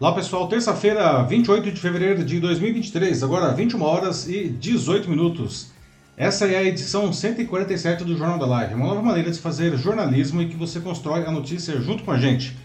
Olá 0.00 0.14
pessoal, 0.14 0.48
terça-feira, 0.48 1.22
28 1.24 1.70
de 1.72 1.78
fevereiro 1.78 2.24
de 2.24 2.40
2023, 2.40 3.22
agora 3.22 3.52
21 3.52 3.82
horas 3.82 4.26
e 4.26 4.48
18 4.48 5.10
minutos. 5.10 5.72
Essa 6.16 6.46
é 6.46 6.56
a 6.56 6.64
edição 6.64 7.12
147 7.12 8.02
do 8.02 8.16
Jornal 8.16 8.38
da 8.38 8.46
Live, 8.46 8.72
uma 8.72 8.86
nova 8.86 9.02
maneira 9.02 9.30
de 9.30 9.38
fazer 9.38 9.76
jornalismo 9.76 10.40
e 10.40 10.48
que 10.48 10.56
você 10.56 10.80
constrói 10.80 11.26
a 11.26 11.30
notícia 11.30 11.78
junto 11.82 12.02
com 12.02 12.12
a 12.12 12.18
gente. 12.18 12.56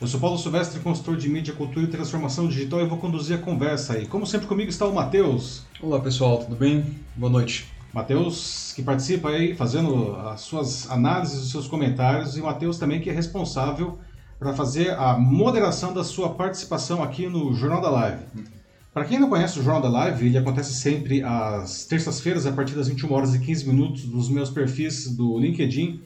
Eu 0.00 0.06
sou 0.06 0.20
Paulo 0.20 0.38
Silvestre, 0.38 0.78
consultor 0.78 1.16
de 1.16 1.28
mídia, 1.28 1.52
cultura 1.52 1.86
e 1.86 1.88
transformação 1.88 2.46
digital 2.46 2.80
e 2.80 2.86
vou 2.86 2.98
conduzir 2.98 3.36
a 3.36 3.40
conversa 3.40 3.94
aí. 3.94 4.06
Como 4.06 4.24
sempre 4.24 4.46
comigo 4.46 4.70
está 4.70 4.86
o 4.86 4.94
Matheus. 4.94 5.64
Olá 5.82 5.98
pessoal, 5.98 6.38
tudo 6.38 6.54
bem? 6.54 6.84
Boa 7.16 7.32
noite. 7.32 7.66
Matheus, 7.92 8.72
que 8.76 8.82
participa 8.84 9.30
aí 9.30 9.56
fazendo 9.56 10.14
as 10.28 10.42
suas 10.42 10.88
análises, 10.88 11.42
os 11.42 11.50
seus 11.50 11.66
comentários, 11.66 12.36
e 12.36 12.40
o 12.40 12.44
Matheus 12.44 12.78
também 12.78 13.00
que 13.00 13.10
é 13.10 13.12
responsável 13.12 13.98
para 14.38 14.52
fazer 14.52 14.90
a 14.90 15.16
moderação 15.16 15.92
da 15.92 16.04
sua 16.04 16.30
participação 16.30 17.02
aqui 17.02 17.26
no 17.26 17.54
Jornal 17.54 17.80
da 17.80 17.90
Live. 17.90 18.24
Para 18.92 19.04
quem 19.04 19.18
não 19.18 19.28
conhece 19.28 19.58
o 19.58 19.62
Jornal 19.62 19.82
da 19.82 19.88
Live, 19.88 20.26
ele 20.26 20.38
acontece 20.38 20.74
sempre 20.74 21.22
às 21.22 21.84
terças-feiras, 21.84 22.46
a 22.46 22.52
partir 22.52 22.74
das 22.74 22.88
21 22.88 23.12
horas 23.12 23.34
e 23.34 23.38
15 23.38 23.68
minutos, 23.68 24.04
nos 24.06 24.28
meus 24.28 24.50
perfis 24.50 25.08
do 25.14 25.38
LinkedIn 25.38 26.00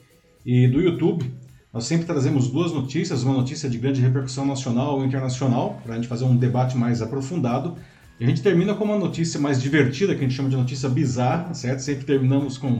e 0.45 0.67
do 0.67 0.81
YouTube. 0.81 1.31
Nós 1.73 1.85
sempre 1.85 2.05
trazemos 2.05 2.49
duas 2.49 2.73
notícias, 2.73 3.23
uma 3.23 3.33
notícia 3.33 3.69
de 3.69 3.77
grande 3.77 4.01
repercussão 4.01 4.45
nacional 4.45 4.97
ou 4.97 5.05
internacional, 5.05 5.79
para 5.83 5.93
a 5.93 5.95
gente 5.95 6.07
fazer 6.07 6.25
um 6.25 6.35
debate 6.35 6.77
mais 6.77 7.01
aprofundado. 7.01 7.77
E 8.19 8.25
a 8.25 8.27
gente 8.27 8.41
termina 8.41 8.73
com 8.73 8.83
uma 8.83 8.99
notícia 8.99 9.39
mais 9.39 9.61
divertida, 9.61 10.13
que 10.13 10.19
a 10.19 10.23
gente 10.23 10.35
chama 10.35 10.49
de 10.49 10.57
notícia 10.57 10.89
bizarra, 10.89 11.53
certo? 11.53 11.79
Sempre 11.79 12.05
terminamos 12.05 12.57
com, 12.57 12.77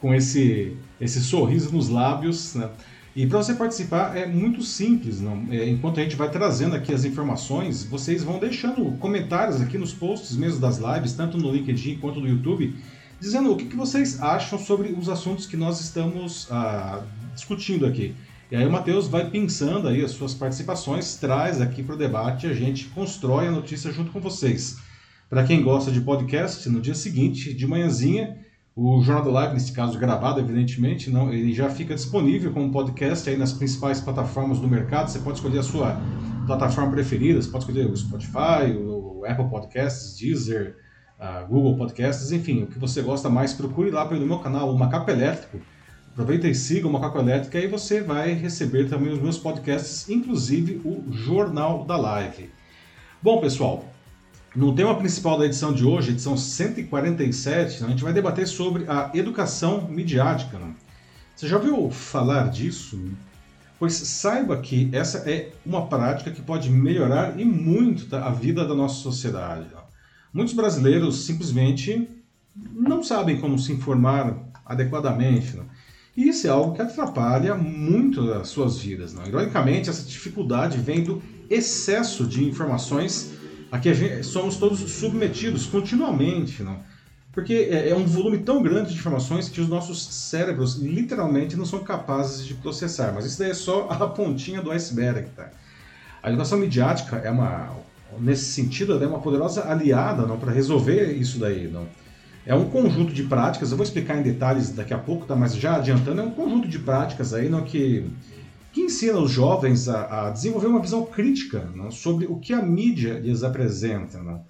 com 0.00 0.14
esse, 0.14 0.74
esse 0.98 1.20
sorriso 1.20 1.70
nos 1.70 1.90
lábios, 1.90 2.54
né? 2.54 2.70
E 3.16 3.26
para 3.26 3.38
você 3.38 3.54
participar 3.54 4.16
é 4.16 4.26
muito 4.26 4.60
simples, 4.62 5.20
não? 5.20 5.46
É, 5.50 5.68
enquanto 5.68 6.00
a 6.00 6.02
gente 6.02 6.16
vai 6.16 6.28
trazendo 6.28 6.74
aqui 6.74 6.92
as 6.92 7.04
informações, 7.04 7.84
vocês 7.84 8.24
vão 8.24 8.40
deixando 8.40 8.90
comentários 8.98 9.60
aqui 9.60 9.78
nos 9.78 9.92
posts 9.92 10.36
mesmo 10.36 10.60
das 10.60 10.78
lives, 10.78 11.12
tanto 11.12 11.38
no 11.38 11.52
LinkedIn 11.52 11.98
quanto 11.98 12.20
no 12.20 12.26
YouTube, 12.26 12.74
dizendo 13.20 13.52
o 13.52 13.56
que, 13.56 13.66
que 13.66 13.76
vocês 13.76 14.20
acham 14.20 14.58
sobre 14.58 14.88
os 14.88 15.08
assuntos 15.08 15.46
que 15.46 15.56
nós 15.56 15.80
estamos 15.80 16.48
ah, 16.50 17.02
discutindo 17.34 17.86
aqui. 17.86 18.16
E 18.50 18.56
aí 18.56 18.66
o 18.66 18.70
Matheus 18.70 19.06
vai 19.06 19.30
pensando 19.30 19.86
aí 19.86 20.04
as 20.04 20.10
suas 20.10 20.34
participações, 20.34 21.14
traz 21.14 21.60
aqui 21.60 21.84
para 21.84 21.94
o 21.94 21.98
debate 21.98 22.48
a 22.48 22.52
gente 22.52 22.86
constrói 22.86 23.46
a 23.46 23.50
notícia 23.50 23.92
junto 23.92 24.10
com 24.10 24.20
vocês. 24.20 24.76
Para 25.30 25.44
quem 25.44 25.62
gosta 25.62 25.90
de 25.90 26.00
podcast, 26.00 26.68
no 26.68 26.80
dia 26.80 26.94
seguinte, 26.94 27.54
de 27.54 27.66
manhãzinha, 27.66 28.43
o 28.76 29.00
Jornal 29.02 29.24
da 29.24 29.30
Live, 29.30 29.54
nesse 29.54 29.72
caso 29.72 29.96
gravado, 29.98 30.40
evidentemente, 30.40 31.08
não, 31.08 31.32
ele 31.32 31.52
já 31.52 31.70
fica 31.70 31.94
disponível 31.94 32.52
como 32.52 32.72
podcast 32.72 33.30
aí 33.30 33.36
nas 33.36 33.52
principais 33.52 34.00
plataformas 34.00 34.58
do 34.58 34.66
mercado. 34.66 35.08
Você 35.08 35.20
pode 35.20 35.36
escolher 35.36 35.60
a 35.60 35.62
sua 35.62 35.96
plataforma 36.44 36.90
preferida, 36.90 37.40
você 37.40 37.48
pode 37.48 37.64
escolher 37.64 37.86
o 37.86 37.96
Spotify, 37.96 38.76
o 38.76 39.22
Apple 39.24 39.48
Podcasts, 39.48 40.18
Deezer, 40.18 40.76
uh, 41.20 41.46
Google 41.46 41.76
Podcasts, 41.76 42.32
enfim, 42.32 42.64
o 42.64 42.66
que 42.66 42.78
você 42.78 43.00
gosta 43.00 43.30
mais, 43.30 43.52
procure 43.52 43.92
lá 43.92 44.06
pelo 44.06 44.26
meu 44.26 44.40
canal, 44.40 44.68
o 44.74 44.76
Macaco 44.76 45.08
Elétrico. 45.08 45.60
Aproveita 46.10 46.48
e 46.48 46.54
siga 46.54 46.88
o 46.88 46.92
Macaco 46.92 47.18
Elétrico, 47.18 47.56
aí 47.56 47.68
você 47.68 48.00
vai 48.00 48.32
receber 48.32 48.88
também 48.88 49.12
os 49.12 49.20
meus 49.20 49.38
podcasts, 49.38 50.08
inclusive 50.08 50.80
o 50.84 51.12
Jornal 51.12 51.84
da 51.84 51.96
Live. 51.96 52.50
Bom, 53.22 53.40
pessoal, 53.40 53.84
no 54.54 54.72
tema 54.72 54.94
principal 54.96 55.36
da 55.36 55.46
edição 55.46 55.72
de 55.72 55.84
hoje, 55.84 56.12
edição 56.12 56.36
147, 56.36 57.82
a 57.82 57.88
gente 57.88 58.04
vai 58.04 58.12
debater 58.12 58.46
sobre 58.46 58.84
a 58.88 59.10
educação 59.12 59.88
midiática. 59.88 60.56
Né? 60.58 60.72
Você 61.34 61.48
já 61.48 61.56
ouviu 61.56 61.90
falar 61.90 62.50
disso? 62.50 63.00
Pois 63.78 63.94
saiba 63.94 64.56
que 64.58 64.88
essa 64.92 65.28
é 65.28 65.50
uma 65.66 65.86
prática 65.86 66.30
que 66.30 66.40
pode 66.40 66.70
melhorar 66.70 67.38
e 67.38 67.44
muito 67.44 68.14
a 68.14 68.30
vida 68.30 68.64
da 68.64 68.74
nossa 68.74 69.02
sociedade. 69.02 69.62
Né? 69.62 69.80
Muitos 70.32 70.54
brasileiros 70.54 71.26
simplesmente 71.26 72.08
não 72.54 73.02
sabem 73.02 73.40
como 73.40 73.58
se 73.58 73.72
informar 73.72 74.36
adequadamente. 74.64 75.56
Né? 75.56 75.64
E 76.16 76.28
isso 76.28 76.46
é 76.46 76.50
algo 76.50 76.76
que 76.76 76.80
atrapalha 76.80 77.56
muito 77.56 78.32
as 78.32 78.48
suas 78.48 78.78
vidas. 78.78 79.12
Não? 79.12 79.26
Ironicamente, 79.26 79.90
essa 79.90 80.06
dificuldade 80.06 80.78
vem 80.78 81.02
do 81.02 81.20
excesso 81.50 82.24
de 82.24 82.44
informações 82.44 83.34
Aqui 83.74 83.92
gente, 83.92 84.22
somos 84.22 84.56
todos 84.56 84.78
submetidos 84.78 85.66
continuamente, 85.66 86.62
não? 86.62 86.78
Porque 87.32 87.68
é, 87.68 87.88
é 87.88 87.96
um 87.96 88.06
volume 88.06 88.38
tão 88.38 88.62
grande 88.62 88.92
de 88.92 89.00
informações 89.00 89.48
que 89.48 89.60
os 89.60 89.68
nossos 89.68 90.06
cérebros 90.14 90.76
literalmente 90.76 91.56
não 91.56 91.66
são 91.66 91.80
capazes 91.80 92.46
de 92.46 92.54
processar. 92.54 93.10
Mas 93.12 93.26
isso 93.26 93.36
daí 93.40 93.50
é 93.50 93.54
só 93.54 93.88
a 93.90 94.06
pontinha 94.06 94.62
do 94.62 94.70
iceberg, 94.70 95.28
tá? 95.34 95.50
A 96.22 96.28
educação 96.28 96.56
midiática 96.56 97.16
é 97.16 97.28
uma, 97.32 97.76
nesse 98.20 98.44
sentido, 98.44 99.02
é 99.02 99.06
uma 99.08 99.18
poderosa 99.18 99.68
aliada, 99.68 100.24
não, 100.24 100.38
para 100.38 100.52
resolver 100.52 101.10
isso 101.10 101.40
daí, 101.40 101.66
não? 101.66 101.88
É 102.46 102.54
um 102.54 102.66
conjunto 102.70 103.12
de 103.12 103.24
práticas, 103.24 103.72
eu 103.72 103.76
vou 103.76 103.82
explicar 103.82 104.16
em 104.16 104.22
detalhes 104.22 104.70
daqui 104.70 104.94
a 104.94 104.98
pouco, 104.98 105.26
tá? 105.26 105.34
Mas 105.34 105.56
já 105.56 105.78
adiantando, 105.78 106.20
é 106.20 106.24
um 106.24 106.30
conjunto 106.30 106.68
de 106.68 106.78
práticas 106.78 107.34
aí, 107.34 107.48
não, 107.48 107.64
que 107.64 108.08
que 108.74 108.80
ensina 108.80 109.20
os 109.20 109.30
jovens 109.30 109.88
a, 109.88 110.26
a 110.26 110.30
desenvolver 110.30 110.66
uma 110.66 110.80
visão 110.80 111.06
crítica 111.06 111.60
né, 111.76 111.92
sobre 111.92 112.26
o 112.26 112.40
que 112.40 112.52
a 112.52 112.60
mídia 112.60 113.20
lhes 113.20 113.44
apresenta, 113.44 114.20
né, 114.20 114.40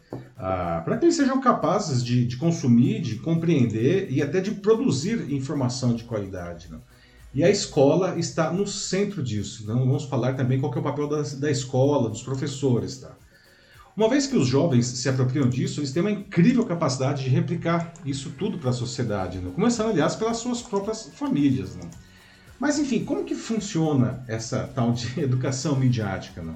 para 0.82 0.96
que 0.96 1.04
eles 1.04 1.14
sejam 1.14 1.38
capazes 1.42 2.02
de, 2.02 2.24
de, 2.24 2.38
consumir, 2.38 3.02
de 3.02 3.16
compreender 3.16 4.10
e 4.10 4.22
até 4.22 4.40
de 4.40 4.52
produzir 4.52 5.30
informação 5.30 5.94
de 5.94 6.04
qualidade. 6.04 6.72
Né. 6.72 6.78
E 7.34 7.44
a 7.44 7.50
escola 7.50 8.18
está 8.18 8.50
no 8.50 8.66
centro 8.66 9.22
disso. 9.22 9.66
Né. 9.66 9.74
Vamos 9.74 10.04
falar 10.04 10.32
também 10.32 10.58
qual 10.58 10.72
é 10.72 10.78
o 10.78 10.82
papel 10.82 11.06
da, 11.06 11.20
da 11.20 11.50
escola, 11.50 12.08
dos 12.08 12.22
professores. 12.22 12.96
Tá? 12.96 13.14
Uma 13.94 14.08
vez 14.08 14.26
que 14.26 14.36
os 14.36 14.46
jovens 14.46 14.86
se 14.86 15.06
apropriam 15.06 15.50
disso, 15.50 15.80
eles 15.80 15.92
têm 15.92 16.02
uma 16.02 16.10
incrível 16.10 16.64
capacidade 16.64 17.24
de 17.24 17.28
replicar 17.28 17.92
isso 18.06 18.30
tudo 18.38 18.56
para 18.56 18.70
a 18.70 18.72
sociedade, 18.72 19.38
né? 19.38 19.52
começando, 19.54 19.90
aliás, 19.90 20.16
pelas 20.16 20.38
suas 20.38 20.62
próprias 20.62 21.10
famílias. 21.14 21.76
Né? 21.76 21.82
Mas 22.58 22.78
enfim, 22.78 23.04
como 23.04 23.24
que 23.24 23.34
funciona 23.34 24.24
essa 24.28 24.70
tal 24.74 24.92
de 24.92 25.08
educação 25.20 25.76
midiática? 25.76 26.42
Não? 26.42 26.54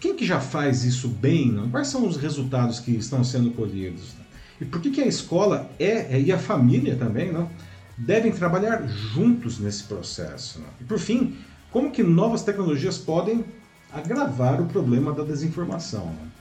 Quem 0.00 0.16
que 0.16 0.26
já 0.26 0.40
faz 0.40 0.84
isso 0.84 1.08
bem? 1.08 1.50
Não? 1.52 1.70
Quais 1.70 1.88
são 1.88 2.06
os 2.06 2.16
resultados 2.16 2.80
que 2.80 2.92
estão 2.92 3.22
sendo 3.22 3.50
colhidos? 3.50 4.14
Não? 4.14 4.24
E 4.60 4.64
por 4.64 4.80
que, 4.80 4.90
que 4.90 5.00
a 5.00 5.06
escola 5.06 5.70
é, 5.78 6.20
e 6.20 6.32
a 6.32 6.38
família 6.38 6.96
também 6.96 7.32
não? 7.32 7.50
devem 7.96 8.32
trabalhar 8.32 8.86
juntos 8.86 9.58
nesse 9.58 9.84
processo? 9.84 10.60
Não? 10.60 10.68
E 10.80 10.84
por 10.84 10.98
fim, 10.98 11.36
como 11.70 11.90
que 11.90 12.02
novas 12.02 12.42
tecnologias 12.42 12.98
podem 12.98 13.44
agravar 13.92 14.60
o 14.60 14.66
problema 14.66 15.12
da 15.12 15.22
desinformação? 15.22 16.06
Não? 16.06 16.32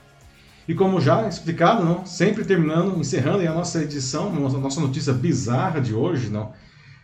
E 0.68 0.76
como 0.76 1.02
já 1.02 1.28
explicado, 1.28 1.84
não, 1.84 2.06
sempre 2.06 2.46
terminando, 2.46 3.00
encerrando 3.00 3.46
a 3.48 3.54
nossa 3.54 3.82
edição, 3.82 4.28
a 4.28 4.50
nossa 4.52 4.80
notícia 4.80 5.12
bizarra 5.12 5.82
de 5.82 5.94
hoje, 5.94 6.30
não, 6.30 6.54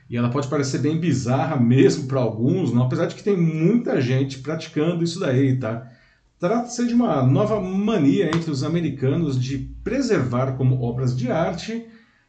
e 0.09 0.15
ela 0.15 0.29
pode 0.29 0.47
parecer 0.47 0.79
bem 0.79 0.97
bizarra 0.99 1.57
mesmo 1.57 2.07
para 2.07 2.19
alguns, 2.19 2.73
não? 2.73 2.83
apesar 2.83 3.07
de 3.07 3.15
que 3.15 3.23
tem 3.23 3.35
muita 3.35 4.01
gente 4.01 4.39
praticando 4.39 5.03
isso 5.03 5.19
daí, 5.19 5.57
tá? 5.57 5.91
Trata-se 6.39 6.87
de 6.87 6.93
uma 6.93 7.23
nova 7.23 7.59
mania 7.59 8.27
entre 8.27 8.51
os 8.51 8.63
americanos 8.63 9.41
de 9.41 9.57
preservar 9.83 10.53
como 10.53 10.81
obras 10.81 11.17
de 11.17 11.31
arte 11.31 11.85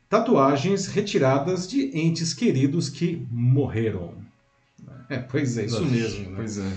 tatuagens 0.08 0.86
retiradas 0.86 1.68
de 1.68 1.96
entes 1.96 2.32
queridos 2.32 2.88
que 2.88 3.26
morreram. 3.30 4.14
É, 5.10 5.18
pois 5.18 5.58
é, 5.58 5.66
isso 5.66 5.84
mesmo. 5.84 6.30
Né? 6.30 6.36
Pois 6.36 6.58
é. 6.58 6.70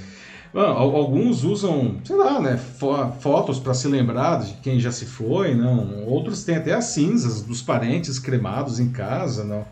Bom, 0.54 0.60
alguns 0.60 1.46
usam, 1.46 2.02
sei 2.04 2.18
lá, 2.18 2.42
né, 2.42 2.58
fotos 3.22 3.58
para 3.58 3.74
se 3.74 3.88
lembrar 3.88 4.42
de 4.44 4.54
quem 4.56 4.82
já 4.82 4.92
se 4.92 5.06
foi, 5.06 5.56
não. 5.56 6.04
Outros 6.04 6.44
têm 6.44 6.58
até 6.58 6.74
as 6.74 6.86
cinzas 6.86 7.42
dos 7.42 7.62
parentes 7.62 8.20
cremados 8.20 8.78
em 8.78 8.90
casa, 8.90 9.46
não. 9.46 9.66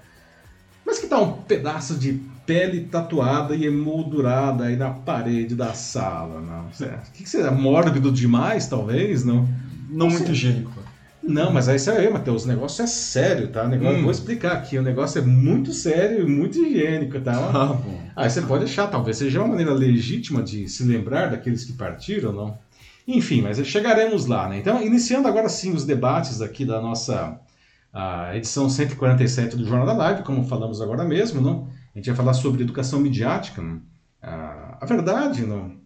Tal 1.10 1.24
um 1.26 1.32
pedaço 1.42 1.96
de 1.96 2.22
pele 2.46 2.82
tatuada 2.82 3.56
e 3.56 3.66
emoldurada 3.66 4.66
aí 4.66 4.76
na 4.76 4.92
parede 4.92 5.56
da 5.56 5.74
sala? 5.74 6.40
Não? 6.40 6.66
O 6.68 7.12
que, 7.12 7.24
que 7.24 7.38
é 7.38 7.52
Mórbido 7.52 8.12
demais, 8.12 8.68
talvez? 8.68 9.24
Não, 9.24 9.48
não 9.90 10.10
muito 10.10 10.32
higiênico. 10.32 10.80
Não, 11.22 11.52
mas 11.52 11.68
aí 11.68 11.76
isso 11.76 11.92
aí, 11.92 12.10
Matheus, 12.10 12.46
o 12.46 12.48
negócio 12.48 12.82
é 12.82 12.88
sério, 12.88 13.50
tá? 13.50 13.64
O 13.64 13.68
negócio, 13.68 14.00
hum. 14.00 14.02
Vou 14.04 14.12
explicar 14.12 14.54
aqui, 14.54 14.78
o 14.78 14.82
negócio 14.82 15.20
é 15.20 15.22
muito 15.22 15.74
sério 15.74 16.28
e 16.28 16.30
muito 16.30 16.58
higiênico, 16.58 17.20
tá? 17.20 17.34
Ah, 17.34 17.74
bom. 17.74 18.02
Aí 18.16 18.30
você 18.30 18.42
pode 18.42 18.64
achar, 18.64 18.88
talvez 18.88 19.18
seja 19.18 19.40
uma 19.40 19.50
maneira 19.50 19.74
legítima 19.74 20.42
de 20.42 20.68
se 20.68 20.84
lembrar 20.84 21.28
daqueles 21.30 21.66
que 21.66 21.74
partiram, 21.74 22.32
não? 22.32 22.58
Enfim, 23.08 23.42
mas 23.42 23.58
chegaremos 23.68 24.26
lá, 24.26 24.48
né? 24.48 24.58
Então, 24.58 24.82
iniciando 24.82 25.28
agora 25.28 25.50
sim 25.50 25.74
os 25.74 25.86
debates 25.86 26.42
aqui 26.42 26.64
da 26.66 26.82
nossa 26.82 27.38
a 27.92 28.36
edição 28.36 28.70
147 28.70 29.56
do 29.56 29.66
Jornal 29.66 29.86
da 29.86 29.94
Live, 29.94 30.24
como 30.24 30.44
falamos 30.44 30.82
agora 30.82 31.04
mesmo, 31.04 31.42
não? 31.42 31.70
A 31.94 31.98
gente 31.98 32.08
vai 32.08 32.16
falar 32.16 32.34
sobre 32.34 32.64
educação 32.64 33.00
midiática. 33.00 33.62
Não? 33.62 33.82
A 34.22 34.86
verdade, 34.86 35.46
não, 35.46 35.80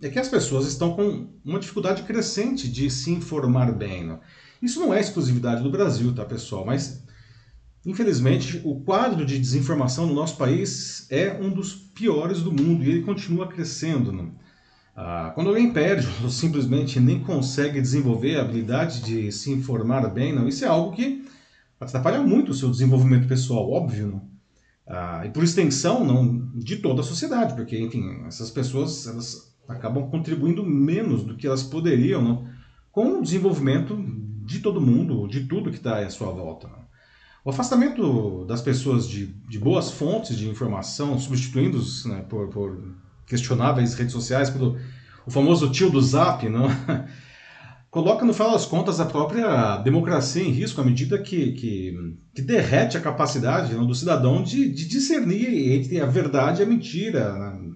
é 0.00 0.08
que 0.08 0.18
as 0.18 0.28
pessoas 0.28 0.66
estão 0.66 0.94
com 0.94 1.28
uma 1.44 1.58
dificuldade 1.58 2.02
crescente 2.02 2.68
de 2.68 2.90
se 2.90 3.10
informar 3.10 3.72
bem. 3.72 4.04
Não? 4.04 4.20
Isso 4.60 4.78
não 4.78 4.92
é 4.92 5.00
exclusividade 5.00 5.62
do 5.62 5.70
Brasil, 5.70 6.14
tá, 6.14 6.24
pessoal? 6.24 6.64
Mas, 6.64 7.02
infelizmente, 7.84 8.60
o 8.64 8.80
quadro 8.80 9.24
de 9.24 9.38
desinformação 9.38 10.06
no 10.06 10.14
nosso 10.14 10.36
país 10.36 11.06
é 11.10 11.32
um 11.40 11.50
dos 11.50 11.74
piores 11.74 12.42
do 12.42 12.52
mundo 12.52 12.84
e 12.84 12.90
ele 12.90 13.02
continua 13.02 13.48
crescendo. 13.48 14.12
Não? 14.12 14.34
Ah, 14.96 15.30
quando 15.34 15.48
alguém 15.48 15.72
perde 15.72 16.08
ou 16.24 16.30
simplesmente 16.30 16.98
nem 16.98 17.22
consegue 17.22 17.80
desenvolver 17.80 18.36
a 18.36 18.42
habilidade 18.42 19.02
de 19.02 19.30
se 19.30 19.52
informar 19.52 20.08
bem, 20.08 20.32
não, 20.32 20.48
isso 20.48 20.64
é 20.64 20.68
algo 20.68 20.96
que 20.96 21.24
atrapalha 21.78 22.22
muito 22.22 22.52
o 22.52 22.54
seu 22.54 22.70
desenvolvimento 22.70 23.28
pessoal, 23.28 23.70
óbvio, 23.70 24.08
não? 24.08 24.36
Ah, 24.86 25.24
e 25.26 25.30
por 25.30 25.42
extensão, 25.44 26.04
não 26.04 26.48
de 26.54 26.76
toda 26.76 27.00
a 27.00 27.04
sociedade, 27.04 27.54
porque, 27.54 27.78
enfim, 27.78 28.22
essas 28.26 28.50
pessoas 28.50 29.06
elas 29.06 29.54
acabam 29.68 30.08
contribuindo 30.08 30.64
menos 30.64 31.24
do 31.24 31.36
que 31.36 31.46
elas 31.46 31.62
poderiam 31.62 32.22
não? 32.22 32.48
com 32.92 33.18
o 33.18 33.22
desenvolvimento 33.22 33.96
de 34.44 34.60
todo 34.60 34.80
mundo, 34.80 35.26
de 35.26 35.44
tudo 35.44 35.70
que 35.70 35.76
está 35.76 35.98
à 35.98 36.08
sua 36.08 36.30
volta. 36.30 36.68
Não? 36.68 36.86
O 37.44 37.50
afastamento 37.50 38.44
das 38.44 38.62
pessoas 38.62 39.08
de, 39.08 39.26
de 39.26 39.58
boas 39.58 39.90
fontes 39.90 40.36
de 40.36 40.48
informação, 40.48 41.18
substituindo-os 41.18 42.04
né, 42.04 42.24
por, 42.28 42.48
por, 42.48 42.82
questionáveis 43.26 43.94
redes 43.94 44.12
sociais, 44.12 44.50
pelo 44.50 44.78
o 45.26 45.30
famoso 45.30 45.70
tio 45.70 45.90
do 45.90 46.00
Zap, 46.00 46.48
não? 46.48 46.68
coloca 47.96 48.26
no 48.26 48.34
final 48.34 48.52
das 48.52 48.66
contas 48.66 49.00
a 49.00 49.06
própria 49.06 49.78
democracia 49.78 50.42
em 50.42 50.50
risco 50.50 50.80
à 50.82 50.84
medida 50.84 51.18
que, 51.18 51.52
que, 51.52 52.16
que 52.34 52.42
derrete 52.42 52.96
a 52.96 53.00
capacidade 53.00 53.74
não, 53.74 53.86
do 53.86 53.94
cidadão 53.94 54.42
de, 54.42 54.68
de, 54.68 54.86
discernir 54.86 55.72
entre 55.72 55.98
a 55.98 56.04
verdade 56.04 56.60
e 56.60 56.64
a 56.64 56.68
mentira. 56.68 57.32
Né? 57.32 57.70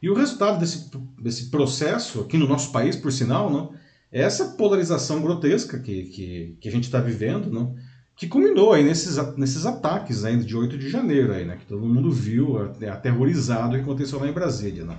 E 0.00 0.08
o 0.08 0.14
resultado 0.14 0.60
desse, 0.60 0.88
desse 1.20 1.50
processo, 1.50 2.20
aqui 2.20 2.38
no 2.38 2.46
nosso 2.46 2.70
país, 2.70 2.94
por 2.94 3.10
sinal, 3.10 3.50
não, 3.50 3.74
é 4.12 4.22
essa 4.22 4.50
polarização 4.50 5.20
grotesca 5.20 5.80
que, 5.80 6.04
que, 6.04 6.56
que 6.60 6.68
a 6.68 6.72
gente 6.72 6.84
está 6.84 7.00
vivendo, 7.00 7.50
não, 7.50 7.74
que 8.16 8.26
culminou 8.26 8.72
aí 8.72 8.82
nesses, 8.82 9.18
nesses 9.36 9.66
ataques 9.66 10.24
ainda 10.24 10.42
de 10.42 10.56
8 10.56 10.78
de 10.78 10.88
janeiro, 10.88 11.32
aí, 11.32 11.44
né, 11.44 11.58
que 11.60 11.66
todo 11.66 11.86
mundo 11.86 12.10
viu, 12.10 12.56
aterrorizado, 12.90 13.74
o 13.74 13.76
que 13.76 13.82
aconteceu 13.82 14.18
lá 14.18 14.26
em 14.26 14.32
Brasília. 14.32 14.84
Não. 14.86 14.98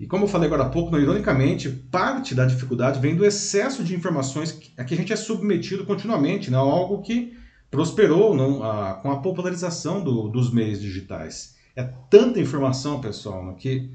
E 0.00 0.06
como 0.06 0.24
eu 0.24 0.28
falei 0.28 0.46
agora 0.46 0.62
há 0.62 0.68
pouco, 0.70 0.96
ironicamente, 0.96 1.68
parte 1.68 2.34
da 2.34 2.46
dificuldade 2.46 2.98
vem 2.98 3.14
do 3.14 3.26
excesso 3.26 3.84
de 3.84 3.94
informações 3.94 4.58
a 4.78 4.82
que 4.82 4.94
a 4.94 4.96
gente 4.96 5.12
é 5.12 5.16
submetido 5.16 5.84
continuamente, 5.84 6.50
né? 6.50 6.56
algo 6.56 7.02
que 7.02 7.36
prosperou 7.70 8.34
não, 8.34 8.64
a, 8.64 8.94
com 8.94 9.12
a 9.12 9.20
popularização 9.20 10.02
do, 10.02 10.28
dos 10.28 10.50
meios 10.50 10.80
digitais. 10.80 11.54
É 11.76 11.84
tanta 12.08 12.40
informação, 12.40 13.02
pessoal, 13.02 13.44
né, 13.44 13.54
que 13.58 13.90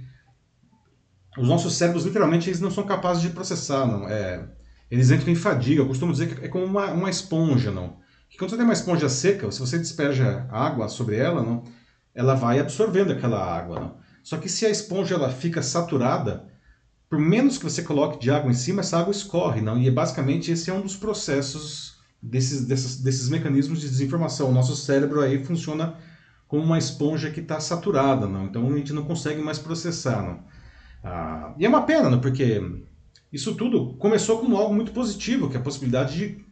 os 1.35 1.47
nossos 1.47 1.73
cérebros, 1.73 2.05
literalmente, 2.05 2.47
eles 2.47 2.61
não 2.61 2.71
são 2.71 2.85
capazes 2.85 3.23
de 3.23 3.29
processar. 3.29 3.85
Não. 3.87 4.07
É, 4.07 4.47
eles 4.89 5.09
entram 5.09 5.33
em 5.33 5.35
fadiga. 5.35 5.81
Eu 5.81 5.87
costumo 5.87 6.11
dizer 6.11 6.33
que 6.33 6.45
é 6.45 6.47
como 6.47 6.63
uma, 6.63 6.91
uma 6.91 7.09
esponja. 7.09 7.71
Não. 7.71 7.97
Que 8.35 8.39
quando 8.39 8.49
você 8.49 8.57
tem 8.57 8.65
uma 8.65 8.73
esponja 8.73 9.07
seca, 9.07 9.49
se 9.49 9.61
você 9.61 9.77
despeja 9.77 10.45
água 10.51 10.89
sobre 10.89 11.15
ela, 11.15 11.41
não, 11.41 11.63
ela 12.13 12.35
vai 12.35 12.59
absorvendo 12.59 13.13
aquela 13.13 13.41
água. 13.41 13.79
Não. 13.79 13.97
Só 14.21 14.35
que 14.35 14.49
se 14.49 14.65
a 14.65 14.69
esponja 14.69 15.15
ela 15.15 15.31
fica 15.31 15.61
saturada, 15.61 16.45
por 17.09 17.17
menos 17.17 17.57
que 17.57 17.63
você 17.63 17.81
coloque 17.81 18.19
de 18.19 18.29
água 18.29 18.51
em 18.51 18.53
cima, 18.53 18.81
essa 18.81 18.99
água 18.99 19.11
escorre, 19.11 19.61
não? 19.61 19.77
E 19.77 19.87
é 19.87 19.91
basicamente 19.91 20.51
esse 20.51 20.69
é 20.69 20.73
um 20.73 20.81
dos 20.81 20.97
processos 20.97 21.95
desses, 22.21 22.65
desses, 22.65 23.01
desses 23.01 23.29
mecanismos 23.29 23.79
de 23.79 23.87
desinformação. 23.87 24.49
O 24.49 24.53
nosso 24.53 24.75
cérebro 24.75 25.21
aí 25.21 25.41
funciona 25.41 25.95
como 26.45 26.61
uma 26.61 26.77
esponja 26.77 27.31
que 27.31 27.39
está 27.39 27.61
saturada, 27.61 28.27
não? 28.27 28.47
Então 28.47 28.67
a 28.67 28.77
gente 28.77 28.91
não 28.91 29.05
consegue 29.05 29.41
mais 29.41 29.59
processar, 29.59 30.21
não? 30.21 30.43
Ah, 31.01 31.55
e 31.57 31.65
é 31.65 31.69
uma 31.69 31.83
pena, 31.83 32.09
não? 32.09 32.19
Porque 32.19 32.61
isso 33.31 33.55
tudo 33.55 33.93
começou 33.93 34.39
como 34.39 34.57
algo 34.57 34.75
muito 34.75 34.91
positivo, 34.91 35.49
que 35.49 35.55
é 35.55 35.59
a 35.61 35.63
possibilidade 35.63 36.17
de 36.17 36.44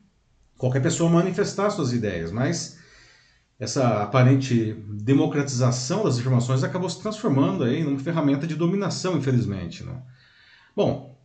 qualquer 0.64 0.82
pessoa 0.82 1.10
manifestar 1.10 1.70
suas 1.72 1.92
ideias, 1.92 2.32
mas 2.32 2.80
essa 3.60 4.02
aparente 4.02 4.74
democratização 4.92 6.06
das 6.06 6.18
informações 6.18 6.64
acabou 6.64 6.90
se 6.90 7.02
transformando 7.02 7.66
aí 7.66 7.84
numa 7.84 8.00
ferramenta 8.00 8.48
de 8.48 8.56
dominação, 8.56 9.18
infelizmente. 9.18 9.84
Né? 9.84 10.02
Bom, 10.74 11.20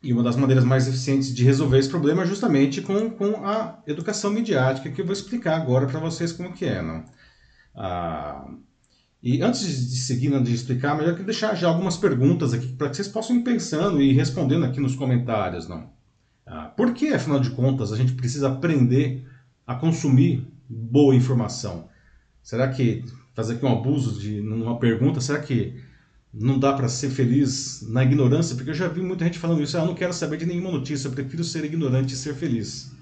e 0.00 0.12
uma 0.12 0.22
das 0.22 0.36
maneiras 0.36 0.62
mais 0.62 0.86
eficientes 0.86 1.34
de 1.34 1.42
resolver 1.42 1.80
esse 1.80 1.88
problema 1.88 2.22
é 2.22 2.26
justamente 2.26 2.80
com, 2.82 3.10
com 3.10 3.44
a 3.44 3.82
educação 3.84 4.30
midiática, 4.30 4.88
que 4.88 5.00
eu 5.00 5.04
vou 5.04 5.12
explicar 5.12 5.56
agora 5.56 5.88
para 5.88 5.98
vocês 5.98 6.30
como 6.30 6.52
que 6.52 6.64
é. 6.64 6.80
Né? 6.80 7.04
Ah, 7.74 8.46
e 9.20 9.42
antes 9.42 9.90
de 9.90 9.96
seguir, 9.96 10.28
né, 10.28 10.38
de 10.38 10.54
explicar, 10.54 10.96
melhor 10.96 11.16
que 11.16 11.24
deixar 11.24 11.56
já 11.56 11.66
algumas 11.66 11.96
perguntas 11.96 12.54
aqui 12.54 12.68
para 12.68 12.88
que 12.90 12.94
vocês 12.94 13.08
possam 13.08 13.34
ir 13.34 13.42
pensando 13.42 14.00
e 14.00 14.12
respondendo 14.12 14.64
aqui 14.64 14.78
nos 14.78 14.94
comentários. 14.94 15.66
Não? 15.66 15.92
Ah, 16.46 16.66
por 16.76 16.92
que, 16.92 17.08
afinal 17.08 17.40
de 17.40 17.50
contas, 17.50 17.92
a 17.92 17.96
gente 17.96 18.12
precisa 18.12 18.48
aprender 18.48 19.26
a 19.66 19.74
consumir 19.74 20.46
boa 20.68 21.14
informação? 21.14 21.88
Será 22.42 22.68
que 22.68 23.04
fazer 23.34 23.54
aqui 23.54 23.64
um 23.64 23.72
abuso 23.72 24.20
de 24.20 24.40
numa 24.40 24.78
pergunta, 24.78 25.20
será 25.20 25.40
que 25.40 25.74
não 26.32 26.58
dá 26.58 26.72
para 26.72 26.88
ser 26.88 27.10
feliz 27.10 27.86
na 27.88 28.04
ignorância? 28.04 28.54
Porque 28.54 28.70
eu 28.70 28.74
já 28.74 28.88
vi 28.88 29.00
muita 29.00 29.24
gente 29.24 29.38
falando 29.38 29.62
isso, 29.62 29.76
ah, 29.76 29.80
eu 29.80 29.86
não 29.86 29.94
quero 29.94 30.12
saber 30.12 30.36
de 30.36 30.46
nenhuma 30.46 30.70
notícia, 30.70 31.08
eu 31.08 31.12
prefiro 31.12 31.42
ser 31.42 31.64
ignorante 31.64 32.14
e 32.14 32.16
ser 32.16 32.34
feliz. 32.34 32.92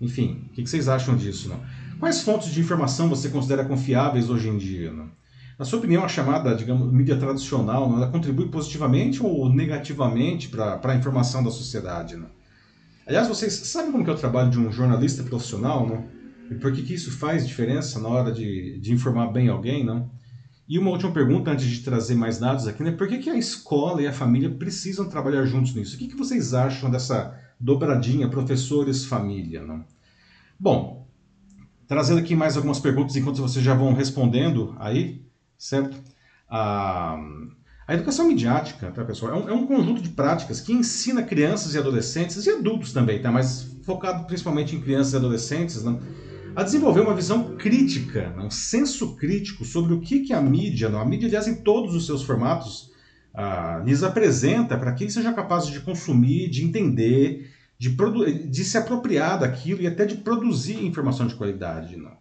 Enfim, 0.00 0.44
o 0.50 0.54
que 0.54 0.66
vocês 0.66 0.88
acham 0.88 1.16
disso? 1.16 1.48
Não? 1.48 1.60
Quais 1.98 2.22
fontes 2.22 2.50
de 2.50 2.60
informação 2.60 3.08
você 3.08 3.28
considera 3.28 3.64
confiáveis 3.64 4.30
hoje 4.30 4.48
em 4.48 4.56
dia? 4.56 4.92
Não? 4.92 5.10
Na 5.58 5.66
sua 5.66 5.78
opinião, 5.78 6.02
a 6.02 6.08
chamada, 6.08 6.54
digamos, 6.54 6.90
mídia 6.90 7.16
tradicional, 7.18 7.86
não, 7.86 7.98
ela 7.98 8.10
contribui 8.10 8.48
positivamente 8.48 9.22
ou 9.22 9.52
negativamente 9.52 10.48
para 10.48 10.80
a 10.82 10.96
informação 10.96 11.44
da 11.44 11.50
sociedade? 11.50 12.16
Não? 12.16 12.39
Aliás, 13.06 13.28
vocês 13.28 13.52
sabem 13.52 13.90
como 13.90 14.04
que 14.04 14.10
é 14.10 14.12
o 14.12 14.18
trabalho 14.18 14.50
de 14.50 14.58
um 14.58 14.70
jornalista 14.70 15.22
profissional? 15.22 15.86
Não? 15.86 16.08
E 16.50 16.54
por 16.54 16.72
que, 16.72 16.82
que 16.82 16.94
isso 16.94 17.10
faz 17.12 17.46
diferença 17.46 18.00
na 18.00 18.08
hora 18.08 18.32
de, 18.32 18.78
de 18.80 18.92
informar 18.92 19.28
bem 19.28 19.48
alguém, 19.48 19.84
não? 19.84 20.10
E 20.68 20.78
uma 20.78 20.90
última 20.90 21.12
pergunta, 21.12 21.50
antes 21.50 21.66
de 21.66 21.80
trazer 21.80 22.14
mais 22.14 22.38
dados 22.38 22.66
aqui, 22.68 22.82
né? 22.82 22.92
Por 22.92 23.08
que, 23.08 23.18
que 23.18 23.30
a 23.30 23.36
escola 23.36 24.00
e 24.02 24.06
a 24.06 24.12
família 24.12 24.48
precisam 24.48 25.08
trabalhar 25.08 25.44
juntos 25.44 25.74
nisso? 25.74 25.96
O 25.96 25.98
que, 25.98 26.08
que 26.08 26.16
vocês 26.16 26.54
acham 26.54 26.90
dessa 26.90 27.36
dobradinha 27.58 28.28
professores-família, 28.28 29.62
não? 29.62 29.84
Bom, 30.58 31.08
trazendo 31.88 32.20
aqui 32.20 32.36
mais 32.36 32.56
algumas 32.56 32.78
perguntas 32.78 33.16
enquanto 33.16 33.42
vocês 33.42 33.64
já 33.64 33.74
vão 33.74 33.94
respondendo 33.94 34.76
aí, 34.78 35.24
certo? 35.58 35.96
A, 36.48 37.18
a 37.90 37.94
educação 37.94 38.28
midiática, 38.28 38.92
tá, 38.92 39.04
pessoal, 39.04 39.32
é 39.32 39.34
um, 39.34 39.48
é 39.48 39.52
um, 39.52 39.66
conjunto 39.66 40.00
de 40.00 40.10
práticas 40.10 40.60
que 40.60 40.72
ensina 40.72 41.24
crianças 41.24 41.74
e 41.74 41.78
adolescentes, 41.78 42.46
e 42.46 42.50
adultos 42.50 42.92
também, 42.92 43.20
tá? 43.20 43.32
Mas 43.32 43.76
focado 43.82 44.26
principalmente 44.26 44.76
em 44.76 44.80
crianças 44.80 45.12
e 45.12 45.16
adolescentes, 45.16 45.82
não? 45.82 46.00
a 46.54 46.62
desenvolver 46.62 47.00
uma 47.00 47.16
visão 47.16 47.56
crítica, 47.56 48.30
né, 48.30 48.44
um 48.44 48.50
senso 48.50 49.16
crítico 49.16 49.64
sobre 49.64 49.92
o 49.92 50.00
que, 50.00 50.20
que 50.20 50.32
a 50.32 50.40
mídia, 50.40 50.88
a 50.88 51.04
mídia, 51.04 51.26
aliás, 51.26 51.48
em 51.48 51.62
todos 51.62 51.92
os 51.92 52.06
seus 52.06 52.22
formatos, 52.22 52.92
ah, 53.34 53.82
lhes 53.84 54.04
apresenta 54.04 54.78
para 54.78 54.92
que 54.92 55.02
eles 55.02 55.14
sejam 55.14 55.34
capazes 55.34 55.70
de 55.70 55.80
consumir, 55.80 56.48
de 56.48 56.64
entender, 56.64 57.50
de, 57.76 57.96
de 58.48 58.64
se 58.64 58.78
apropriar 58.78 59.40
daquilo 59.40 59.80
e 59.80 59.88
até 59.88 60.04
de 60.04 60.16
produzir 60.16 60.84
informação 60.84 61.26
de 61.26 61.34
qualidade. 61.34 61.96
Não. 61.96 62.19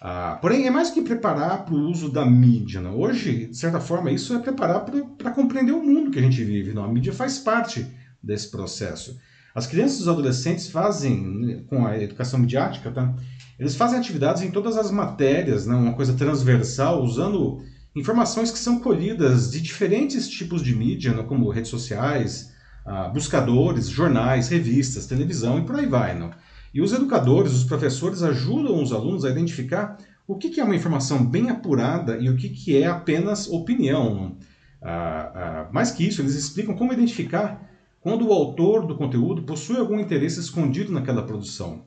Ah, 0.00 0.38
porém, 0.40 0.66
é 0.66 0.70
mais 0.70 0.90
que 0.90 1.02
preparar 1.02 1.64
para 1.64 1.74
o 1.74 1.90
uso 1.90 2.10
da 2.10 2.24
mídia. 2.24 2.80
Não. 2.80 2.98
Hoje, 2.98 3.46
de 3.46 3.56
certa 3.56 3.80
forma, 3.80 4.10
isso 4.10 4.34
é 4.34 4.38
preparar 4.38 4.84
para 5.16 5.30
compreender 5.30 5.72
o 5.72 5.82
mundo 5.82 6.10
que 6.10 6.18
a 6.18 6.22
gente 6.22 6.42
vive. 6.44 6.72
Não. 6.72 6.84
A 6.84 6.88
mídia 6.88 7.12
faz 7.12 7.38
parte 7.38 7.86
desse 8.22 8.50
processo. 8.50 9.18
As 9.54 9.66
crianças 9.66 9.98
e 9.98 10.02
os 10.02 10.08
adolescentes 10.08 10.68
fazem, 10.68 11.64
com 11.68 11.86
a 11.86 11.96
educação 11.96 12.40
midiática, 12.40 12.90
tá? 12.90 13.14
Eles 13.58 13.76
fazem 13.76 13.98
atividades 13.98 14.42
em 14.42 14.50
todas 14.50 14.76
as 14.76 14.90
matérias, 14.90 15.64
né, 15.64 15.74
uma 15.76 15.94
coisa 15.94 16.14
transversal, 16.14 17.02
usando 17.02 17.62
informações 17.94 18.50
que 18.50 18.58
são 18.58 18.80
colhidas 18.80 19.52
de 19.52 19.60
diferentes 19.60 20.28
tipos 20.28 20.60
de 20.60 20.74
mídia, 20.74 21.12
né, 21.12 21.22
como 21.22 21.48
redes 21.50 21.70
sociais, 21.70 22.52
ah, 22.84 23.08
buscadores, 23.08 23.88
jornais, 23.88 24.48
revistas, 24.48 25.06
televisão 25.06 25.60
e 25.60 25.64
por 25.64 25.76
aí 25.76 25.86
vai. 25.86 26.18
Né? 26.18 26.30
E 26.74 26.82
os 26.82 26.92
educadores, 26.92 27.52
os 27.52 27.62
professores 27.62 28.20
ajudam 28.20 28.82
os 28.82 28.92
alunos 28.92 29.24
a 29.24 29.30
identificar 29.30 29.96
o 30.26 30.36
que, 30.36 30.50
que 30.50 30.60
é 30.60 30.64
uma 30.64 30.74
informação 30.74 31.24
bem 31.24 31.48
apurada 31.48 32.18
e 32.18 32.28
o 32.28 32.36
que, 32.36 32.48
que 32.48 32.76
é 32.76 32.86
apenas 32.86 33.46
opinião. 33.46 34.36
Ah, 34.82 35.30
ah, 35.34 35.68
mais 35.72 35.92
que 35.92 36.04
isso, 36.04 36.20
eles 36.20 36.34
explicam 36.34 36.74
como 36.74 36.92
identificar 36.92 37.70
quando 38.00 38.26
o 38.26 38.32
autor 38.32 38.86
do 38.86 38.96
conteúdo 38.96 39.44
possui 39.44 39.76
algum 39.76 40.00
interesse 40.00 40.40
escondido 40.40 40.90
naquela 40.90 41.22
produção. 41.22 41.84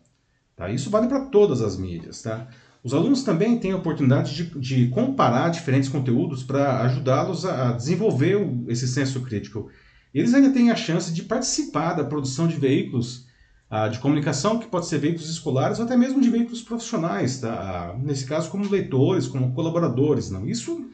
Tá? 0.55 0.69
Isso 0.69 0.89
vale 0.89 1.07
para 1.07 1.25
todas 1.25 1.61
as 1.61 1.77
mídias. 1.77 2.21
Tá? 2.21 2.47
Os 2.81 2.93
alunos 2.93 3.23
também 3.23 3.59
têm 3.59 3.73
a 3.73 3.77
oportunidade 3.77 4.33
de, 4.33 4.59
de 4.59 4.87
comparar 4.87 5.49
diferentes 5.49 5.89
conteúdos 5.89 6.43
para 6.43 6.81
ajudá-los 6.83 7.45
a 7.45 7.73
desenvolver 7.73 8.37
esse 8.69 8.87
senso 8.87 9.19
crítico. 9.19 9.69
Eles 10.13 10.33
ainda 10.33 10.51
têm 10.51 10.71
a 10.71 10.75
chance 10.75 11.13
de 11.13 11.23
participar 11.23 11.93
da 11.93 12.05
produção 12.05 12.47
de 12.47 12.55
veículos 12.55 13.26
ah, 13.69 13.87
de 13.89 13.99
comunicação, 13.99 14.59
que 14.59 14.67
pode 14.67 14.87
ser 14.87 14.97
veículos 14.97 15.29
escolares 15.29 15.79
ou 15.79 15.85
até 15.85 15.97
mesmo 15.97 16.21
de 16.21 16.29
veículos 16.29 16.61
profissionais, 16.61 17.41
tá? 17.41 17.51
Ah, 17.51 17.97
nesse 17.99 18.25
caso 18.25 18.49
como 18.49 18.69
leitores, 18.69 19.27
como 19.27 19.53
colaboradores. 19.53 20.29
Não? 20.29 20.47
Isso, 20.47 20.89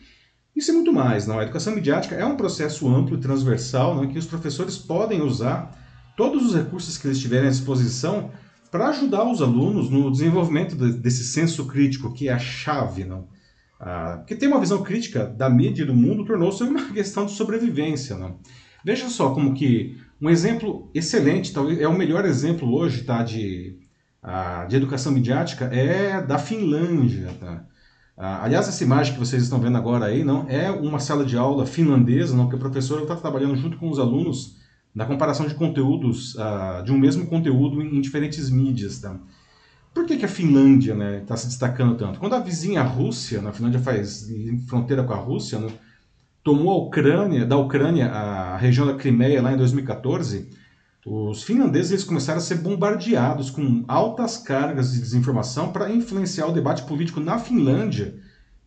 isso 0.56 0.72
é 0.72 0.74
muito 0.74 0.92
mais. 0.92 1.28
Não? 1.28 1.38
A 1.38 1.44
educação 1.44 1.76
midiática 1.76 2.16
é 2.16 2.26
um 2.26 2.36
processo 2.36 2.88
amplo 2.88 3.16
e 3.16 3.20
transversal 3.20 3.96
não? 3.96 4.08
que 4.08 4.18
os 4.18 4.26
professores 4.26 4.78
podem 4.78 5.22
usar 5.22 5.78
todos 6.18 6.46
os 6.46 6.56
recursos 6.56 6.98
que 6.98 7.08
eles 7.08 7.20
tiverem 7.20 7.48
à 7.48 7.52
disposição 7.52 8.32
para 8.72 8.88
ajudar 8.90 9.24
os 9.24 9.40
alunos 9.40 9.90
no 9.92 10.10
desenvolvimento 10.10 10.76
desse 10.76 11.24
senso 11.24 11.68
crítico, 11.68 12.12
que 12.12 12.28
é 12.28 12.34
a 12.34 12.40
chave, 12.40 13.04
não? 13.04 13.28
Ah, 13.80 14.16
porque 14.18 14.36
ter 14.36 14.48
uma 14.48 14.60
visão 14.60 14.82
crítica 14.82 15.26
da 15.26 15.48
mídia 15.48 15.84
e 15.84 15.86
do 15.86 15.94
mundo 15.94 16.26
tornou-se 16.26 16.64
uma 16.64 16.86
questão 16.92 17.28
de 17.28 17.34
sobrevivência, 17.34 18.18
não? 18.18 18.40
Veja 18.84 19.10
só 19.10 19.32
como 19.32 19.54
que 19.54 19.98
um 20.22 20.30
exemplo 20.30 20.90
excelente, 20.94 21.54
talvez 21.54 21.80
é 21.80 21.88
o 21.88 21.98
melhor 21.98 22.26
exemplo 22.26 22.74
hoje, 22.74 23.04
tá, 23.04 23.24
de, 23.24 23.78
uh, 24.24 24.68
de 24.68 24.76
educação 24.76 25.12
midiática 25.12 25.66
é 25.66 26.22
da 26.22 26.38
Finlândia, 26.38 27.34
tá? 27.40 27.66
Uh, 28.16 28.44
aliás, 28.44 28.68
essa 28.68 28.84
imagem 28.84 29.14
que 29.14 29.20
vocês 29.20 29.42
estão 29.42 29.60
vendo 29.60 29.78
agora 29.78 30.06
aí 30.06 30.24
não 30.24 30.48
é 30.48 30.70
uma 30.70 31.00
sala 31.00 31.26
de 31.26 31.36
aula 31.36 31.66
finlandesa, 31.66 32.36
não, 32.36 32.44
porque 32.44 32.58
o 32.58 32.60
professor 32.60 33.02
está 33.02 33.16
trabalhando 33.16 33.56
junto 33.56 33.78
com 33.78 33.90
os 33.90 33.98
alunos 33.98 34.58
na 34.94 35.06
comparação 35.06 35.48
de 35.48 35.56
conteúdos, 35.56 36.36
uh, 36.36 36.84
de 36.86 36.92
um 36.92 36.98
mesmo 36.98 37.26
conteúdo 37.26 37.82
em, 37.82 37.98
em 37.98 38.02
diferentes 38.02 38.50
mídias. 38.50 39.00
Tá? 39.00 39.20
Por 39.94 40.06
que, 40.06 40.18
que 40.18 40.26
a 40.26 40.30
Finlândia 40.30 40.94
está 40.94 41.04
né, 41.04 41.24
tá 41.26 41.38
se 41.38 41.48
destacando 41.48 41.96
tanto? 41.96 42.20
Quando 42.20 42.34
a 42.34 42.40
vizinha 42.40 42.82
Rússia, 42.82 43.42
na 43.42 43.52
Finlândia 43.52 43.80
faz 43.80 44.28
fronteira 44.68 45.04
com 45.04 45.14
a 45.14 45.18
Rússia, 45.18 45.60
né, 45.60 45.68
tomou 46.44 46.72
a 46.72 46.86
Ucrânia, 46.86 47.46
da 47.46 47.58
Ucrânia 47.58 48.08
a 48.10 48.58
região 48.58 48.86
da 48.86 48.96
Crimeia 48.96 49.42
lá 49.42 49.54
em 49.54 49.58
2014, 49.58 50.50
os 51.06 51.44
finlandeses 51.44 51.92
eles 51.92 52.04
começaram 52.04 52.40
a 52.40 52.42
ser 52.42 52.56
bombardeados 52.56 53.50
com 53.50 53.84
altas 53.88 54.38
cargas 54.38 54.94
de 54.94 55.00
desinformação 55.00 55.72
para 55.72 55.92
influenciar 55.92 56.48
o 56.48 56.54
debate 56.54 56.84
político 56.84 57.20
na 57.20 57.38
Finlândia 57.38 58.16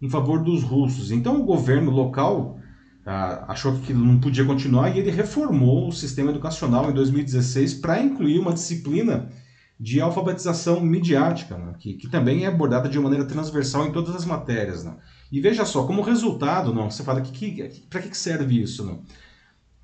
em 0.00 0.08
favor 0.08 0.42
dos 0.42 0.62
russos. 0.62 1.10
Então 1.10 1.40
o 1.40 1.44
governo 1.44 1.90
local 1.90 2.58
ah, 3.06 3.44
achou 3.48 3.78
que 3.78 3.94
não 3.94 4.20
podia 4.20 4.44
continuar 4.44 4.90
e 4.90 4.98
ele 4.98 5.10
reformou 5.10 5.88
o 5.88 5.92
sistema 5.92 6.30
educacional 6.30 6.90
em 6.90 6.94
2016 6.94 7.74
para 7.74 8.02
incluir 8.02 8.38
uma 8.38 8.52
disciplina 8.52 9.30
de 9.78 10.00
alfabetização 10.00 10.80
midiática, 10.80 11.56
né, 11.56 11.74
que, 11.78 11.94
que 11.94 12.08
também 12.08 12.44
é 12.44 12.48
abordada 12.48 12.88
de 12.88 12.98
maneira 12.98 13.26
transversal 13.26 13.86
em 13.86 13.92
todas 13.92 14.14
as 14.14 14.24
matérias. 14.24 14.84
Né. 14.84 14.94
E 15.30 15.40
veja 15.40 15.64
só, 15.64 15.86
como 15.86 16.02
resultado, 16.02 16.72
não, 16.72 16.90
você 16.90 17.02
fala 17.02 17.20
que, 17.20 17.32
que 17.32 17.80
para 17.88 18.02
que 18.02 18.16
serve 18.16 18.62
isso? 18.62 18.84
Não? 18.84 19.02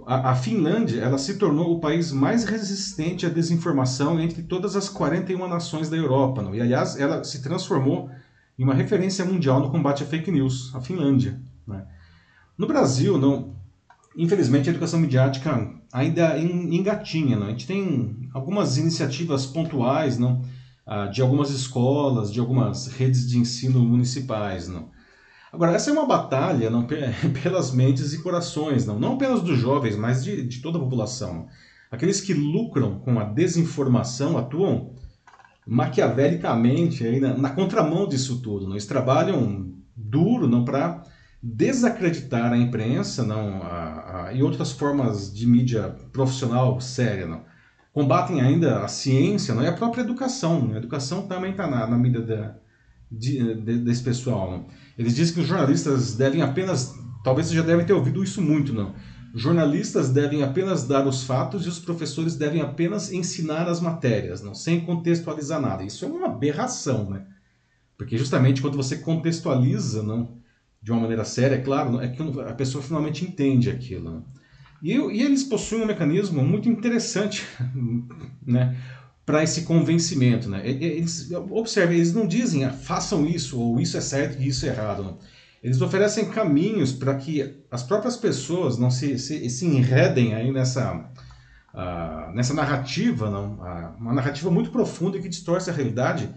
A, 0.06 0.30
a, 0.30 0.34
Finlândia 0.34 1.00
ela 1.00 1.18
se 1.18 1.37
tornou 1.37 1.76
o 1.76 1.80
país 1.80 2.12
mais 2.12 2.44
resistente 2.44 3.26
à 3.26 3.28
desinformação 3.28 4.20
entre 4.20 4.42
todas 4.42 4.75
as 4.76 4.88
41 4.88 5.49
nações 5.49 5.88
da 5.88 5.96
Europa. 5.96 6.42
Não? 6.42 6.54
E, 6.54 6.61
aliás, 6.61 6.99
ela 6.99 7.22
se 7.25 7.42
transformou 7.42 8.11
em 8.58 8.64
uma 8.64 8.75
referência 8.75 9.25
mundial 9.25 9.61
no 9.61 9.70
combate 9.70 10.02
à 10.02 10.06
fake 10.06 10.30
news, 10.30 10.75
a 10.75 10.80
Finlândia. 10.80 11.40
Né? 11.66 11.84
No 12.56 12.66
Brasil, 12.66 13.18
não, 13.18 13.54
infelizmente, 14.16 14.68
a 14.68 14.72
educação 14.72 15.00
midiática 15.00 15.70
ainda 15.92 16.38
engatinha. 16.38 17.37
Não? 17.37 17.46
A 17.46 17.50
gente 17.50 17.66
tem 17.66 18.28
algumas 18.32 18.78
iniciativas 18.78 19.46
pontuais 19.46 20.18
não? 20.18 20.42
Ah, 20.87 21.06
de 21.06 21.22
algumas 21.22 21.50
escolas, 21.50 22.32
de 22.32 22.40
algumas 22.40 22.88
redes 22.88 23.28
de 23.28 23.38
ensino 23.38 23.80
municipais. 23.80 24.68
Não? 24.68 24.90
Agora, 25.52 25.73
essa 25.73 25.90
é 25.90 25.92
uma 25.92 26.06
batalha 26.06 26.71
não, 26.71 26.87
pelas 27.42 27.73
mentes 27.73 28.14
e 28.14 28.23
corações, 28.23 28.87
não, 28.87 28.99
não 28.99 29.14
apenas 29.14 29.42
dos 29.42 29.59
jovens, 29.59 29.97
mas 29.97 30.25
de, 30.25 30.47
de 30.47 30.62
toda 30.62 30.78
a 30.78 30.80
população. 30.80 31.47
Aqueles 31.90 32.23
que 32.23 32.32
lucram 32.32 32.99
com 33.00 33.21
a 33.21 33.25
desinformação 33.25 34.38
atuam 34.38 34.94
maquiavelicamente 35.66 37.06
aí 37.06 37.21
na, 37.21 37.37
na 37.37 37.50
contramão 37.50 38.09
disso 38.09 38.40
tudo. 38.40 38.64
Não? 38.64 38.73
Eles 38.73 38.87
trabalham 38.87 39.71
duro 39.94 40.49
não 40.49 40.64
para 40.64 41.02
desacreditar 41.42 42.50
a 42.50 42.56
imprensa 42.56 43.23
não, 43.23 43.62
a, 43.62 44.28
a, 44.28 44.32
e 44.32 44.42
outras 44.42 44.73
formas 44.73 45.32
de 45.35 45.47
mídia 45.47 45.94
profissional 46.12 46.80
séria. 46.80 47.26
Não. 47.26 47.44
Combatem 47.92 48.40
ainda 48.40 48.82
a 48.82 48.88
ciência 48.88 49.54
não, 49.54 49.62
e 49.62 49.66
a 49.66 49.73
própria 49.73 50.00
educação. 50.00 50.66
Né? 50.66 50.76
A 50.76 50.78
educação 50.78 51.26
também 51.26 51.50
está 51.50 51.66
na, 51.66 51.87
na 51.87 51.99
mídia 51.99 52.23
da, 52.23 52.56
de, 53.12 53.54
de, 53.54 53.78
desse 53.78 54.02
pessoal. 54.02 54.50
Não. 54.50 54.66
Eles 54.99 55.14
dizem 55.14 55.35
que 55.35 55.40
os 55.40 55.47
jornalistas 55.47 56.14
devem 56.14 56.42
apenas, 56.42 56.95
talvez 57.23 57.49
você 57.49 57.54
já 57.54 57.62
deve 57.62 57.85
ter 57.85 57.92
ouvido 57.92 58.23
isso 58.25 58.40
muito, 58.40 58.73
não? 58.73 58.95
Jornalistas 59.35 60.11
devem 60.11 60.42
apenas 60.42 60.87
dar 60.87 61.07
os 61.07 61.25
fatos 61.25 61.64
e 61.64 61.69
os 61.69 61.78
professores 61.78 62.37
devem 62.37 62.61
apenas 62.61 63.12
ensinar 63.12 63.66
as 63.66 63.81
matérias, 63.81 64.42
não, 64.42 64.54
sem 64.54 64.81
contextualizar 64.81 65.61
nada. 65.61 65.83
Isso 65.83 66.04
é 66.04 66.09
uma 66.09 66.26
aberração, 66.26 67.09
né? 67.09 67.26
Porque 67.97 68.19
justamente 68.19 68.61
quando 68.61 68.76
você 68.76 68.99
contextualiza, 68.99 70.02
não, 70.02 70.37
de 70.83 70.90
uma 70.90 71.00
maneira 71.00 71.25
séria, 71.25 71.54
é 71.54 71.61
claro, 71.61 72.00
é 72.00 72.09
que 72.09 72.23
a 72.40 72.54
pessoa 72.54 72.83
finalmente 72.83 73.25
entende 73.25 73.71
aquilo. 73.71 74.11
Né? 74.11 74.23
E, 74.83 74.92
e 74.95 75.23
eles 75.23 75.45
possuem 75.45 75.83
um 75.83 75.87
mecanismo 75.87 76.45
muito 76.45 76.69
interessante, 76.69 77.47
né? 78.45 78.76
Para 79.25 79.43
esse 79.43 79.62
convencimento. 79.62 80.49
Né? 80.49 80.62
Eles, 80.64 81.31
observe, 81.33 81.95
eles 81.95 82.12
não 82.12 82.26
dizem 82.26 82.64
ah, 82.64 82.71
façam 82.71 83.26
isso, 83.26 83.61
ou 83.61 83.81
isso 83.81 83.97
é 83.97 84.00
certo 84.00 84.41
e 84.41 84.49
isso 84.49 84.67
é 84.67 84.71
errado. 84.71 85.02
Não. 85.02 85.19
Eles 85.62 85.81
oferecem 85.81 86.29
caminhos 86.29 86.93
para 86.93 87.14
que 87.14 87.62
as 87.71 87.83
próprias 87.83 88.17
pessoas 88.17 88.79
não 88.79 88.91
se, 88.91 89.19
se, 89.19 89.49
se 89.49 89.67
enredem 89.67 90.35
aí 90.35 90.50
nessa, 90.50 90.93
uh, 91.73 92.35
nessa 92.35 92.52
narrativa, 92.52 93.31
não? 93.31 93.55
Uh, 93.55 93.97
uma 94.00 94.12
narrativa 94.12 94.50
muito 94.50 94.71
profunda 94.71 95.21
que 95.21 95.29
distorce 95.29 95.71
a 95.71 95.73
realidade. 95.73 96.29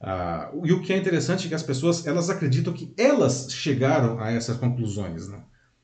Uh, 0.00 0.66
e 0.66 0.72
o 0.72 0.82
que 0.82 0.92
é 0.92 0.96
interessante 0.96 1.46
é 1.46 1.48
que 1.48 1.54
as 1.54 1.62
pessoas 1.62 2.04
elas 2.08 2.28
acreditam 2.28 2.72
que 2.72 2.92
elas 2.98 3.46
chegaram 3.52 4.18
a 4.18 4.32
essas 4.32 4.56
conclusões, 4.56 5.28
né? 5.28 5.38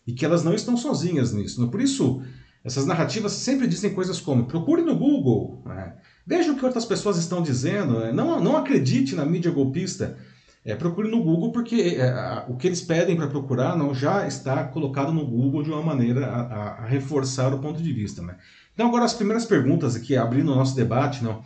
e 0.08 0.12
que 0.14 0.24
elas 0.24 0.42
não 0.42 0.54
estão 0.54 0.74
sozinhas 0.74 1.34
nisso. 1.34 1.62
Né? 1.62 1.70
Por 1.70 1.82
isso, 1.82 2.22
essas 2.64 2.86
narrativas 2.86 3.32
sempre 3.32 3.66
dizem 3.66 3.92
coisas 3.92 4.18
como 4.18 4.46
procure 4.46 4.80
no 4.80 4.96
Google, 4.96 5.62
né? 5.66 5.96
Veja 6.28 6.52
o 6.52 6.56
que 6.56 6.64
outras 6.66 6.84
pessoas 6.84 7.16
estão 7.16 7.40
dizendo. 7.40 8.00
Né? 8.00 8.12
Não, 8.12 8.38
não 8.38 8.54
acredite 8.54 9.14
na 9.14 9.24
mídia 9.24 9.50
golpista. 9.50 10.18
É, 10.62 10.74
procure 10.74 11.10
no 11.10 11.22
Google, 11.22 11.52
porque 11.52 11.96
é, 11.98 12.44
o 12.48 12.56
que 12.56 12.66
eles 12.66 12.82
pedem 12.82 13.16
para 13.16 13.28
procurar 13.28 13.74
não 13.74 13.94
já 13.94 14.26
está 14.26 14.62
colocado 14.64 15.10
no 15.10 15.24
Google 15.24 15.62
de 15.62 15.70
uma 15.70 15.80
maneira 15.80 16.26
a, 16.26 16.82
a, 16.82 16.84
reforçar 16.84 17.54
o 17.54 17.60
ponto 17.60 17.82
de 17.82 17.90
vista. 17.94 18.20
Né? 18.20 18.36
Então, 18.74 18.88
agora 18.88 19.06
as 19.06 19.14
primeiras 19.14 19.46
perguntas 19.46 19.96
aqui, 19.96 20.14
abrindo 20.16 20.52
o 20.52 20.54
nosso 20.54 20.76
debate, 20.76 21.24
não, 21.24 21.40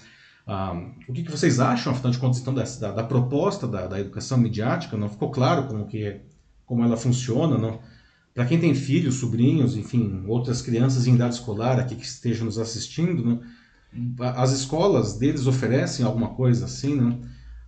ah, 0.45 0.73
o 1.09 1.13
que, 1.13 1.23
que, 1.23 1.31
vocês 1.31 1.61
acham, 1.61 1.93
afinal 1.93 2.11
de 2.11 2.19
contas, 2.19 2.41
então, 2.41 2.53
da, 2.53 2.65
da, 2.65 2.91
da 2.91 3.05
proposta 3.05 3.69
da, 3.69 3.87
da, 3.87 4.01
educação 4.01 4.37
midiática? 4.37 4.97
Não 4.97 5.09
ficou 5.09 5.31
claro 5.31 5.69
como, 5.69 5.87
que, 5.87 6.23
como 6.67 6.83
ela 6.83 6.97
funciona? 6.97 7.57
Não? 7.57 7.79
Para 8.35 8.47
quem 8.47 8.59
tem 8.59 8.75
filhos, 8.75 9.15
sobrinhos, 9.21 9.77
enfim, 9.77 10.25
outras 10.27 10.61
crianças 10.61 11.07
em 11.07 11.15
idade 11.15 11.35
escolar 11.35 11.79
aqui 11.79 11.95
que 11.95 12.05
estejam 12.05 12.47
nos 12.47 12.59
assistindo, 12.59 13.25
não? 13.25 13.41
As 14.37 14.53
escolas 14.53 15.19
deles 15.19 15.47
oferecem 15.47 16.05
alguma 16.05 16.29
coisa 16.31 16.65
assim, 16.65 17.01
né? 17.01 17.19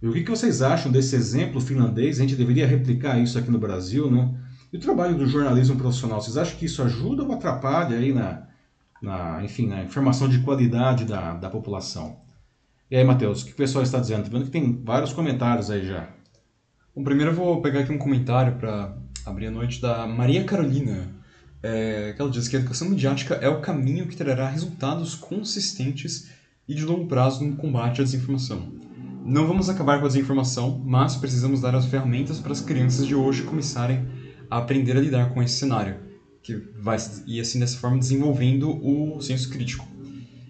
E 0.00 0.09
o 0.09 0.12
que, 0.12 0.23
que 0.23 0.31
vocês 0.31 0.62
acham 0.62 0.93
desse 0.93 1.16
exemplo 1.16 1.61
finlandês? 1.61 2.19
A 2.19 2.23
gente 2.23 2.37
deveria 2.37 2.66
replicar 2.66 3.19
isso 3.19 3.38
aqui 3.38 3.50
no 3.50 3.59
Brasil, 3.59 4.11
né? 4.11 4.35
E 4.73 4.76
o 4.76 4.81
trabalho 4.81 5.16
do 5.16 5.26
jornalismo 5.26 5.76
profissional, 5.76 6.21
vocês 6.21 6.37
acham 6.37 6.59
que 6.59 6.66
isso 6.66 6.83
ajuda 6.83 7.23
ou 7.23 7.33
atrapalha 7.33 7.97
aí 7.97 8.12
na, 8.12 8.43
na, 9.00 9.43
enfim, 9.45 9.66
na 9.66 9.83
informação 9.83 10.28
de 10.28 10.40
qualidade 10.40 11.04
da, 11.04 11.35
da 11.35 11.49
população? 11.49 12.19
E 12.90 12.97
aí, 12.97 13.04
Matheus, 13.04 13.43
o 13.43 13.47
que 13.47 13.52
o 13.52 13.57
pessoal 13.57 13.83
está 13.83 13.99
dizendo? 13.99 14.25
Estou 14.25 14.38
vendo 14.38 14.47
que 14.47 14.52
tem 14.52 14.83
vários 14.85 15.12
comentários 15.12 15.71
aí 15.71 15.87
já. 15.87 16.09
Bom, 16.95 17.02
primeiro 17.02 17.31
eu 17.31 17.35
vou 17.35 17.62
pegar 17.62 17.81
aqui 17.81 17.93
um 17.93 17.99
comentário 17.99 18.57
para 18.57 18.97
abrir 19.25 19.47
a 19.47 19.50
noite 19.50 19.81
da 19.81 20.07
Maria 20.07 20.45
Carolina 20.45 21.09
é, 21.64 22.12
que 22.12 22.21
ela 22.21 22.30
diz 22.30 22.47
que 22.47 22.56
a 22.56 22.59
educação 22.59 22.90
midiática 22.90 23.37
é 23.37 23.49
o 23.49 23.62
caminho 23.62 24.06
que 24.06 24.14
trará 24.14 24.47
resultados 24.47 25.14
consistentes 25.14 26.28
e 26.68 26.75
de 26.75 26.85
longo 26.85 27.06
prazo 27.06 27.42
no 27.42 27.56
combate 27.56 28.02
à 28.02 28.04
desinformação. 28.04 28.71
Não 29.25 29.47
vamos 29.47 29.71
acabar 29.71 29.99
com 29.99 30.04
a 30.04 30.09
desinformação, 30.09 30.83
mas 30.85 31.16
precisamos 31.16 31.62
dar 31.62 31.75
as 31.75 31.87
ferramentas 31.87 32.38
para 32.38 32.52
as 32.52 32.61
crianças 32.61 33.06
de 33.06 33.14
hoje 33.14 33.44
começarem 33.44 34.06
a 34.50 34.59
aprender 34.59 34.94
a 34.94 35.00
lidar 35.00 35.33
com 35.33 35.42
esse 35.42 35.54
cenário, 35.54 35.97
que 36.42 36.54
vai 36.78 36.99
e 37.26 37.40
assim 37.40 37.59
dessa 37.59 37.78
forma 37.78 37.99
desenvolvendo 37.99 38.68
o 38.87 39.18
senso 39.23 39.49
crítico. 39.49 39.88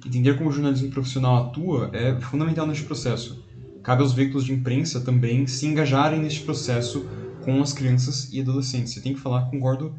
Entender 0.04 0.36
como 0.36 0.50
o 0.50 0.52
jornalismo 0.52 0.90
profissional 0.90 1.46
atua 1.46 1.90
é 1.92 2.20
fundamental 2.20 2.66
neste 2.66 2.82
processo. 2.82 3.44
Cabe 3.84 4.02
aos 4.02 4.12
veículos 4.12 4.44
de 4.44 4.52
imprensa 4.52 5.00
também 5.00 5.46
se 5.46 5.64
engajarem 5.64 6.20
neste 6.20 6.40
processo 6.40 7.06
com 7.44 7.62
as 7.62 7.72
crianças 7.72 8.32
e 8.32 8.40
adolescentes. 8.40 8.96
Eu 8.96 9.02
tenho 9.02 9.14
que 9.14 9.20
falar, 9.20 9.48
concordo 9.48 9.94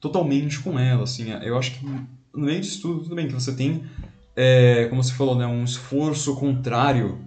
totalmente 0.00 0.60
com 0.60 0.78
ela, 0.78 1.04
assim. 1.04 1.30
Eu 1.42 1.58
acho 1.58 1.72
que 1.72 1.86
no 2.34 2.46
meio 2.46 2.60
disso 2.60 2.80
tudo, 2.80 3.02
tudo 3.02 3.14
bem 3.14 3.26
que 3.26 3.34
você 3.34 3.52
tem, 3.52 3.82
é, 4.36 4.86
como 4.86 5.02
você 5.02 5.12
falou, 5.12 5.36
né, 5.36 5.46
um 5.46 5.64
esforço 5.64 6.36
contrário, 6.36 7.18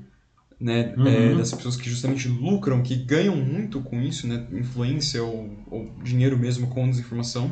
né, 0.59 0.93
é, 0.95 0.99
uhum. 0.99 1.07
é, 1.07 1.35
das 1.35 1.53
pessoas 1.53 1.75
que 1.75 1.89
justamente 1.89 2.27
lucram, 2.27 2.81
que 2.81 2.95
ganham 2.95 3.35
muito 3.35 3.81
com 3.81 4.01
isso, 4.01 4.27
né, 4.27 4.45
influência 4.51 5.23
ou, 5.23 5.49
ou 5.69 5.91
dinheiro 6.03 6.37
mesmo 6.37 6.67
com 6.67 6.89
desinformação, 6.89 7.51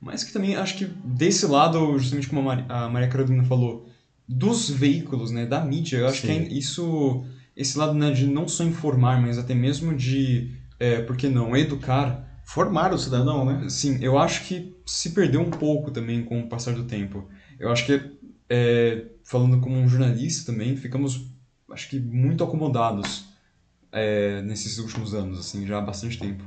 mas 0.00 0.22
que 0.22 0.32
também 0.32 0.54
acho 0.56 0.76
que 0.76 0.84
desse 1.04 1.44
lado, 1.46 1.98
justamente 1.98 2.28
como 2.28 2.48
a 2.50 2.88
Maria 2.88 3.08
Carolina 3.08 3.44
falou, 3.44 3.88
dos 4.26 4.70
veículos, 4.70 5.30
né, 5.30 5.44
da 5.44 5.64
mídia, 5.64 5.98
eu 5.98 6.08
acho 6.08 6.20
Sim. 6.20 6.26
que 6.26 6.32
é 6.32 6.42
isso, 6.52 7.24
esse 7.56 7.76
lado 7.76 7.94
né, 7.94 8.10
de 8.10 8.26
não 8.26 8.46
só 8.46 8.62
informar, 8.64 9.20
mas 9.20 9.38
até 9.38 9.54
mesmo 9.54 9.94
de, 9.94 10.54
é, 10.78 11.02
por 11.02 11.16
que 11.16 11.28
não, 11.28 11.56
educar, 11.56 12.27
formar 12.48 12.94
o 12.94 12.98
cidadão, 12.98 13.44
né? 13.44 13.68
Sim, 13.68 13.98
eu 14.00 14.16
acho 14.18 14.46
que 14.46 14.74
se 14.86 15.10
perdeu 15.10 15.42
um 15.42 15.50
pouco 15.50 15.90
também 15.90 16.24
com 16.24 16.40
o 16.40 16.48
passar 16.48 16.72
do 16.72 16.84
tempo. 16.84 17.28
Eu 17.60 17.70
acho 17.70 17.84
que, 17.84 18.00
é, 18.48 19.04
falando 19.22 19.60
como 19.60 19.76
um 19.76 19.86
jornalista 19.86 20.50
também, 20.50 20.74
ficamos, 20.74 21.30
acho 21.70 21.90
que, 21.90 22.00
muito 22.00 22.42
acomodados 22.42 23.26
é, 23.92 24.40
nesses 24.40 24.78
últimos 24.78 25.12
anos, 25.12 25.38
assim, 25.38 25.66
já 25.66 25.76
há 25.76 25.82
bastante 25.82 26.18
tempo. 26.18 26.42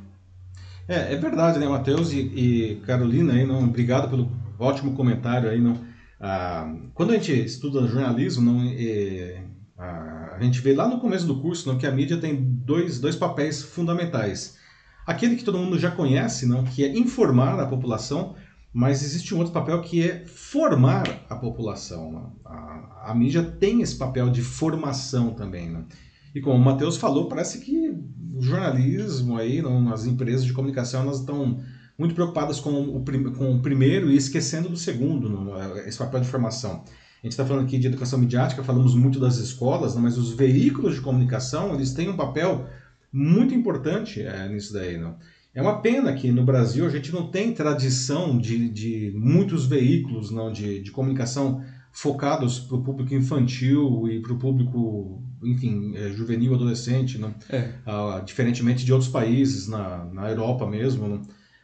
É, 0.88 1.13
é 1.13 1.17
verdade, 1.17 1.60
né, 1.60 1.67
Matheus 1.67 2.12
e, 2.12 2.20
e, 2.20 2.75
Carolina, 2.77 3.34
aí, 3.34 3.46
não, 3.46 3.63
obrigado 3.63 4.10
pelo, 4.10 4.31
ótimo 4.58 4.96
comentário 4.96 5.51
aí, 5.51 5.62
não? 5.62 5.86
Ah, 6.20 6.75
quando 6.96 7.12
a 7.12 7.13
gente 7.13 7.31
estuda 7.31 7.88
jornalismo, 7.88 8.41
não, 8.41 8.63
é, 8.75 9.43
a 9.77 10.39
gente 10.41 10.62
vê 10.62 10.74
lá 10.74 10.88
no 10.88 11.00
começo 11.00 11.27
do 11.27 11.39
curso 11.39 11.67
não, 11.70 11.77
que 11.77 11.86
a 11.86 11.91
mídia 11.91 12.17
tem 12.17 12.36
dois, 12.41 13.00
dois 13.00 13.15
papéis 13.15 13.62
fundamentais. 13.62 14.60
Aquele 15.05 15.36
que 15.36 15.43
todo 15.43 15.58
mundo 15.58 15.79
já 15.79 15.91
conhece, 15.91 16.46
não, 16.46 16.63
que 16.63 16.84
é 16.84 16.98
informar 16.98 17.60
a 17.60 17.65
população, 17.65 18.36
mas 18.74 19.03
existe 19.03 19.36
um 19.36 19.39
outro 19.39 19.53
papel 19.53 19.81
que 19.81 20.08
é 20.08 20.25
formar 20.25 21.25
a 21.29 21.36
população. 21.36 22.34
A, 22.46 23.10
a, 23.12 23.15
mídia 23.15 23.43
tem 23.43 23.81
esse 23.81 23.96
papel 23.96 24.29
de 24.29 24.41
formação 24.41 25.34
também. 25.34 25.86
E 26.34 26.39
como 26.39 26.55
o 26.55 26.63
Matheus 26.63 26.98
falou, 26.98 27.27
parece 27.27 27.60
que 27.60 27.89
o 28.34 28.41
jornalismo 28.41 29.38
aí, 29.38 29.62
não, 29.62 29.91
as 29.91 30.05
empresas 30.05 30.46
de 30.46 30.53
comunicação, 30.53 31.01
elas 31.01 31.20
estão 31.20 31.60
muito 31.98 32.15
preocupadas 32.15 32.60
com 32.60 32.98
o, 32.98 33.03
com 33.36 33.55
o 33.55 33.62
primeiro 33.62 34.10
e 34.10 34.15
esquecendo 34.15 34.70
do 34.70 34.77
segundo, 34.77 35.27
no, 35.27 35.77
esse 35.79 35.98
papel 35.98 36.22
de 36.22 36.27
formação. 36.27 36.84
A 37.22 37.27
gente 37.27 37.34
está 37.34 37.46
falando 37.46 37.65
aqui 37.65 37.77
de 37.77 37.88
educação 37.88 38.17
midiática, 38.17 38.63
falamos 38.63 38.96
muito 38.96 39.20
das 39.20 39.36
escolas, 39.36 39.96
mas 39.96 40.17
os 40.17 40.31
veículos 40.31 40.96
de 40.96 41.01
comunicação 41.01 41.75
eles 41.75 41.93
têm 41.93 42.10
um 42.10 42.15
papel 42.15 42.67
muito 43.12 43.53
importante 43.53 44.22
é, 44.22 44.48
nisso 44.48 44.74
daí. 44.74 44.98
Não? 44.98 45.18
É 45.53 45.62
uma 45.62 45.82
pena 45.82 46.13
que 46.13 46.32
no 46.32 46.46
Brasil 46.46 46.86
a 46.86 46.89
gente 46.89 47.12
não 47.12 47.30
tem 47.30 47.53
tradição 47.53 48.38
de, 48.38 48.70
de 48.70 49.12
muitos 49.15 49.65
veículos 49.65 50.32
não 50.32 50.51
de, 50.51 50.82
de 50.82 50.91
comunicação 50.91 51.62
focados 51.91 52.60
para 52.60 52.77
o 52.77 52.84
público 52.84 53.13
infantil 53.13 54.08
e 54.08 54.22
para 54.22 54.32
o 54.32 54.38
público, 54.38 55.22
enfim, 55.44 55.94
é, 55.96 56.10
juvenil, 56.12 56.56
adolescente, 56.56 57.18
não? 57.18 57.36
É. 57.50 57.74
Ah, 57.86 58.24
diferentemente 58.25 58.86
de 58.86 58.94
outros 58.94 59.12
países, 59.12 59.68
na, 59.68 60.06
na 60.06 60.30
Europa 60.30 60.65
mesmo. 60.65 61.22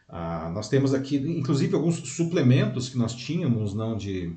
Ah, 0.10 0.52
nós 0.54 0.68
temos 0.68 0.94
aqui, 0.94 1.16
inclusive, 1.16 1.74
alguns 1.74 1.96
suplementos 1.96 2.90
que 2.90 2.98
nós 2.98 3.16
tínhamos 3.16 3.74
não 3.74 3.96
de, 3.96 4.34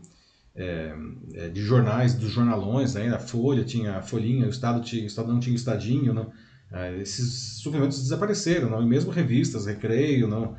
é, 0.54 0.94
é 1.34 1.48
de 1.48 1.60
jornais, 1.60 2.14
dos 2.14 2.30
jornalões, 2.30 2.94
né? 2.94 3.08
a 3.12 3.18
Folha 3.18 3.64
tinha 3.64 3.96
a 3.96 4.02
Folhinha, 4.02 4.46
o 4.46 4.50
Estado, 4.50 4.80
tinha, 4.80 5.02
o 5.02 5.06
Estado 5.06 5.32
não 5.32 5.40
tinha 5.40 5.52
o 5.52 5.56
Estadinho? 5.56 6.14
Ah, 6.72 6.90
esses 6.92 7.60
suplementos 7.60 8.00
desapareceram, 8.00 8.70
não? 8.70 8.82
e 8.82 8.86
mesmo 8.86 9.10
revistas, 9.10 9.66
Recreio, 9.66 10.28
não? 10.28 10.54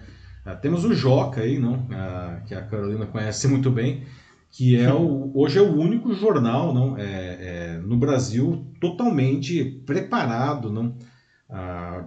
Ah, 0.45 0.55
temos 0.55 0.83
o 0.83 0.93
Joca 0.93 1.41
aí, 1.41 1.57
não? 1.57 1.87
Ah, 1.91 2.41
que 2.45 2.53
a 2.53 2.61
Carolina 2.63 3.05
conhece 3.05 3.47
muito 3.47 3.71
bem, 3.71 4.03
que 4.49 4.75
é 4.75 4.91
o, 4.91 5.31
hoje 5.33 5.57
é 5.57 5.61
o 5.61 5.73
único 5.73 6.13
jornal 6.13 6.73
não? 6.73 6.97
É, 6.97 7.03
é 7.05 7.77
no 7.77 7.97
Brasil 7.97 8.65
totalmente 8.81 9.63
preparado 9.85 10.69
não? 10.71 10.93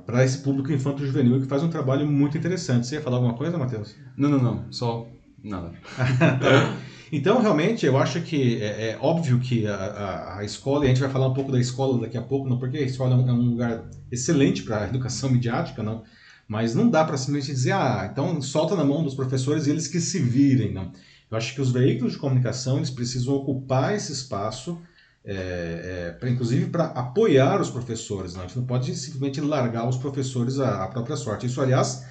para 0.07 0.25
esse 0.25 0.39
público 0.39 0.73
infanto-juvenil 0.73 1.41
que 1.41 1.47
faz 1.47 1.63
um 1.63 1.69
trabalho 1.69 2.07
muito 2.07 2.37
interessante. 2.37 2.87
Você 2.87 2.97
ia 2.97 3.01
falar 3.03 3.17
alguma 3.17 3.35
coisa, 3.35 3.59
Matheus? 3.59 3.95
Não, 4.17 4.29
não, 4.29 4.43
não. 4.43 4.73
Só 4.73 5.07
nada. 5.43 5.73
Então, 7.17 7.41
realmente, 7.41 7.87
eu 7.87 7.97
acho 7.97 8.21
que 8.23 8.61
é, 8.61 8.91
é 8.91 8.99
óbvio 9.01 9.39
que 9.39 9.69
a, 9.69 9.77
a, 9.77 10.39
a, 10.39 10.45
escola, 10.45 10.85
e 10.85 10.87
a 10.87 10.89
gente 10.89 11.01
vai 11.01 11.09
falar 11.09 11.29
um 11.29 11.33
pouco 11.33 11.53
da 11.53 11.61
escola 11.61 12.01
daqui 12.01 12.19
a 12.19 12.23
pouco, 12.23 12.49
não, 12.49 12.59
porque 12.59 12.79
a 12.79 12.83
escola 12.83 13.15
é 13.15 13.17
um, 13.17 13.29
é 13.29 13.33
um 13.33 13.51
lugar 13.51 13.85
excelente 14.11 14.65
para 14.65 14.83
a 14.83 14.89
educação 14.89 15.31
midiática, 15.31 15.81
não, 15.81 16.03
mas 16.49 16.75
não 16.75 16.91
dá 16.91 17.05
para 17.05 17.17
simplesmente 17.17 17.55
dizer, 17.55 17.71
ah, 17.71 18.09
então 18.11 18.43
solta 18.43 18.75
na 18.75 18.83
mão 18.83 19.05
dos 19.05 19.15
professores 19.15 19.69
e 19.69 19.71
eles 19.71 19.87
que 19.87 20.01
se 20.01 20.19
virem, 20.19 20.73
não. 20.75 20.91
Eu 21.31 21.37
acho 21.37 21.55
que 21.55 21.61
os 21.61 21.71
veículos 21.71 22.15
de 22.15 22.19
comunicação 22.19 22.79
eles 22.79 22.91
precisam 22.91 23.33
ocupar 23.35 23.95
esse 23.95 24.13
espaço, 24.13 24.83
é, 25.25 25.35
é, 25.35 26.11
pra, 26.19 26.29
inclusive 26.29 26.67
para 26.67 26.87
apoiar 26.87 27.61
os 27.61 27.71
professores. 27.71 28.35
Não? 28.35 28.43
A 28.43 28.47
gente 28.49 28.59
não 28.59 28.67
pode 28.67 28.93
simplesmente 28.97 29.41
largar 29.41 29.89
os 29.89 29.97
professores 29.97 30.59
à, 30.59 30.83
à 30.83 30.89
própria 30.89 31.15
sorte. 31.15 31.47
Isso, 31.47 31.61
aliás, 31.61 32.05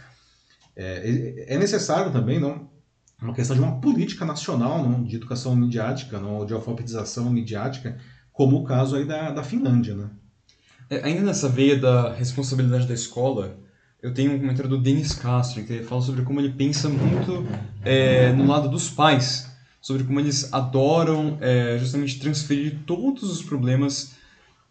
é, 0.77 1.45
é 1.55 1.57
necessário 1.57 2.09
também, 2.13 2.39
não? 2.39 2.71
Uma 3.23 3.33
questão 3.33 3.55
de 3.55 3.61
uma 3.61 3.79
política 3.79 4.25
nacional 4.25 4.87
não, 4.87 5.03
de 5.03 5.15
educação 5.15 5.55
midiática, 5.55 6.19
não, 6.19 6.45
de 6.45 6.53
alfabetização 6.53 7.29
midiática, 7.29 7.97
como 8.31 8.57
o 8.57 8.63
caso 8.63 8.95
aí 8.95 9.05
da, 9.05 9.31
da 9.31 9.43
Finlândia. 9.43 9.95
Né? 9.95 10.09
É, 10.89 11.03
ainda 11.03 11.21
nessa 11.21 11.47
veia 11.47 11.77
da 11.77 12.13
responsabilidade 12.13 12.87
da 12.87 12.93
escola, 12.93 13.57
eu 14.01 14.13
tenho 14.13 14.33
um 14.33 14.39
comentário 14.39 14.69
do 14.69 14.77
Denis 14.77 15.13
Castro, 15.13 15.63
que 15.63 15.81
fala 15.83 16.01
sobre 16.01 16.23
como 16.23 16.39
ele 16.39 16.51
pensa 16.51 16.89
muito 16.89 17.45
é, 17.83 18.33
no 18.33 18.45
lado 18.45 18.67
dos 18.67 18.89
pais, 18.89 19.49
sobre 19.79 20.03
como 20.03 20.19
eles 20.19 20.53
adoram 20.53 21.37
é, 21.39 21.77
justamente 21.79 22.19
transferir 22.19 22.79
todos 22.85 23.23
os 23.23 23.41
problemas 23.41 24.15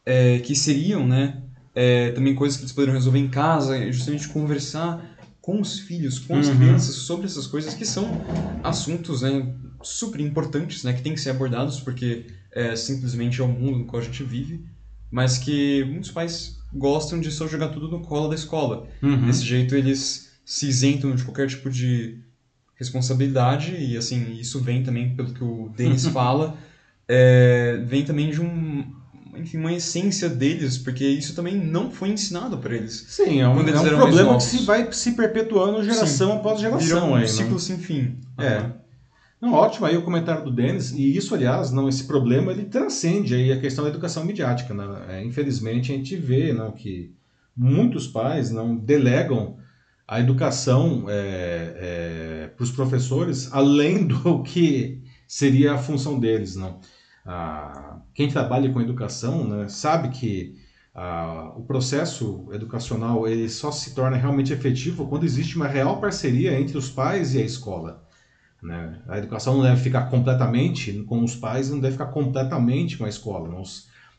é, 0.05 0.39
que 0.41 0.55
seriam, 0.55 1.07
né, 1.07 1.43
é, 1.75 2.11
também 2.11 2.35
coisas 2.35 2.59
que 2.59 2.65
eles 2.65 2.73
poderiam 2.73 2.95
resolver 2.95 3.19
em 3.19 3.29
casa, 3.29 3.91
justamente 3.91 4.29
conversar 4.29 5.12
com 5.43 5.61
os 5.61 5.81
filhos, 5.81 6.21
com 6.21 6.39
as 6.39 6.47
uhum. 6.47 6.57
crianças, 6.57 6.95
sobre 6.95 7.27
essas 7.27 7.49
coisas 7.49 7.75
que 7.75 7.85
são 7.85 8.09
assuntos 8.63 9.23
né, 9.23 9.53
super 9.83 10.21
importantes, 10.21 10.85
né, 10.85 10.93
que 10.93 11.03
têm 11.03 11.15
que 11.15 11.21
ser 11.21 11.31
abordados 11.31 11.81
porque 11.81 12.27
é, 12.53 12.77
simplesmente 12.77 13.41
é 13.41 13.45
o 13.45 13.49
mundo 13.49 13.81
no 13.81 13.85
qual 13.85 14.01
a 14.01 14.05
gente 14.05 14.23
vive, 14.23 14.65
mas 15.11 15.39
que 15.39 15.85
muitos 15.85 16.13
pais 16.13 16.59
gostam 16.73 17.21
de 17.21 17.31
só 17.33 17.49
jogar 17.49 17.69
tudo 17.69 17.89
no 17.89 18.01
colo 18.01 18.29
da 18.29 18.37
escola. 18.37 18.89
Uhum. 19.03 19.27
Desse 19.27 19.45
jeito 19.45 19.75
eles 19.75 20.31
se 20.45 20.69
isentam 20.69 21.15
de 21.15 21.25
qualquer 21.25 21.49
tipo 21.49 21.69
de 21.69 22.21
responsabilidade 22.77 23.75
e 23.75 23.97
assim 23.97 24.33
isso 24.35 24.61
vem 24.61 24.85
também 24.85 25.15
pelo 25.17 25.35
que 25.35 25.43
o 25.43 25.73
Denis 25.77 26.07
fala, 26.09 26.57
é, 27.09 27.83
vem 27.85 28.05
também 28.05 28.31
de 28.31 28.41
um 28.41 29.02
enfim, 29.35 29.59
uma 29.59 29.73
essência 29.73 30.29
deles, 30.29 30.77
porque 30.77 31.07
isso 31.07 31.35
também 31.35 31.57
não 31.57 31.91
foi 31.91 32.11
ensinado 32.11 32.59
para 32.59 32.75
eles. 32.75 33.05
Sim, 33.09 33.41
é 33.41 33.49
um, 33.49 33.61
é 33.61 33.81
um 33.81 33.97
problema 33.97 34.37
que 34.37 34.43
se 34.43 34.65
vai 34.65 34.93
se 34.93 35.13
perpetuando 35.13 35.83
geração 35.83 36.33
Sim, 36.33 36.37
após 36.37 36.61
geração. 36.61 37.11
um 37.11 37.15
aí, 37.15 37.27
ciclo 37.27 37.53
não? 37.53 37.59
sem 37.59 37.79
fim. 37.79 38.19
É. 38.39 38.59
Uhum. 38.59 38.73
Não, 39.41 39.55
ótimo 39.55 39.87
aí 39.87 39.97
o 39.97 40.05
comentário 40.05 40.45
do 40.45 40.53
Denis, 40.53 40.93
e 40.93 41.17
isso, 41.17 41.35
aliás, 41.35 41.73
não, 41.73 41.89
esse 41.89 42.05
problema 42.05 42.53
ele 42.53 42.65
transcende 42.67 43.35
aí 43.35 43.51
a 43.51 43.59
questão 43.59 43.83
da 43.83 43.91
educação 43.91 44.25
midiática. 44.25 44.73
Né? 44.73 44.85
É, 45.09 45.25
infelizmente, 45.25 45.91
a 45.91 45.97
gente 45.97 46.15
vê 46.15 46.53
não, 46.53 46.71
que 46.71 47.13
muitos 47.57 48.07
pais 48.07 48.53
não 48.53 48.77
delegam 48.77 49.57
a 50.07 50.21
educação 50.21 51.07
é, 51.09 51.75
é, 51.77 52.51
para 52.55 52.63
os 52.63 52.71
professores 52.71 53.49
além 53.53 54.07
do 54.07 54.43
que 54.45 55.03
seria 55.27 55.73
a 55.73 55.79
função 55.79 56.21
deles. 56.21 56.55
Não? 56.55 56.79
Ah, 57.25 58.01
quem 58.15 58.29
trabalha 58.29 58.73
com 58.73 58.81
educação 58.81 59.47
né, 59.49 59.69
sabe 59.69 60.09
que 60.11 60.57
ah, 60.95 61.53
o 61.57 61.63
processo 61.63 62.49
educacional 62.53 63.27
ele 63.27 63.49
só 63.49 63.71
se 63.71 63.95
torna 63.95 64.17
realmente 64.17 64.53
efetivo 64.53 65.07
quando 65.09 65.25
existe 65.25 65.57
uma 65.57 65.69
real 65.69 66.01
parceria 66.01 66.59
entre 66.59 66.77
os 66.77 66.91
pais 66.91 67.35
e 67.35 67.39
a 67.39 67.45
escola. 67.45 68.07
Né? 68.63 69.03
A 69.09 69.19
educação 69.19 69.57
não 69.57 69.63
deve 69.65 69.81
ficar 69.81 70.11
completamente 70.11 70.93
com 71.05 71.25
os 71.25 71.35
pais, 71.35 71.71
não 71.71 71.81
deve 71.81 71.93
ficar 71.93 72.07
completamente 72.07 72.97
com 72.97 73.05
a 73.05 73.09
escola. 73.09 73.49
Não, 73.49 73.63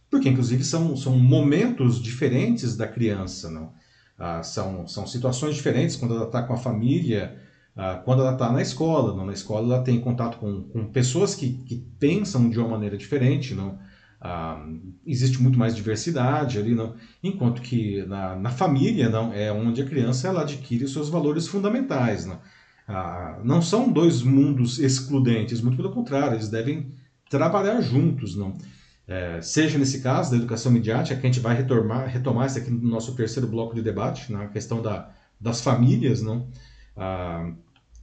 porque, 0.09 0.29
inclusive, 0.29 0.63
são, 0.63 0.95
são 0.95 1.17
momentos 1.17 2.01
diferentes 2.01 2.75
da 2.75 2.87
criança. 2.87 3.49
Não? 3.49 3.73
Ah, 4.17 4.43
são, 4.43 4.87
são 4.87 5.07
situações 5.07 5.55
diferentes 5.55 5.95
quando 5.95 6.15
ela 6.15 6.25
está 6.25 6.43
com 6.43 6.53
a 6.53 6.57
família, 6.57 7.41
ah, 7.75 8.01
quando 8.03 8.21
ela 8.21 8.33
está 8.33 8.51
na 8.51 8.62
escola. 8.62 9.15
Não? 9.15 9.25
Na 9.25 9.33
escola 9.33 9.75
ela 9.75 9.83
tem 9.83 9.99
contato 9.99 10.38
com, 10.38 10.63
com 10.63 10.86
pessoas 10.86 11.36
que, 11.36 11.53
que 11.53 11.75
pensam 11.99 12.49
de 12.49 12.59
uma 12.59 12.69
maneira 12.69 12.97
diferente, 12.97 13.53
não? 13.53 13.79
Ah, 14.21 14.65
existe 15.05 15.41
muito 15.41 15.59
mais 15.59 15.75
diversidade 15.75 16.57
ali, 16.57 16.73
não? 16.73 16.95
enquanto 17.21 17.62
que 17.62 18.05
na, 18.05 18.38
na 18.38 18.51
família 18.51 19.09
não 19.09 19.33
é 19.33 19.51
onde 19.51 19.81
a 19.81 19.86
criança 19.86 20.29
ela 20.29 20.43
adquire 20.43 20.88
seus 20.88 21.09
valores 21.09 21.47
fundamentais. 21.47 22.25
Não? 22.25 22.39
Ah, 22.88 23.39
não 23.43 23.62
são 23.62 23.91
dois 23.91 24.21
mundos 24.21 24.79
excludentes, 24.79 25.62
muito 25.62 25.75
pelo 25.77 25.91
contrário, 25.91 26.36
eles 26.36 26.49
devem 26.49 26.91
trabalhar 27.29 27.81
juntos. 27.81 28.36
Não? 28.36 28.57
É, 29.05 29.41
seja 29.41 29.77
nesse 29.77 29.99
caso 30.01 30.31
da 30.31 30.38
educação 30.38 30.71
midiática, 30.71 31.19
que 31.19 31.27
a 31.27 31.29
gente 31.29 31.41
vai 31.41 31.55
retomar, 31.55 32.07
retomar 32.07 32.47
isso 32.47 32.57
aqui 32.59 32.71
no 32.71 32.89
nosso 32.89 33.15
terceiro 33.15 33.47
bloco 33.47 33.75
de 33.75 33.81
debate, 33.81 34.31
na 34.31 34.47
questão 34.47 34.81
da, 34.81 35.09
das 35.39 35.59
famílias, 35.59 36.21
não? 36.21 36.47
Ah, 36.95 37.51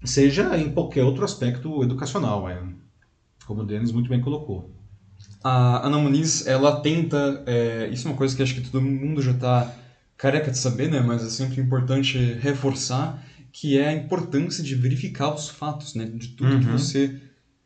seja 0.05 0.57
em 0.59 0.71
qualquer 0.73 1.05
outro 1.05 1.25
aspecto 1.25 1.83
educacional, 1.83 2.49
é, 2.49 2.63
como 3.47 3.63
o 3.63 3.67
Denis 3.67 3.93
muito 3.93 4.09
bem 4.09 4.21
colocou. 4.21 4.71
A 5.43 5.87
Ana 5.87 5.99
Muniz, 5.99 6.47
ela 6.47 6.81
tenta, 6.81 7.43
é, 7.47 7.89
isso 7.93 8.07
é 8.07 8.11
uma 8.11 8.17
coisa 8.17 8.37
que 8.37 8.43
acho 8.43 8.55
que 8.55 8.63
todo 8.63 8.83
mundo 8.83 9.23
já 9.23 9.33
está 9.33 9.75
careca 10.17 10.51
de 10.51 10.59
saber, 10.59 10.91
né, 10.91 11.01
mas 11.01 11.25
é 11.25 11.31
sempre 11.31 11.61
importante 11.61 12.19
reforçar, 12.35 13.25
que 13.53 13.79
é 13.79 13.89
a 13.89 13.93
importância 13.93 14.63
de 14.63 14.75
verificar 14.75 15.35
os 15.35 15.49
fatos, 15.49 15.95
né, 15.95 16.05
de 16.05 16.29
tudo 16.29 16.55
uhum. 16.55 16.61
que 16.61 16.67
você 16.67 17.21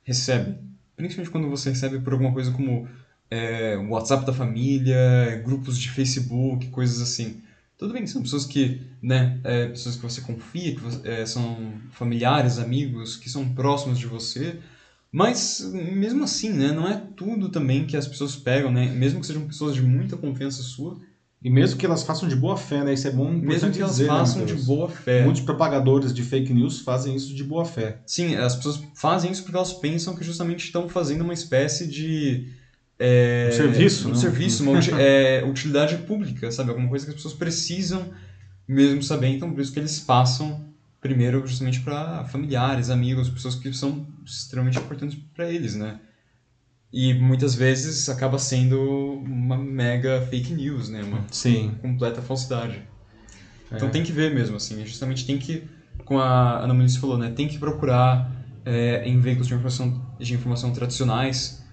recebe. 0.05 0.59
Principalmente 0.97 1.33
quando 1.33 1.51
você 1.51 1.71
recebe 1.71 1.99
por 1.99 2.13
alguma 2.13 2.33
coisa 2.33 2.53
como 2.53 2.89
é, 3.31 3.77
WhatsApp 3.77 4.25
da 4.25 4.33
família, 4.33 5.43
grupos 5.45 5.79
de 5.79 5.91
Facebook, 5.91 6.69
coisas 6.69 7.01
assim. 7.01 7.43
Tudo 7.77 7.93
bem, 7.93 8.07
são 8.07 8.23
pessoas 8.23 8.45
que, 8.45 8.81
né, 9.03 9.41
é, 9.45 9.67
pessoas 9.67 9.97
que 9.97 10.03
você 10.03 10.21
confia, 10.21 10.75
que 10.75 10.81
você, 10.81 11.01
é, 11.09 11.27
são 11.27 11.77
familiares, 11.91 12.59
amigos, 12.59 13.17
que 13.17 13.29
são 13.29 13.53
próximos 13.53 13.99
de 13.99 14.07
você, 14.07 14.61
mas 15.11 15.61
mesmo 15.73 16.23
assim, 16.25 16.51
né, 16.53 16.73
não 16.73 16.89
é 16.89 16.97
tudo 17.17 17.49
também 17.49 17.85
que 17.85 17.97
as 17.97 18.07
pessoas 18.07 18.37
pegam, 18.37 18.71
né, 18.71 18.87
mesmo 18.93 19.21
que 19.21 19.27
sejam 19.27 19.47
pessoas 19.47 19.75
de 19.75 19.83
muita 19.83 20.17
confiança 20.17 20.63
sua, 20.63 20.99
E 21.43 21.51
mesmo 21.51 21.79
que 21.79 21.85
elas 21.85 22.03
façam 22.03 22.27
de 22.27 22.35
boa 22.35 22.57
fé, 22.57 22.83
né? 22.83 22.95
Isso 22.95 23.07
é 23.07 23.11
bom 23.11 23.31
Mesmo 23.31 23.71
que 23.71 23.83
elas 23.83 23.93
dizer, 23.97 24.05
né, 24.05 24.09
façam 24.09 24.45
de 24.47 24.53
Matheus? 24.53 24.67
boa 24.67 24.89
fé. 24.89 25.25
Muitos 25.25 25.43
propagadores 25.43 26.15
de 26.15 26.23
fake 26.23 26.53
news 26.55 26.81
fazem 26.81 27.15
isso 27.15 27.35
de 27.35 27.45
boa 27.45 27.67
fé. 27.67 27.99
Sim, 28.07 28.35
as 28.35 28.57
pessoas 28.57 28.81
fazem 28.95 29.31
isso 29.31 29.43
porque 29.43 29.57
elas 29.57 29.75
pensam 29.75 30.15
que 30.15 30.25
justamente 30.25 30.65
estão 30.65 30.89
fazendo 30.89 31.23
uma 31.23 31.35
espécie 31.35 31.87
de. 31.87 32.47
É, 32.99 33.49
Um 33.49 33.57
serviço, 33.57 34.11
Um 34.11 34.15
serviço, 34.15 34.63
uma 34.71 34.79
é, 35.01 35.45
utilidade 35.45 35.97
pública, 35.99 36.51
sabe? 36.51 36.71
Alguma 36.71 36.89
coisa 36.89 37.05
que 37.05 37.11
as 37.11 37.17
pessoas 37.17 37.35
precisam 37.35 38.11
mesmo 38.67 39.03
saber, 39.03 39.29
então 39.29 39.53
por 39.53 39.61
isso 39.61 39.73
que 39.73 39.79
eles 39.79 40.01
passam 40.01 40.65
primeiro 41.01 41.47
justamente 41.47 41.81
para 41.81 42.25
familiares, 42.25 42.89
amigos, 42.89 43.29
pessoas 43.29 43.55
que 43.57 43.71
são 43.75 44.07
extremamente 44.25 44.79
importantes 44.79 45.19
para 45.35 45.51
eles, 45.51 45.75
né? 45.75 45.99
E 46.91 47.13
muitas 47.13 47.55
vezes 47.55 48.09
acaba 48.09 48.39
sendo 48.39 48.81
uma 49.23 49.57
mega 49.59 50.23
fake 50.31 50.53
news, 50.55 50.89
né? 50.89 51.03
Uma 51.03 51.27
Sim. 51.31 51.73
completa 51.83 52.23
falsidade. 52.23 52.81
Então 53.73 53.89
É. 53.89 53.91
tem 53.91 54.03
que 54.03 54.13
ver 54.13 54.33
mesmo, 54.33 54.57
assim, 54.57 54.87
justamente 54.87 55.27
tem 55.27 55.37
que, 55.37 55.65
como 56.05 56.21
a 56.21 56.61
Ana 56.61 56.73
Muniz 56.73 56.97
falou, 56.97 57.19
né, 57.19 57.31
tem 57.31 57.49
que 57.49 57.59
procurar 57.59 58.31
é, 58.65 59.03
em 59.05 59.21
veículos 59.21 59.49
de 59.49 59.55
informação, 59.55 60.01
de 60.19 60.35
informação 60.35 60.73
tradicionais, 60.73 61.64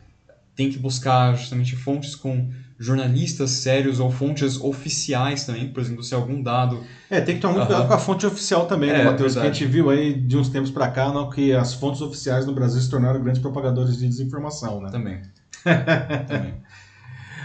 tem 0.56 0.70
que 0.70 0.78
buscar 0.78 1.36
justamente 1.36 1.76
fontes 1.76 2.16
com 2.16 2.50
jornalistas 2.82 3.52
sérios 3.52 4.00
ou 4.00 4.10
fontes 4.10 4.60
oficiais 4.60 5.46
também, 5.46 5.70
por 5.70 5.82
exemplo, 5.82 6.04
se 6.04 6.16
algum 6.16 6.42
dado... 6.42 6.84
É, 7.12 7.22
tem 7.22 7.36
que 7.36 7.42
tomar 7.42 7.54
muito 7.54 7.68
cuidado 7.68 7.88
com 7.88 7.94
a 7.94 8.00
fonte 8.00 8.26
oficial 8.26 8.66
também, 8.66 8.92
né, 8.92 9.02
É, 9.02 9.06
Matheus? 9.06 9.34
Que 9.34 9.40
a 9.40 9.42
verdade. 9.44 9.60
gente 9.60 9.72
viu 9.72 9.90
aí 9.92 10.14
de 10.14 10.36
uns 10.36 10.50
tempos 10.50 10.72
pra 10.72 10.90
cá, 10.90 11.14
não, 11.14 11.30
que 11.30 11.54
as 11.54 11.76
fontes 11.76 12.02
oficiais 12.02 12.46
no 12.48 12.54
Brasil 12.54 12.82
se 12.82 12.90
tornaram 12.90 13.22
grandes 13.22 13.40
propagadores 13.40 13.98
de 13.98 14.08
desinformação, 14.08 14.82
né? 14.82 14.90
Também. 14.90 15.22
também. 16.28 16.56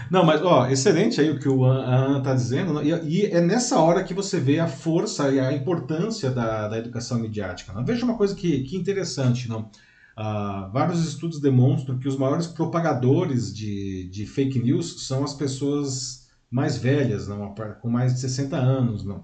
Não, 0.09 0.23
mas 0.23 0.41
ó, 0.41 0.67
excelente 0.67 1.19
aí 1.19 1.29
o 1.29 1.37
que 1.37 1.49
o 1.49 1.65
Ana 1.65 2.19
está 2.19 2.33
dizendo, 2.33 2.73
né? 2.73 2.81
e, 2.83 3.21
e 3.21 3.25
é 3.25 3.41
nessa 3.41 3.79
hora 3.79 4.03
que 4.03 4.13
você 4.13 4.39
vê 4.39 4.59
a 4.59 4.67
força 4.67 5.29
e 5.29 5.39
a 5.39 5.51
importância 5.51 6.31
da, 6.31 6.67
da 6.67 6.77
educação 6.77 7.19
midiática. 7.19 7.73
Né? 7.73 7.83
Veja 7.85 8.05
uma 8.05 8.17
coisa 8.17 8.33
que, 8.33 8.63
que 8.63 8.75
interessante, 8.75 9.49
não? 9.49 9.69
Ah, 10.17 10.69
vários 10.73 11.05
estudos 11.07 11.39
demonstram 11.39 11.99
que 11.99 12.07
os 12.07 12.17
maiores 12.17 12.47
propagadores 12.47 13.55
de, 13.55 14.09
de 14.09 14.25
fake 14.25 14.59
news 14.59 15.05
são 15.05 15.23
as 15.23 15.33
pessoas 15.35 16.27
mais 16.49 16.77
velhas, 16.77 17.27
não? 17.27 17.53
com 17.81 17.89
mais 17.89 18.15
de 18.15 18.21
60 18.21 18.57
anos. 18.57 19.03
Não? 19.03 19.21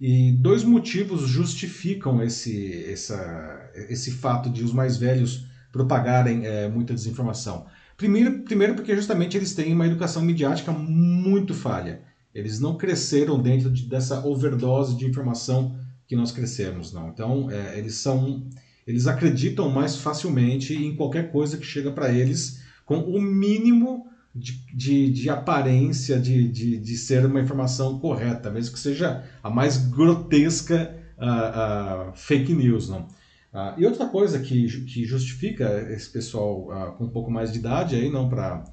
E 0.00 0.32
dois 0.32 0.62
motivos 0.64 1.22
justificam 1.22 2.22
esse, 2.22 2.84
essa, 2.84 3.70
esse 3.88 4.10
fato 4.10 4.50
de 4.50 4.62
os 4.62 4.72
mais 4.72 4.96
velhos 4.98 5.46
propagarem 5.72 6.44
eh, 6.46 6.68
muita 6.68 6.92
desinformação. 6.94 7.66
Primeiro, 7.96 8.40
primeiro 8.42 8.74
porque 8.74 8.94
justamente 8.94 9.36
eles 9.36 9.54
têm 9.54 9.72
uma 9.72 9.86
educação 9.86 10.22
midiática 10.22 10.72
muito 10.72 11.54
falha. 11.54 12.02
Eles 12.34 12.60
não 12.60 12.76
cresceram 12.76 13.40
dentro 13.40 13.70
de- 13.70 13.84
dessa 13.88 14.26
overdose 14.26 14.96
de 14.96 15.06
informação 15.06 15.76
que 16.06 16.16
nós 16.16 16.32
crescemos, 16.32 16.92
não. 16.92 17.08
Então, 17.08 17.50
é, 17.50 17.78
eles 17.78 17.94
são, 17.94 18.46
eles 18.86 19.06
acreditam 19.06 19.68
mais 19.70 19.96
facilmente 19.96 20.74
em 20.74 20.94
qualquer 20.94 21.30
coisa 21.30 21.56
que 21.56 21.64
chega 21.64 21.90
para 21.90 22.12
eles 22.12 22.62
com 22.84 22.98
o 22.98 23.20
mínimo 23.20 24.06
de, 24.34 24.52
de, 24.74 25.10
de 25.10 25.30
aparência 25.30 26.18
de, 26.18 26.48
de, 26.48 26.76
de 26.76 26.96
ser 26.96 27.24
uma 27.24 27.40
informação 27.40 27.98
correta, 27.98 28.50
mesmo 28.50 28.74
que 28.74 28.80
seja 28.80 29.24
a 29.42 29.48
mais 29.48 29.76
grotesca 29.76 30.94
ah, 31.16 32.08
ah, 32.08 32.12
fake 32.14 32.52
news, 32.52 32.88
não. 32.88 33.06
Ah, 33.52 33.74
e 33.78 33.86
outra 33.86 34.06
coisa 34.06 34.40
que, 34.40 34.66
que 34.84 35.04
justifica 35.04 35.86
esse 35.90 36.10
pessoal 36.10 36.94
com 36.98 37.04
um 37.04 37.10
pouco 37.10 37.30
mais 37.30 37.52
de 37.52 37.60
idade 37.60 37.94
aí, 37.94 38.10
não 38.10 38.28
para 38.28 38.64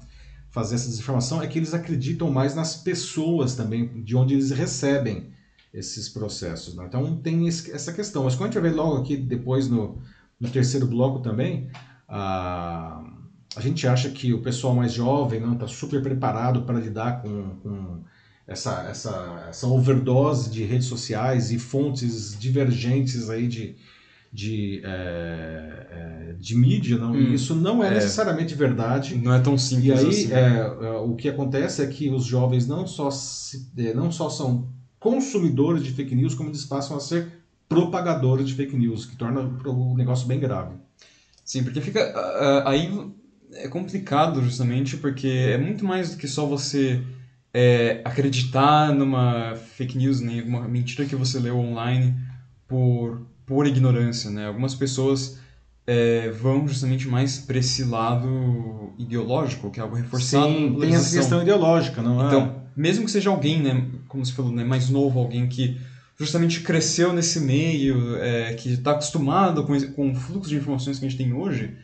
fazer 0.50 0.74
essa 0.74 0.88
desinformação, 0.88 1.40
é 1.40 1.46
que 1.46 1.58
eles 1.58 1.72
acreditam 1.72 2.30
mais 2.30 2.54
nas 2.54 2.74
pessoas 2.74 3.54
também, 3.54 4.02
de 4.02 4.16
onde 4.16 4.34
eles 4.34 4.50
recebem 4.50 5.31
esses 5.72 6.08
processos. 6.08 6.74
né? 6.74 6.84
Então 6.86 7.16
tem 7.16 7.46
esse- 7.46 7.70
essa 7.72 7.92
questão. 7.92 8.24
Mas 8.24 8.34
quando 8.34 8.50
a 8.50 8.52
gente 8.52 8.60
vai 8.60 8.70
ver 8.70 8.76
logo 8.76 8.96
aqui 8.98 9.16
depois 9.16 9.68
no, 9.68 9.98
no 10.40 10.48
terceiro 10.48 10.86
bloco 10.86 11.20
também, 11.20 11.70
ah, 12.08 13.02
a 13.56 13.60
gente 13.60 13.86
acha 13.86 14.10
que 14.10 14.32
o 14.32 14.42
pessoal 14.42 14.74
mais 14.74 14.92
jovem 14.92 15.40
não 15.40 15.54
está 15.54 15.66
super 15.66 16.02
preparado 16.02 16.62
para 16.62 16.78
lidar 16.78 17.22
com, 17.22 17.56
com 17.62 18.00
essa, 18.46 18.82
essa, 18.88 19.46
essa 19.48 19.66
overdose 19.66 20.50
de 20.50 20.64
redes 20.64 20.86
sociais 20.86 21.50
e 21.50 21.58
fontes 21.58 22.36
divergentes 22.38 23.30
aí 23.30 23.46
de, 23.46 23.76
de, 24.32 24.80
é, 24.84 26.34
de 26.38 26.54
mídia, 26.56 26.98
não? 26.98 27.12
Hum, 27.12 27.20
e 27.20 27.34
isso 27.34 27.54
não 27.54 27.82
é, 27.82 27.88
é. 27.88 27.94
necessariamente 27.94 28.54
verdade. 28.54 29.14
Não 29.16 29.32
é 29.34 29.40
tão 29.40 29.56
simples 29.56 29.86
E 29.88 29.92
aí, 29.92 30.08
assim. 30.08 30.32
é, 30.32 30.86
é, 30.86 30.90
o 30.98 31.14
que 31.14 31.28
acontece 31.28 31.82
é 31.82 31.86
que 31.86 32.10
os 32.10 32.24
jovens 32.24 32.66
não 32.66 32.86
só, 32.86 33.10
se- 33.10 33.70
é, 33.76 33.92
não 33.94 34.10
só 34.10 34.28
são 34.28 34.68
consumidores 35.02 35.82
de 35.82 35.90
fake 35.90 36.14
news, 36.14 36.34
como 36.34 36.48
eles 36.48 36.64
passam 36.64 36.96
a 36.96 37.00
ser 37.00 37.26
propagadores 37.68 38.46
de 38.46 38.54
fake 38.54 38.76
news, 38.76 39.04
que 39.04 39.16
torna 39.16 39.40
o 39.40 39.96
negócio 39.96 40.26
bem 40.26 40.38
grave. 40.38 40.76
Sim, 41.44 41.64
porque 41.64 41.80
fica. 41.80 42.00
aí 42.64 42.88
é 43.54 43.68
complicado 43.68 44.40
justamente 44.42 44.96
porque 44.96 45.26
é 45.26 45.58
muito 45.58 45.84
mais 45.84 46.10
do 46.10 46.16
que 46.16 46.28
só 46.28 46.46
você 46.46 47.02
é, 47.52 48.00
acreditar 48.04 48.92
numa 48.94 49.56
fake 49.56 49.98
news, 49.98 50.20
nem 50.20 50.38
alguma 50.38 50.66
mentira 50.68 51.04
que 51.04 51.16
você 51.16 51.38
leu 51.38 51.58
online 51.58 52.14
por, 52.68 53.26
por 53.44 53.66
ignorância, 53.66 54.30
né? 54.30 54.46
Algumas 54.46 54.74
pessoas 54.74 55.38
é, 55.86 56.30
vão 56.30 56.66
justamente 56.66 57.08
mais 57.08 57.38
para 57.38 57.58
esse 57.58 57.84
lado 57.84 58.92
ideológico, 58.96 59.70
que 59.70 59.80
é 59.80 59.82
algo 59.82 59.96
reforçado. 59.96 60.52
Sim, 60.52 60.76
tem 60.80 60.94
essa 60.94 61.16
questão 61.16 61.42
ideológica, 61.42 62.00
não 62.00 62.22
é? 62.22 62.26
Então, 62.28 62.62
mesmo 62.76 63.04
que 63.04 63.10
seja 63.10 63.30
alguém, 63.30 63.60
né, 63.60 63.86
como 64.12 64.24
você 64.26 64.32
falou, 64.32 64.52
né, 64.52 64.62
mais 64.62 64.90
novo, 64.90 65.18
alguém 65.18 65.48
que 65.48 65.80
justamente 66.18 66.60
cresceu 66.60 67.12
nesse 67.12 67.40
meio, 67.40 68.16
é, 68.16 68.52
que 68.54 68.74
está 68.74 68.90
acostumado 68.92 69.64
com, 69.64 69.74
com 69.92 70.10
o 70.12 70.14
fluxo 70.14 70.50
de 70.50 70.56
informações 70.56 70.98
que 70.98 71.06
a 71.06 71.08
gente 71.08 71.18
tem 71.18 71.32
hoje, 71.32 71.74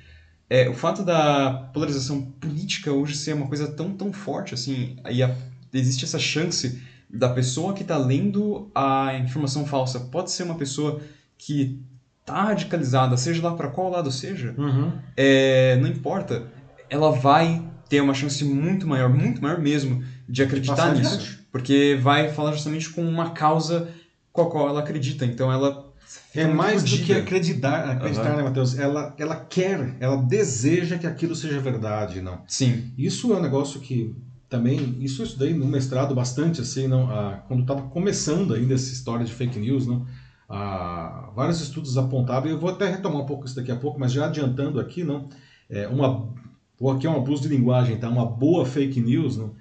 é, 0.51 0.69
o 0.69 0.75
fato 0.75 1.03
da 1.03 1.71
polarização 1.73 2.21
política 2.41 2.93
hoje 2.93 3.17
ser 3.17 3.33
uma 3.35 3.47
coisa 3.49 3.67
tão, 3.69 3.93
tão 3.95 4.13
forte, 4.13 4.53
assim, 4.55 4.97
aí 5.03 5.23
a- 5.23 5.35
existe 5.73 6.05
essa 6.05 6.19
chance 6.19 6.81
da 7.11 7.31
pessoa 7.31 7.73
que 7.73 7.83
está 7.83 7.97
lendo 7.97 8.71
a 8.75 9.17
informação 9.17 9.65
falsa, 9.67 9.99
pode 10.01 10.31
ser 10.31 10.43
uma 10.43 10.57
pessoa 10.57 11.01
que 11.39 11.79
está 12.21 12.45
radicalizada, 12.45 13.17
seja 13.17 13.43
lá 13.43 13.55
para 13.55 13.69
qual 13.69 13.91
lado 13.91 14.11
seja, 14.11 14.55
Uhum. 14.59 14.93
é, 15.17 15.77
não 15.81 15.89
importa, 15.89 16.47
ela 16.91 17.11
vai 17.11 17.63
ter 17.89 18.01
uma 18.01 18.15
chance 18.15 18.45
muito 18.45 18.87
maior, 18.87 19.09
muito 19.09 19.41
maior 19.43 19.59
mesmo, 19.59 20.03
de 20.29 20.43
acreditar 20.43 20.77
Passar 20.77 20.95
nisso. 20.95 21.15
adiante. 21.15 21.39
Porque 21.51 21.99
vai 22.01 22.29
falar 22.29 22.53
justamente 22.53 22.91
com 22.91 23.03
uma 23.03 23.31
causa 23.31 23.89
com 24.33 24.43
a 24.43 24.51
qual 24.51 24.69
ela 24.69 24.81
acredita. 24.81 25.25
Então 25.25 25.51
ela. 25.51 25.89
É 26.35 26.47
mais 26.47 26.83
do 26.83 26.99
que 26.99 27.13
acreditar, 27.13 27.91
acreditar 27.91 28.29
Aham. 28.29 28.37
né, 28.37 28.43
Matheus? 28.43 28.79
Ela, 28.79 29.15
ela 29.19 29.35
quer, 29.35 29.97
ela 30.01 30.17
deseja 30.17 30.97
que 30.97 31.07
aquilo 31.07 31.35
seja 31.35 31.61
verdade, 31.61 32.21
não? 32.21 32.43
Sim, 32.47 32.93
Isso 32.97 33.33
é 33.33 33.37
um 33.37 33.43
negócio 33.43 33.79
que 33.81 34.15
também, 34.49 34.97
isso 35.01 35.21
eu 35.21 35.27
estudei 35.27 35.53
no 35.53 35.67
mestrado 35.67 36.15
bastante, 36.15 36.61
assim, 36.61 36.89
não, 36.89 37.11
ah, 37.11 37.43
quando 37.47 37.61
estava 37.61 37.83
começando 37.83 38.55
ainda 38.55 38.75
essa 38.75 38.91
história 38.93 39.25
de 39.25 39.33
fake 39.33 39.59
news, 39.59 39.87
não, 39.87 40.07
ah, 40.49 41.31
vários 41.35 41.61
estudos 41.61 41.99
apontavam, 41.99 42.49
e 42.49 42.53
eu 42.53 42.59
vou 42.59 42.71
até 42.71 42.89
retomar 42.89 43.21
um 43.21 43.27
pouco 43.27 43.45
isso 43.45 43.55
daqui 43.55 43.71
a 43.71 43.77
pouco, 43.77 44.01
mas 44.01 44.11
já 44.11 44.25
adiantando 44.25 44.81
aqui, 44.81 45.05
não, 45.05 45.29
é 45.69 45.87
uma, 45.87 46.33
ou 46.79 46.91
aqui 46.91 47.07
é 47.07 47.11
um 47.11 47.17
abuso 47.17 47.43
de 47.43 47.49
linguagem, 47.49 47.97
tá? 47.97 48.09
Uma 48.09 48.27
boa 48.27 48.65
fake 48.65 49.01
news, 49.01 49.37
não, 49.37 49.55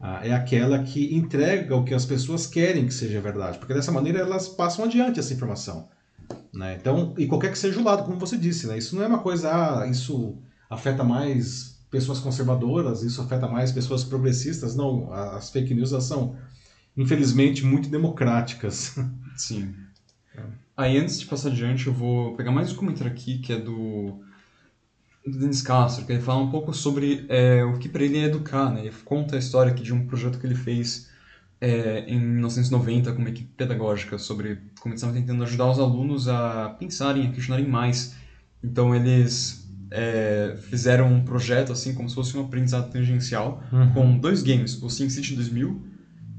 ah, 0.00 0.20
é 0.22 0.32
aquela 0.32 0.82
que 0.82 1.14
entrega 1.14 1.74
o 1.74 1.84
que 1.84 1.94
as 1.94 2.04
pessoas 2.04 2.46
querem 2.46 2.86
que 2.86 2.94
seja 2.94 3.20
verdade, 3.20 3.58
porque 3.58 3.74
dessa 3.74 3.92
maneira 3.92 4.18
elas 4.18 4.48
passam 4.48 4.84
adiante 4.84 5.18
essa 5.18 5.32
informação. 5.32 5.88
Né? 6.52 6.76
Então, 6.80 7.14
e 7.16 7.26
qualquer 7.26 7.50
que 7.50 7.58
seja 7.58 7.80
o 7.80 7.84
lado, 7.84 8.04
como 8.04 8.18
você 8.18 8.36
disse, 8.36 8.66
né? 8.66 8.76
isso 8.76 8.94
não 8.96 9.02
é 9.02 9.06
uma 9.06 9.18
coisa, 9.20 9.50
ah, 9.50 9.86
isso 9.86 10.36
afeta 10.68 11.04
mais 11.04 11.80
pessoas 11.90 12.18
conservadoras, 12.18 13.02
isso 13.02 13.20
afeta 13.22 13.46
mais 13.46 13.70
pessoas 13.70 14.02
progressistas, 14.02 14.74
não, 14.74 15.12
as 15.12 15.50
fake 15.50 15.72
news 15.74 15.90
são, 16.04 16.36
infelizmente, 16.96 17.64
muito 17.64 17.88
democráticas. 17.88 18.96
sim. 19.36 19.74
Aí 20.76 20.98
antes 20.98 21.20
de 21.20 21.26
passar 21.26 21.50
adiante, 21.50 21.86
eu 21.86 21.92
vou 21.92 22.34
pegar 22.34 22.50
mais 22.50 22.72
um 22.72 22.76
comentário 22.76 23.12
aqui 23.12 23.38
que 23.38 23.52
é 23.52 23.58
do, 23.60 24.23
do 25.26 25.38
Denis 25.38 25.62
Castro, 25.62 26.04
que 26.04 26.12
ele 26.12 26.22
fala 26.22 26.42
um 26.42 26.50
pouco 26.50 26.72
sobre 26.74 27.24
é, 27.28 27.64
o 27.64 27.78
que 27.78 27.88
para 27.88 28.04
ele 28.04 28.18
é 28.18 28.24
educar. 28.24 28.70
Né? 28.70 28.86
Ele 28.86 28.94
conta 29.04 29.36
a 29.36 29.38
história 29.38 29.72
aqui 29.72 29.82
de 29.82 29.92
um 29.92 30.06
projeto 30.06 30.38
que 30.38 30.46
ele 30.46 30.54
fez 30.54 31.08
é, 31.60 32.04
em 32.06 32.20
1990 32.20 33.12
com 33.12 33.18
uma 33.20 33.30
equipe 33.30 33.50
pedagógica 33.56 34.18
sobre 34.18 34.58
como 34.80 34.92
eles 34.92 35.00
estavam 35.00 35.14
tentando 35.14 35.42
ajudar 35.44 35.70
os 35.70 35.78
alunos 35.78 36.28
a 36.28 36.76
pensarem, 36.78 37.26
a 37.26 37.32
questionarem 37.32 37.66
mais. 37.66 38.14
Então 38.62 38.94
eles 38.94 39.66
é, 39.90 40.56
fizeram 40.60 41.12
um 41.12 41.24
projeto 41.24 41.72
assim 41.72 41.94
como 41.94 42.08
se 42.08 42.14
fosse 42.14 42.36
um 42.36 42.42
aprendizado 42.42 42.90
tangencial 42.90 43.62
com 43.94 44.18
dois 44.18 44.42
games, 44.42 44.82
o 44.82 44.90
SimCity 44.90 45.34
2000, 45.34 45.82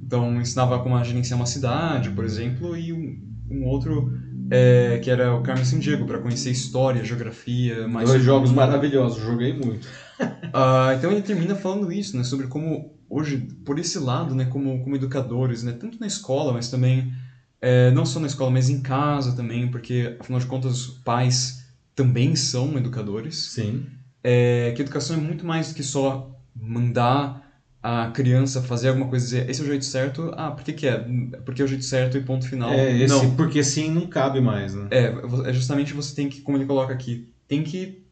então 0.03 0.39
ensinava 0.39 0.77
como 0.79 0.95
a 0.95 1.03
gerenciar 1.03 1.39
uma 1.39 1.45
cidade, 1.45 2.09
por 2.11 2.25
exemplo, 2.25 2.75
e 2.77 2.91
um, 2.91 3.17
um 3.49 3.65
outro 3.65 4.11
é, 4.49 4.99
que 5.03 5.09
era 5.09 5.33
o 5.35 5.41
Carmen 5.41 5.65
Sandiego 5.65 6.05
para 6.05 6.19
conhecer 6.19 6.51
história, 6.51 7.03
geografia, 7.03 7.87
mais 7.87 8.09
Dois 8.09 8.23
jogos 8.23 8.51
maravilhosos, 8.51 9.21
joguei 9.23 9.53
muito. 9.53 9.87
ah, 10.53 10.93
então 10.97 11.11
ele 11.11 11.21
termina 11.21 11.55
falando 11.55 11.91
isso, 11.91 12.15
né, 12.17 12.23
sobre 12.23 12.47
como 12.47 12.93
hoje, 13.09 13.37
por 13.65 13.79
esse 13.79 13.97
lado, 13.99 14.35
né, 14.35 14.45
como, 14.45 14.83
como 14.83 14.95
educadores, 14.95 15.63
né, 15.63 15.71
tanto 15.73 15.99
na 15.99 16.07
escola, 16.07 16.53
mas 16.53 16.69
também, 16.69 17.13
é, 17.61 17.91
não 17.91 18.05
só 18.05 18.19
na 18.19 18.27
escola, 18.27 18.51
mas 18.51 18.69
em 18.69 18.81
casa 18.81 19.35
também, 19.35 19.69
porque, 19.69 20.15
afinal 20.19 20.39
de 20.39 20.45
contas, 20.45 20.87
pais 21.03 21.65
também 21.95 22.35
são 22.35 22.77
educadores. 22.77 23.51
Sim. 23.51 23.85
É, 24.23 24.73
que 24.75 24.81
educação 24.81 25.15
é 25.15 25.19
muito 25.19 25.45
mais 25.45 25.69
do 25.69 25.75
que 25.75 25.83
só 25.83 26.35
mandar 26.55 27.44
a 27.87 28.09
criança 28.09 28.63
fazer 28.63 28.87
alguma 28.87 29.07
coisa 29.07 29.23
e 29.23 29.29
dizer 29.29 29.47
esse 29.47 29.61
é 29.61 29.63
o 29.63 29.67
jeito 29.67 29.85
certo, 29.85 30.33
ah, 30.35 30.49
por 30.49 30.63
que, 30.63 30.73
que 30.73 30.87
é? 30.87 30.97
Porque 31.45 31.61
é 31.61 31.65
o 31.65 31.67
jeito 31.67 31.85
certo 31.85 32.17
e 32.17 32.23
ponto 32.23 32.49
final. 32.49 32.71
É, 32.71 32.97
esse 32.97 33.13
não. 33.13 33.35
porque 33.35 33.63
sim 33.63 33.91
não 33.91 34.07
cabe 34.07 34.41
mais, 34.41 34.73
né? 34.73 34.87
É, 34.89 35.13
é 35.45 35.53
justamente 35.53 35.93
você 35.93 36.15
tem 36.15 36.27
que, 36.27 36.41
como 36.41 36.57
ele 36.57 36.65
coloca 36.65 36.91
aqui, 36.91 37.31
tem 37.47 37.61
que 37.61 38.03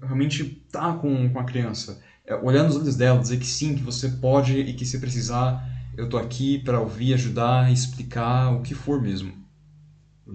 realmente 0.00 0.62
estar 0.64 0.92
tá 0.92 0.98
com, 0.98 1.30
com 1.30 1.38
a 1.40 1.42
criança. 1.42 2.00
É, 2.24 2.36
olhar 2.36 2.62
nos 2.62 2.76
olhos 2.76 2.94
dela, 2.94 3.18
dizer 3.18 3.38
que 3.38 3.46
sim, 3.46 3.74
que 3.74 3.82
você 3.82 4.08
pode 4.08 4.56
e 4.56 4.72
que 4.72 4.86
se 4.86 5.00
precisar, 5.00 5.68
eu 5.96 6.08
tô 6.08 6.16
aqui 6.16 6.60
para 6.60 6.78
ouvir, 6.78 7.12
ajudar, 7.14 7.72
explicar, 7.72 8.54
o 8.54 8.62
que 8.62 8.72
for 8.72 9.02
mesmo. 9.02 9.32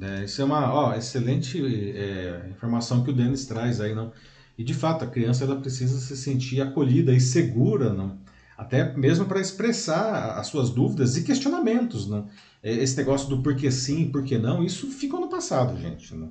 É, 0.01 0.25
isso 0.25 0.41
é 0.41 0.43
uma 0.43 0.73
ó, 0.73 0.93
excelente 0.93 1.57
é, 1.95 2.49
informação 2.49 3.01
que 3.01 3.11
o 3.11 3.13
Denis 3.13 3.45
traz 3.45 3.79
aí, 3.79 3.95
não? 3.95 4.11
E 4.57 4.63
de 4.63 4.73
fato, 4.73 5.05
a 5.05 5.07
criança 5.07 5.45
ela 5.45 5.55
precisa 5.55 5.97
se 6.01 6.17
sentir 6.17 6.59
acolhida 6.59 7.13
e 7.13 7.21
segura, 7.21 7.93
não? 7.93 8.21
Até 8.63 8.95
mesmo 8.95 9.25
para 9.25 9.41
expressar 9.41 10.37
as 10.37 10.47
suas 10.47 10.69
dúvidas 10.69 11.17
e 11.17 11.23
questionamentos. 11.23 12.09
Né? 12.09 12.23
Esse 12.63 12.97
negócio 12.97 13.27
do 13.29 13.41
porquê 13.41 13.69
sim, 13.69 14.09
porquê 14.09 14.37
não, 14.37 14.63
isso 14.63 14.87
ficou 14.87 15.19
no 15.19 15.29
passado, 15.29 15.77
gente. 15.79 16.15
Né? 16.15 16.29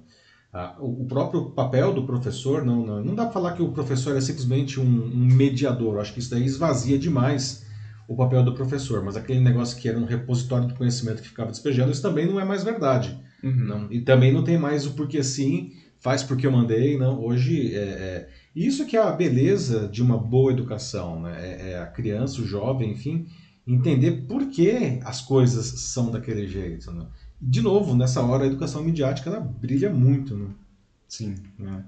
Ah, 0.53 0.77
o 0.81 1.05
próprio 1.05 1.51
papel 1.51 1.95
do 1.95 2.05
professor, 2.05 2.64
não, 2.64 2.85
não, 2.85 3.05
não 3.05 3.14
dá 3.14 3.25
para 3.25 3.33
falar 3.33 3.53
que 3.53 3.62
o 3.62 3.73
professor 3.73 4.16
é 4.16 4.21
simplesmente 4.21 4.81
um, 4.81 4.85
um 4.85 5.27
mediador, 5.27 5.99
acho 5.99 6.12
que 6.12 6.18
isso 6.18 6.31
daí 6.31 6.45
esvazia 6.45 6.99
demais 6.99 7.64
o 8.09 8.16
papel 8.16 8.42
do 8.42 8.53
professor, 8.53 9.03
mas 9.03 9.16
aquele 9.16 9.40
negócio 9.40 9.79
que 9.79 9.88
era 9.88 9.99
um 9.99 10.05
repositório 10.05 10.68
de 10.68 10.75
conhecimento 10.75 11.23
que 11.23 11.29
ficava 11.29 11.51
despejando, 11.51 11.92
isso 11.92 12.03
também 12.03 12.27
não 12.27 12.38
é 12.38 12.45
mais 12.45 12.64
verdade. 12.64 13.18
Uhum. 13.42 13.64
Não, 13.64 13.87
e 13.90 14.01
também 14.01 14.33
não 14.33 14.45
tem 14.45 14.59
mais 14.59 14.87
o 14.87 14.92
porquê 14.92 15.23
sim, 15.23 15.73
faz 16.03 16.23
porque 16.23 16.47
eu 16.47 16.53
mandei, 16.53 16.99
não. 16.99 17.23
Hoje 17.23 17.75
é, 17.75 17.79
é 17.79 18.29
isso 18.55 18.85
que 18.85 18.97
é 18.97 19.03
a 19.03 19.12
beleza 19.12 19.88
de 19.88 20.03
uma 20.03 20.19
boa 20.19 20.53
educação, 20.53 21.23
né? 21.23 21.38
É, 21.41 21.71
é 21.71 21.79
a 21.79 21.87
criança, 21.87 22.43
o 22.43 22.47
jovem, 22.47 22.91
enfim, 22.91 23.27
entender 23.67 24.27
por 24.27 24.49
que 24.49 25.01
as 25.05 25.21
coisas 25.23 25.67
são 25.81 26.11
daquele 26.11 26.47
jeito, 26.49 26.93
né? 26.93 27.07
De 27.41 27.62
novo, 27.62 27.95
nessa 27.95 28.21
hora 28.21 28.45
a 28.45 28.47
educação 28.47 28.83
midiática 28.83 29.31
ela 29.31 29.41
brilha 29.41 29.91
muito, 29.91 30.37
né? 30.37 30.51
Sim. 31.09 31.37
Né? 31.59 31.85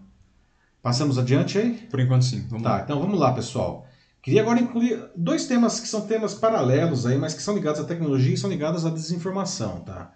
Passamos 0.81 1.19
adiante 1.19 1.59
aí? 1.59 1.75
Por 1.91 1.99
enquanto 1.99 2.25
sim. 2.25 2.47
Vamos 2.49 2.63
tá, 2.63 2.77
lá. 2.77 2.83
então 2.83 3.01
vamos 3.01 3.19
lá, 3.19 3.33
pessoal. 3.33 3.87
Queria 4.23 4.43
agora 4.43 4.61
incluir 4.61 5.11
dois 5.17 5.47
temas 5.47 5.81
que 5.81 5.89
são 5.89 6.07
temas 6.07 6.35
paralelos 6.35 7.05
aí, 7.05 7.19
mas 7.19 7.35
que 7.35 7.43
são 7.43 7.55
ligados 7.55 7.81
à 7.81 7.85
tecnologia 7.85 8.35
e 8.35 8.37
são 8.37 8.49
ligados 8.49 8.87
à 8.87 8.91
desinformação, 8.91 9.81
tá? 9.81 10.13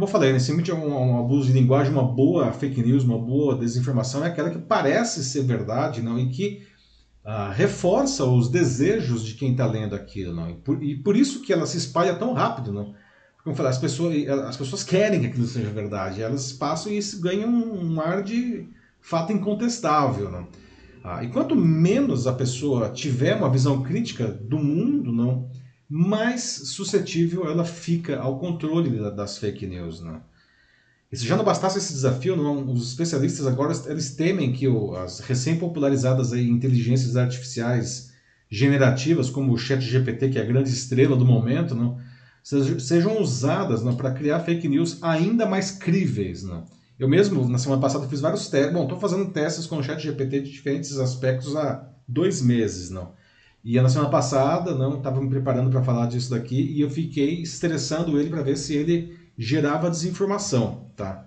Como 0.00 0.08
eu 0.08 0.12
falei, 0.12 0.32
limite 0.32 0.70
é 0.70 0.74
um, 0.74 0.88
um, 0.88 1.18
abuso 1.18 1.48
de 1.48 1.52
linguagem, 1.52 1.92
uma 1.92 2.02
boa 2.02 2.50
fake 2.52 2.82
news, 2.82 3.04
uma 3.04 3.18
boa 3.18 3.54
desinformação 3.54 4.24
é 4.24 4.28
aquela 4.28 4.48
que 4.48 4.58
parece 4.58 5.22
ser 5.22 5.42
verdade 5.42 6.00
não, 6.00 6.18
e 6.18 6.30
que 6.30 6.62
uh, 7.22 7.52
reforça 7.52 8.24
os 8.24 8.48
desejos 8.48 9.22
de 9.22 9.34
quem 9.34 9.52
está 9.52 9.66
lendo 9.66 9.94
aquilo. 9.94 10.34
Não, 10.34 10.48
e, 10.48 10.54
por, 10.54 10.82
e 10.82 10.96
por 10.96 11.14
isso 11.14 11.42
que 11.42 11.52
ela 11.52 11.66
se 11.66 11.76
espalha 11.76 12.14
tão 12.14 12.32
rápido. 12.32 12.72
Não. 12.72 12.94
Como 13.44 13.52
eu 13.52 13.54
falei, 13.54 13.72
as 13.72 13.76
pessoas, 13.76 14.26
as 14.26 14.56
pessoas 14.56 14.82
querem 14.82 15.20
que 15.20 15.26
aquilo 15.26 15.46
seja 15.46 15.68
verdade, 15.68 16.22
elas 16.22 16.50
passam 16.50 16.90
e 16.90 16.96
isso 16.96 17.20
ganha 17.20 17.46
um, 17.46 17.92
um 17.92 18.00
ar 18.00 18.22
de 18.22 18.70
fato 19.02 19.34
incontestável. 19.34 20.30
Não. 20.30 20.48
Ah, 21.04 21.22
e 21.22 21.28
quanto 21.28 21.54
menos 21.54 22.26
a 22.26 22.32
pessoa 22.32 22.88
tiver 22.88 23.36
uma 23.36 23.50
visão 23.50 23.82
crítica 23.82 24.26
do 24.26 24.58
mundo, 24.58 25.12
não, 25.12 25.50
mais 25.90 26.42
suscetível 26.42 27.50
ela 27.50 27.64
fica 27.64 28.20
ao 28.20 28.38
controle 28.38 29.10
das 29.10 29.38
fake 29.38 29.66
news. 29.66 30.00
Né? 30.00 30.20
E 31.10 31.16
se 31.16 31.26
já 31.26 31.36
não 31.36 31.44
bastasse 31.44 31.78
esse 31.78 31.92
desafio, 31.92 32.36
não, 32.36 32.72
os 32.72 32.90
especialistas 32.90 33.44
agora 33.44 33.74
eles 33.86 34.14
temem 34.14 34.52
que 34.52 34.68
o, 34.68 34.94
as 34.94 35.18
recém-popularizadas 35.18 36.32
inteligências 36.32 37.16
artificiais 37.16 38.12
generativas, 38.48 39.28
como 39.28 39.52
o 39.52 39.58
ChatGPT, 39.58 40.28
que 40.28 40.38
é 40.38 40.42
a 40.42 40.46
grande 40.46 40.70
estrela 40.70 41.16
do 41.16 41.24
momento, 41.24 41.74
não, 41.74 41.98
sejam 42.78 43.20
usadas 43.20 43.82
para 43.96 44.12
criar 44.12 44.40
fake 44.40 44.68
news 44.68 45.02
ainda 45.02 45.44
mais 45.44 45.72
críveis. 45.72 46.44
Não. 46.44 46.66
Eu 47.00 47.08
mesmo, 47.08 47.48
na 47.48 47.58
semana 47.58 47.80
passada, 47.80 48.06
fiz 48.06 48.20
vários 48.20 48.48
testes. 48.48 48.72
Bom, 48.72 48.84
estou 48.84 49.00
fazendo 49.00 49.32
testes 49.32 49.66
com 49.66 49.78
o 49.78 49.82
ChatGPT 49.82 50.40
de 50.40 50.52
diferentes 50.52 50.96
aspectos 50.98 51.56
há 51.56 51.88
dois 52.06 52.40
meses. 52.40 52.90
não 52.90 53.18
e 53.62 53.80
na 53.80 53.88
semana 53.88 54.10
passada, 54.10 54.74
não 54.74 54.96
estava 54.98 55.20
me 55.20 55.28
preparando 55.28 55.70
para 55.70 55.82
falar 55.82 56.06
disso 56.06 56.30
daqui 56.30 56.60
e 56.60 56.80
eu 56.80 56.90
fiquei 56.90 57.42
estressando 57.42 58.18
ele 58.18 58.30
para 58.30 58.42
ver 58.42 58.56
se 58.56 58.74
ele 58.74 59.18
gerava 59.36 59.90
desinformação, 59.90 60.90
tá? 60.96 61.26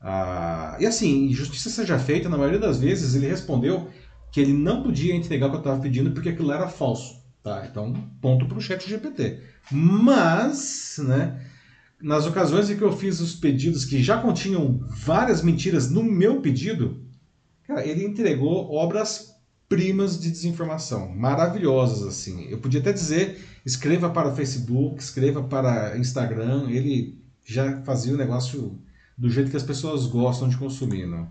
Ah, 0.00 0.76
e 0.80 0.86
assim, 0.86 1.30
justiça 1.32 1.70
seja 1.70 1.98
feita, 1.98 2.28
na 2.28 2.36
maioria 2.36 2.58
das 2.58 2.78
vezes 2.78 3.14
ele 3.14 3.26
respondeu 3.26 3.88
que 4.32 4.40
ele 4.40 4.52
não 4.52 4.82
podia 4.82 5.14
entregar 5.14 5.46
o 5.46 5.50
que 5.50 5.56
eu 5.56 5.60
estava 5.60 5.80
pedindo 5.80 6.10
porque 6.10 6.30
aquilo 6.30 6.52
era 6.52 6.68
falso, 6.68 7.22
tá? 7.42 7.66
Então, 7.70 7.92
ponto 8.20 8.46
para 8.46 8.58
o 8.58 8.60
chat 8.60 8.88
GPT. 8.88 9.40
Mas, 9.70 10.96
né, 10.98 11.40
nas 12.00 12.26
ocasiões 12.26 12.68
em 12.68 12.76
que 12.76 12.82
eu 12.82 12.92
fiz 12.92 13.20
os 13.20 13.34
pedidos 13.34 13.84
que 13.84 14.02
já 14.02 14.18
continham 14.18 14.80
várias 14.88 15.42
mentiras 15.42 15.90
no 15.90 16.02
meu 16.02 16.40
pedido, 16.40 17.02
cara, 17.66 17.86
ele 17.86 18.04
entregou 18.04 18.70
obras 18.72 19.33
primas 19.74 20.20
de 20.20 20.30
desinformação, 20.30 21.08
maravilhosas 21.08 22.06
assim. 22.06 22.46
Eu 22.48 22.58
podia 22.58 22.78
até 22.78 22.92
dizer, 22.92 23.44
escreva 23.66 24.08
para 24.08 24.32
Facebook, 24.32 25.02
escreva 25.02 25.42
para 25.42 25.98
Instagram, 25.98 26.70
ele 26.70 27.18
já 27.44 27.82
fazia 27.82 28.14
o 28.14 28.16
negócio 28.16 28.78
do 29.18 29.28
jeito 29.28 29.50
que 29.50 29.56
as 29.56 29.64
pessoas 29.64 30.06
gostam 30.06 30.48
de 30.48 30.56
consumir, 30.56 31.06
não? 31.06 31.28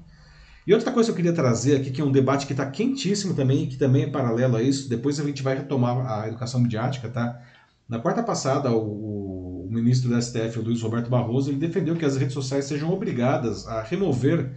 E 0.67 0.73
outra 0.73 0.91
coisa 0.91 1.07
que 1.07 1.11
eu 1.11 1.15
queria 1.15 1.33
trazer 1.33 1.77
aqui, 1.77 1.89
que 1.89 2.01
é 2.01 2.03
um 2.03 2.11
debate 2.11 2.45
que 2.45 2.51
está 2.53 2.65
quentíssimo 2.65 3.33
também, 3.33 3.65
que 3.65 3.77
também 3.77 4.03
é 4.03 4.07
paralelo 4.07 4.57
a 4.57 4.61
isso, 4.61 4.89
depois 4.89 5.19
a 5.19 5.23
gente 5.23 5.41
vai 5.41 5.55
retomar 5.55 6.05
a 6.05 6.27
educação 6.27 6.59
midiática, 6.59 7.07
tá? 7.07 7.41
Na 7.87 7.99
quarta 7.99 8.21
passada, 8.23 8.71
o, 8.71 9.65
o 9.65 9.69
ministro 9.71 10.09
da 10.09 10.21
STF, 10.21 10.59
o 10.59 10.63
Luiz 10.63 10.81
Roberto 10.81 11.09
Barroso, 11.09 11.49
ele 11.49 11.57
defendeu 11.57 11.95
que 11.95 12.05
as 12.05 12.17
redes 12.17 12.33
sociais 12.33 12.65
sejam 12.65 12.91
obrigadas 12.91 13.65
a 13.67 13.81
remover 13.81 14.51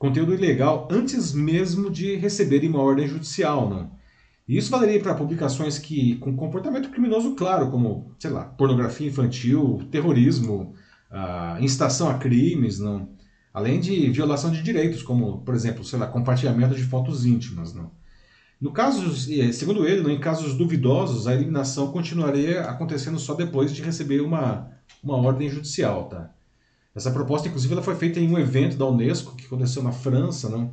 conteúdo 0.00 0.32
ilegal 0.32 0.88
antes 0.90 1.34
mesmo 1.34 1.90
de 1.90 2.16
receberem 2.16 2.70
uma 2.70 2.80
ordem 2.80 3.06
judicial. 3.06 3.68
Né? 3.68 3.86
E 4.48 4.56
isso 4.56 4.70
valeria 4.70 4.98
para 4.98 5.14
publicações 5.14 5.78
que 5.78 6.16
com 6.16 6.34
comportamento 6.34 6.88
criminoso 6.88 7.34
claro, 7.34 7.70
como, 7.70 8.14
sei 8.18 8.30
lá, 8.30 8.46
pornografia 8.46 9.08
infantil, 9.08 9.86
terrorismo, 9.90 10.74
uh, 11.12 11.62
incitação 11.62 12.08
a 12.08 12.14
crimes, 12.14 12.78
não? 12.78 13.10
além 13.52 13.78
de 13.78 14.10
violação 14.10 14.50
de 14.50 14.62
direitos, 14.62 15.02
como, 15.02 15.42
por 15.42 15.54
exemplo, 15.54 15.84
sei 15.84 15.98
lá, 15.98 16.06
compartilhamento 16.06 16.74
de 16.74 16.82
fotos 16.82 17.26
íntimas. 17.26 17.74
Não? 17.74 17.90
No 18.58 18.72
caso, 18.72 19.14
segundo 19.52 19.86
ele, 19.86 20.00
não, 20.00 20.10
em 20.10 20.18
casos 20.18 20.54
duvidosos, 20.54 21.26
a 21.26 21.34
eliminação 21.34 21.92
continuaria 21.92 22.62
acontecendo 22.62 23.18
só 23.18 23.34
depois 23.34 23.70
de 23.70 23.82
receber 23.82 24.22
uma, 24.22 24.70
uma 25.04 25.18
ordem 25.18 25.50
judicial. 25.50 26.08
Tá? 26.08 26.30
Essa 26.94 27.10
proposta, 27.10 27.48
inclusive, 27.48 27.72
ela 27.72 27.82
foi 27.82 27.94
feita 27.94 28.18
em 28.18 28.28
um 28.28 28.38
evento 28.38 28.76
da 28.76 28.86
Unesco 28.86 29.36
que 29.36 29.46
aconteceu 29.46 29.82
na 29.82 29.92
França, 29.92 30.48
né? 30.48 30.68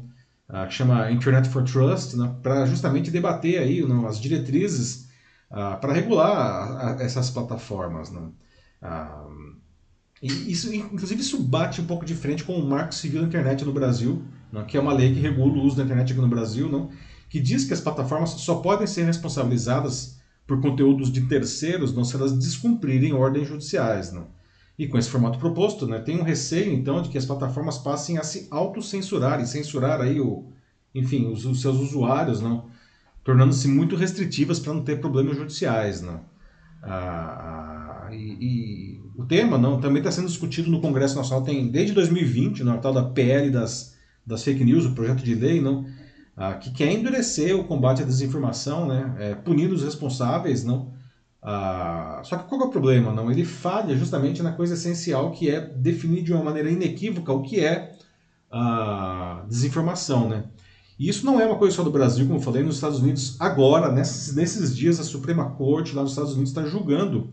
Ah, 0.49 0.65
que 0.65 0.73
chama 0.73 1.11
Internet 1.11 1.49
for 1.49 1.63
Trust, 1.63 2.15
né? 2.15 2.33
para 2.41 2.65
justamente 2.65 3.11
debater 3.11 3.59
aí 3.59 3.85
né? 3.85 4.07
as 4.07 4.17
diretrizes 4.17 5.09
ah, 5.51 5.75
para 5.75 5.91
regular 5.91 6.97
essas 7.01 7.29
plataformas. 7.29 8.09
Né? 8.09 8.29
Ah, 8.81 9.27
e 10.21 10.51
isso, 10.51 10.73
inclusive, 10.73 11.21
isso 11.21 11.43
bate 11.43 11.81
um 11.81 11.85
pouco 11.85 12.05
de 12.05 12.15
frente 12.15 12.45
com 12.45 12.53
o 12.53 12.65
Marco 12.65 12.95
Civil 12.95 13.21
da 13.21 13.27
Internet 13.27 13.65
no 13.65 13.73
Brasil, 13.73 14.23
né? 14.51 14.63
que 14.63 14.77
é 14.77 14.79
uma 14.79 14.93
lei 14.93 15.13
que 15.13 15.19
regula 15.19 15.51
o 15.51 15.63
uso 15.63 15.75
da 15.75 15.83
internet 15.83 16.13
aqui 16.13 16.21
no 16.21 16.29
Brasil, 16.29 16.69
não? 16.69 16.89
que 17.29 17.41
diz 17.41 17.65
que 17.65 17.73
as 17.73 17.81
plataformas 17.81 18.29
só 18.29 18.55
podem 18.55 18.87
ser 18.87 19.03
responsabilizadas 19.03 20.17
por 20.47 20.61
conteúdos 20.61 21.11
de 21.11 21.21
terceiros 21.27 21.93
não 21.93 22.05
se 22.05 22.15
elas 22.15 22.31
descumprirem 22.31 23.11
ordens 23.11 23.49
judiciais. 23.49 24.13
Não? 24.13 24.27
E 24.77 24.87
com 24.87 24.97
esse 24.97 25.09
formato 25.09 25.39
proposto, 25.39 25.87
né, 25.87 25.99
tem 25.99 26.19
um 26.19 26.23
receio 26.23 26.71
então 26.71 27.01
de 27.01 27.09
que 27.09 27.17
as 27.17 27.25
plataformas 27.25 27.79
passem 27.79 28.17
a 28.17 28.23
se 28.23 28.47
autocensurar 28.51 29.41
e 29.41 29.47
censurar 29.47 29.99
aí 30.01 30.21
o, 30.21 30.51
enfim, 30.93 31.27
os, 31.27 31.45
os 31.45 31.61
seus 31.61 31.77
usuários, 31.77 32.41
não, 32.41 32.69
tornando-se 33.23 33.67
muito 33.67 33.95
restritivas 33.95 34.59
para 34.59 34.73
não 34.73 34.83
ter 34.83 34.99
problemas 35.01 35.35
judiciais, 35.35 36.01
não. 36.01 36.21
Ah, 36.83 38.05
ah, 38.07 38.15
e, 38.15 38.17
e, 38.17 39.01
o 39.17 39.25
tema 39.25 39.57
não 39.57 39.81
também 39.81 39.97
está 39.97 40.11
sendo 40.11 40.27
discutido 40.27 40.69
no 40.69 40.79
Congresso 40.79 41.15
Nacional 41.15 41.43
tem 41.43 41.67
desde 41.69 41.93
2020, 41.93 42.63
no 42.63 42.77
tal 42.77 42.93
da 42.93 43.03
PL 43.03 43.49
das, 43.49 43.95
das 44.25 44.43
fake 44.43 44.63
news, 44.63 44.85
o 44.85 44.93
projeto 44.93 45.23
de 45.23 45.33
lei, 45.33 45.59
não, 45.59 45.85
ah, 46.35 46.53
que 46.53 46.71
quer 46.71 46.91
endurecer 46.91 47.55
o 47.55 47.63
combate 47.63 48.03
à 48.03 48.05
desinformação, 48.05 48.87
né, 48.87 49.15
é, 49.17 49.35
punindo 49.35 49.73
os 49.73 49.83
responsáveis, 49.83 50.63
não, 50.63 50.93
ah, 51.49 52.19
só 52.25 52.35
que 52.35 52.43
qual 52.43 52.59
é 52.59 52.65
o 52.65 52.69
problema? 52.69 53.13
Não? 53.13 53.31
Ele 53.31 53.45
falha 53.45 53.95
justamente 53.95 54.43
na 54.43 54.51
coisa 54.51 54.73
essencial 54.73 55.31
que 55.31 55.49
é 55.49 55.61
definir 55.61 56.21
de 56.21 56.33
uma 56.33 56.43
maneira 56.43 56.69
inequívoca 56.69 57.31
o 57.31 57.41
que 57.41 57.61
é 57.63 57.95
a 58.51 59.45
desinformação. 59.47 60.27
Né? 60.27 60.43
E 60.99 61.07
isso 61.07 61.25
não 61.25 61.39
é 61.39 61.45
uma 61.45 61.55
coisa 61.55 61.73
só 61.73 61.83
do 61.83 61.89
Brasil, 61.89 62.25
como 62.25 62.39
eu 62.39 62.43
falei, 62.43 62.63
nos 62.63 62.75
Estados 62.75 62.99
Unidos, 62.99 63.37
agora, 63.39 63.89
nesses, 63.89 64.35
nesses 64.35 64.75
dias, 64.75 64.99
a 64.99 65.05
Suprema 65.05 65.51
Corte 65.51 65.95
lá 65.95 66.01
nos 66.01 66.11
Estados 66.11 66.33
Unidos 66.33 66.49
está 66.49 66.65
julgando 66.65 67.31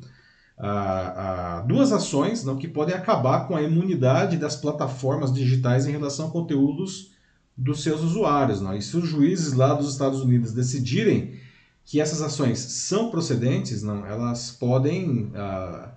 ah, 0.57 1.15
ah, 1.17 1.61
duas 1.67 1.91
ações 1.91 2.45
não, 2.45 2.57
que 2.57 2.69
podem 2.69 2.95
acabar 2.95 3.49
com 3.49 3.57
a 3.57 3.63
imunidade 3.63 4.37
das 4.37 4.55
plataformas 4.55 5.35
digitais 5.35 5.89
em 5.89 5.91
relação 5.91 6.29
a 6.29 6.31
conteúdos 6.31 7.11
dos 7.57 7.83
seus 7.83 8.01
usuários. 8.01 8.61
Não? 8.61 8.77
E 8.77 8.81
se 8.81 8.97
os 8.97 9.09
juízes 9.09 9.55
lá 9.55 9.75
dos 9.75 9.91
Estados 9.91 10.21
Unidos 10.21 10.53
decidirem 10.53 11.43
que 11.85 12.01
essas 12.01 12.23
ações 12.23 12.59
são 12.59 13.11
procedentes, 13.11 13.83
não, 13.83 14.07
elas 14.07 14.51
podem. 14.51 15.31
Ah, 15.35 15.91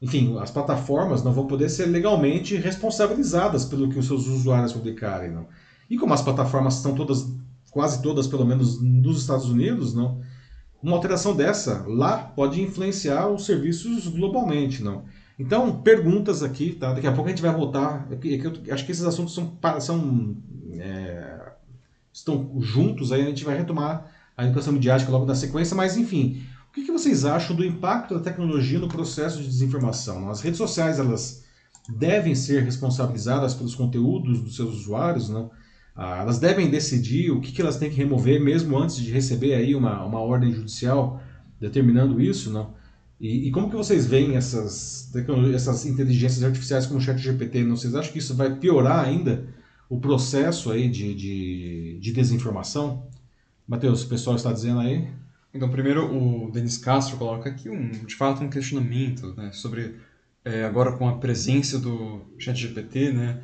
enfim, 0.00 0.38
as 0.38 0.50
plataformas 0.50 1.22
não 1.22 1.32
vão 1.32 1.46
poder 1.46 1.68
ser 1.68 1.86
legalmente 1.86 2.56
responsabilizadas 2.56 3.66
pelo 3.66 3.90
que 3.90 3.98
os 3.98 4.06
seus 4.06 4.26
usuários 4.26 4.72
publicarem. 4.72 5.30
Não? 5.30 5.46
E 5.90 5.98
como 5.98 6.14
as 6.14 6.22
plataformas 6.22 6.76
estão 6.76 6.94
todas, 6.94 7.30
quase 7.70 8.00
todas, 8.00 8.26
pelo 8.26 8.46
menos 8.46 8.80
nos 8.80 9.20
Estados 9.20 9.50
Unidos, 9.50 9.92
não, 9.92 10.22
uma 10.82 10.96
alteração 10.96 11.36
dessa 11.36 11.84
lá 11.86 12.16
pode 12.16 12.62
influenciar 12.62 13.28
os 13.28 13.44
serviços 13.44 14.08
globalmente, 14.08 14.82
não? 14.82 15.04
Então, 15.38 15.80
perguntas 15.82 16.42
aqui, 16.42 16.72
tá? 16.72 16.92
Daqui 16.94 17.06
a 17.06 17.12
pouco 17.12 17.28
a 17.28 17.30
gente 17.30 17.42
vai 17.42 17.54
voltar. 17.54 18.06
É 18.10 18.16
que 18.16 18.42
eu 18.42 18.74
acho 18.74 18.86
que 18.86 18.92
esses 18.92 19.04
assuntos 19.04 19.34
são, 19.34 19.58
são 19.80 20.36
é, 20.72 21.52
estão 22.12 22.50
juntos, 22.60 23.12
aí 23.12 23.22
a 23.22 23.26
gente 23.26 23.44
vai 23.44 23.56
retomar 23.56 24.19
a 24.40 24.46
educação 24.46 24.72
midiática 24.72 25.12
logo 25.12 25.26
na 25.26 25.34
sequência, 25.34 25.76
mas 25.76 25.96
enfim, 25.98 26.42
o 26.70 26.72
que, 26.72 26.84
que 26.84 26.92
vocês 26.92 27.24
acham 27.24 27.54
do 27.54 27.64
impacto 27.64 28.14
da 28.14 28.20
tecnologia 28.20 28.78
no 28.78 28.88
processo 28.88 29.38
de 29.38 29.46
desinformação? 29.46 30.30
As 30.30 30.40
redes 30.40 30.56
sociais, 30.56 30.98
elas 30.98 31.44
devem 31.88 32.34
ser 32.34 32.62
responsabilizadas 32.62 33.52
pelos 33.52 33.74
conteúdos 33.74 34.40
dos 34.40 34.56
seus 34.56 34.74
usuários, 34.74 35.28
não? 35.28 35.50
Ah, 35.94 36.20
elas 36.22 36.38
devem 36.38 36.70
decidir 36.70 37.30
o 37.30 37.40
que, 37.40 37.52
que 37.52 37.60
elas 37.60 37.76
têm 37.76 37.90
que 37.90 37.96
remover 37.96 38.40
mesmo 38.40 38.78
antes 38.78 38.96
de 38.96 39.10
receber 39.10 39.54
aí 39.54 39.74
uma, 39.74 40.02
uma 40.04 40.20
ordem 40.20 40.52
judicial 40.52 41.20
determinando 41.60 42.20
isso, 42.20 42.50
não? 42.50 42.72
E, 43.20 43.48
e 43.48 43.50
como 43.50 43.68
que 43.68 43.76
vocês 43.76 44.06
veem 44.06 44.36
essas, 44.36 45.12
essas 45.52 45.84
inteligências 45.84 46.42
artificiais 46.42 46.86
como 46.86 46.98
o 46.98 47.02
ChatGPT? 47.02 47.62
Não? 47.64 47.76
Vocês 47.76 47.94
acham 47.94 48.12
que 48.12 48.18
isso 48.18 48.34
vai 48.34 48.56
piorar 48.56 49.04
ainda 49.04 49.46
o 49.90 50.00
processo 50.00 50.70
aí 50.70 50.88
de, 50.88 51.14
de, 51.14 51.98
de 52.00 52.12
desinformação? 52.12 53.06
Matheus, 53.70 54.02
o 54.02 54.08
pessoal 54.08 54.34
está 54.34 54.52
dizendo 54.52 54.80
aí? 54.80 55.06
Então, 55.54 55.68
primeiro, 55.68 56.12
o 56.12 56.50
Denis 56.50 56.76
Castro 56.76 57.16
coloca 57.16 57.48
aqui, 57.48 57.70
um, 57.70 57.88
de 57.88 58.16
fato, 58.16 58.42
um 58.42 58.50
questionamento 58.50 59.32
né, 59.36 59.52
sobre, 59.52 59.94
é, 60.44 60.64
agora 60.64 60.90
com 60.96 61.08
a 61.08 61.18
presença 61.18 61.78
do 61.78 62.20
ChatGPT, 62.36 63.12
né, 63.12 63.38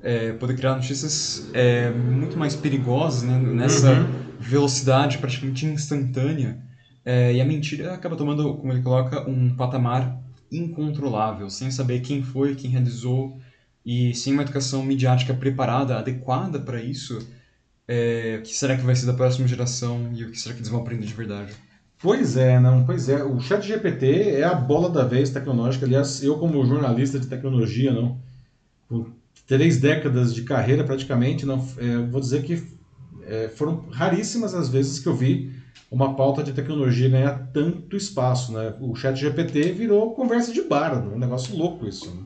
é, 0.00 0.34
poder 0.34 0.54
criar 0.54 0.76
notícias 0.76 1.50
é, 1.52 1.90
muito 1.90 2.38
mais 2.38 2.54
perigosas 2.54 3.24
né, 3.24 3.36
nessa 3.36 3.92
uhum. 3.92 4.06
velocidade 4.38 5.18
praticamente 5.18 5.66
instantânea. 5.66 6.62
É, 7.04 7.34
e 7.34 7.40
a 7.40 7.44
mentira 7.44 7.92
acaba 7.92 8.14
tomando, 8.14 8.54
como 8.54 8.72
ele 8.72 8.82
coloca, 8.82 9.28
um 9.28 9.52
patamar 9.56 10.16
incontrolável, 10.52 11.50
sem 11.50 11.72
saber 11.72 12.02
quem 12.02 12.22
foi, 12.22 12.54
quem 12.54 12.70
realizou, 12.70 13.36
e 13.84 14.14
sem 14.14 14.32
uma 14.32 14.42
educação 14.42 14.84
midiática 14.84 15.34
preparada, 15.34 15.98
adequada 15.98 16.60
para 16.60 16.80
isso, 16.80 17.18
é, 17.92 18.38
o 18.38 18.42
que 18.42 18.54
será 18.54 18.74
que 18.74 18.82
vai 18.82 18.96
ser 18.96 19.04
da 19.04 19.12
próxima 19.12 19.46
geração 19.46 20.10
e 20.14 20.24
o 20.24 20.30
que 20.30 20.40
será 20.40 20.54
que 20.54 20.60
eles 20.60 20.70
vão 20.70 20.80
aprender 20.80 21.04
de 21.04 21.12
verdade? 21.12 21.52
Pois 21.98 22.38
é, 22.38 22.58
não, 22.58 22.86
pois 22.86 23.08
é. 23.10 23.22
O 23.22 23.38
chat 23.38 23.66
GPT 23.66 24.30
é 24.30 24.44
a 24.44 24.54
bola 24.54 24.88
da 24.88 25.04
vez 25.04 25.28
tecnológica. 25.28 25.84
Aliás, 25.84 26.22
eu 26.22 26.38
como 26.38 26.64
jornalista 26.64 27.18
de 27.20 27.26
tecnologia, 27.26 27.92
não, 27.92 28.18
três 29.46 29.76
décadas 29.76 30.34
de 30.34 30.42
carreira 30.42 30.84
praticamente, 30.84 31.44
não, 31.44 31.58
é, 31.76 31.98
vou 32.10 32.18
dizer 32.18 32.42
que 32.42 32.66
é, 33.26 33.48
foram 33.48 33.86
raríssimas 33.90 34.54
as 34.54 34.70
vezes 34.70 34.98
que 34.98 35.06
eu 35.06 35.14
vi 35.14 35.52
uma 35.90 36.14
pauta 36.16 36.42
de 36.42 36.54
tecnologia 36.54 37.10
ganhar 37.10 37.50
tanto 37.52 37.94
espaço. 37.94 38.52
Né? 38.52 38.74
O 38.80 38.96
chat 38.96 39.20
GPT 39.20 39.72
virou 39.72 40.14
conversa 40.14 40.50
de 40.50 40.62
bar, 40.62 40.96
um 41.06 41.18
negócio 41.18 41.54
louco 41.54 41.86
isso. 41.86 42.10
Né? 42.10 42.22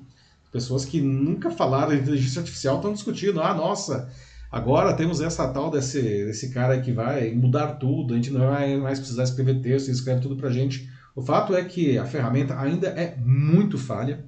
Pessoas 0.53 0.85
que 0.85 1.01
nunca 1.01 1.51
falaram 1.51 1.95
de 1.95 2.03
inteligência 2.03 2.39
artificial 2.39 2.77
estão 2.77 2.93
discutindo, 2.93 3.43
ah, 3.43 3.53
nossa, 3.53 4.09
agora 4.57 4.95
temos 4.95 5.21
essa 5.21 5.49
tal 5.49 5.71
desse, 5.71 6.01
desse 6.01 6.51
cara 6.51 6.81
que 6.81 6.93
vai 6.93 7.33
mudar 7.33 7.75
tudo, 7.75 8.15
a 8.15 8.17
gente 8.17 8.31
não 8.31 8.49
vai 8.49 8.77
mais 8.77 8.99
precisar 8.99 9.25
escrever 9.25 9.61
texto, 9.61 9.89
escreve 9.89 10.21
tudo 10.21 10.37
pra 10.37 10.51
gente. 10.51 10.89
O 11.15 11.23
fato 11.23 11.55
é 11.55 11.65
que 11.65 11.99
a 11.99 12.05
ferramenta 12.05 12.59
ainda 12.59 12.89
é 12.89 13.17
muito 13.17 13.79
falha, 13.79 14.25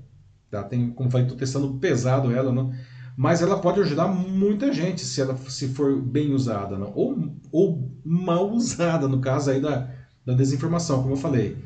Tá? 0.50 0.62
Tem, 0.62 0.88
como 0.90 1.10
falei, 1.10 1.26
estou 1.26 1.38
testando 1.38 1.74
pesado 1.74 2.32
ela, 2.32 2.50
não? 2.50 2.72
mas 3.18 3.42
ela 3.42 3.58
pode 3.58 3.80
ajudar 3.80 4.06
muita 4.06 4.72
gente 4.72 5.04
se 5.04 5.20
ela 5.20 5.36
se 5.48 5.66
for 5.68 6.00
bem 6.00 6.32
usada, 6.32 6.78
não? 6.78 6.92
Ou, 6.94 7.34
ou 7.50 7.90
mal 8.04 8.48
usada, 8.52 9.08
no 9.08 9.20
caso 9.20 9.50
aí 9.50 9.60
da, 9.60 9.90
da 10.24 10.34
desinformação, 10.34 11.02
como 11.02 11.14
eu 11.14 11.18
falei. 11.18 11.56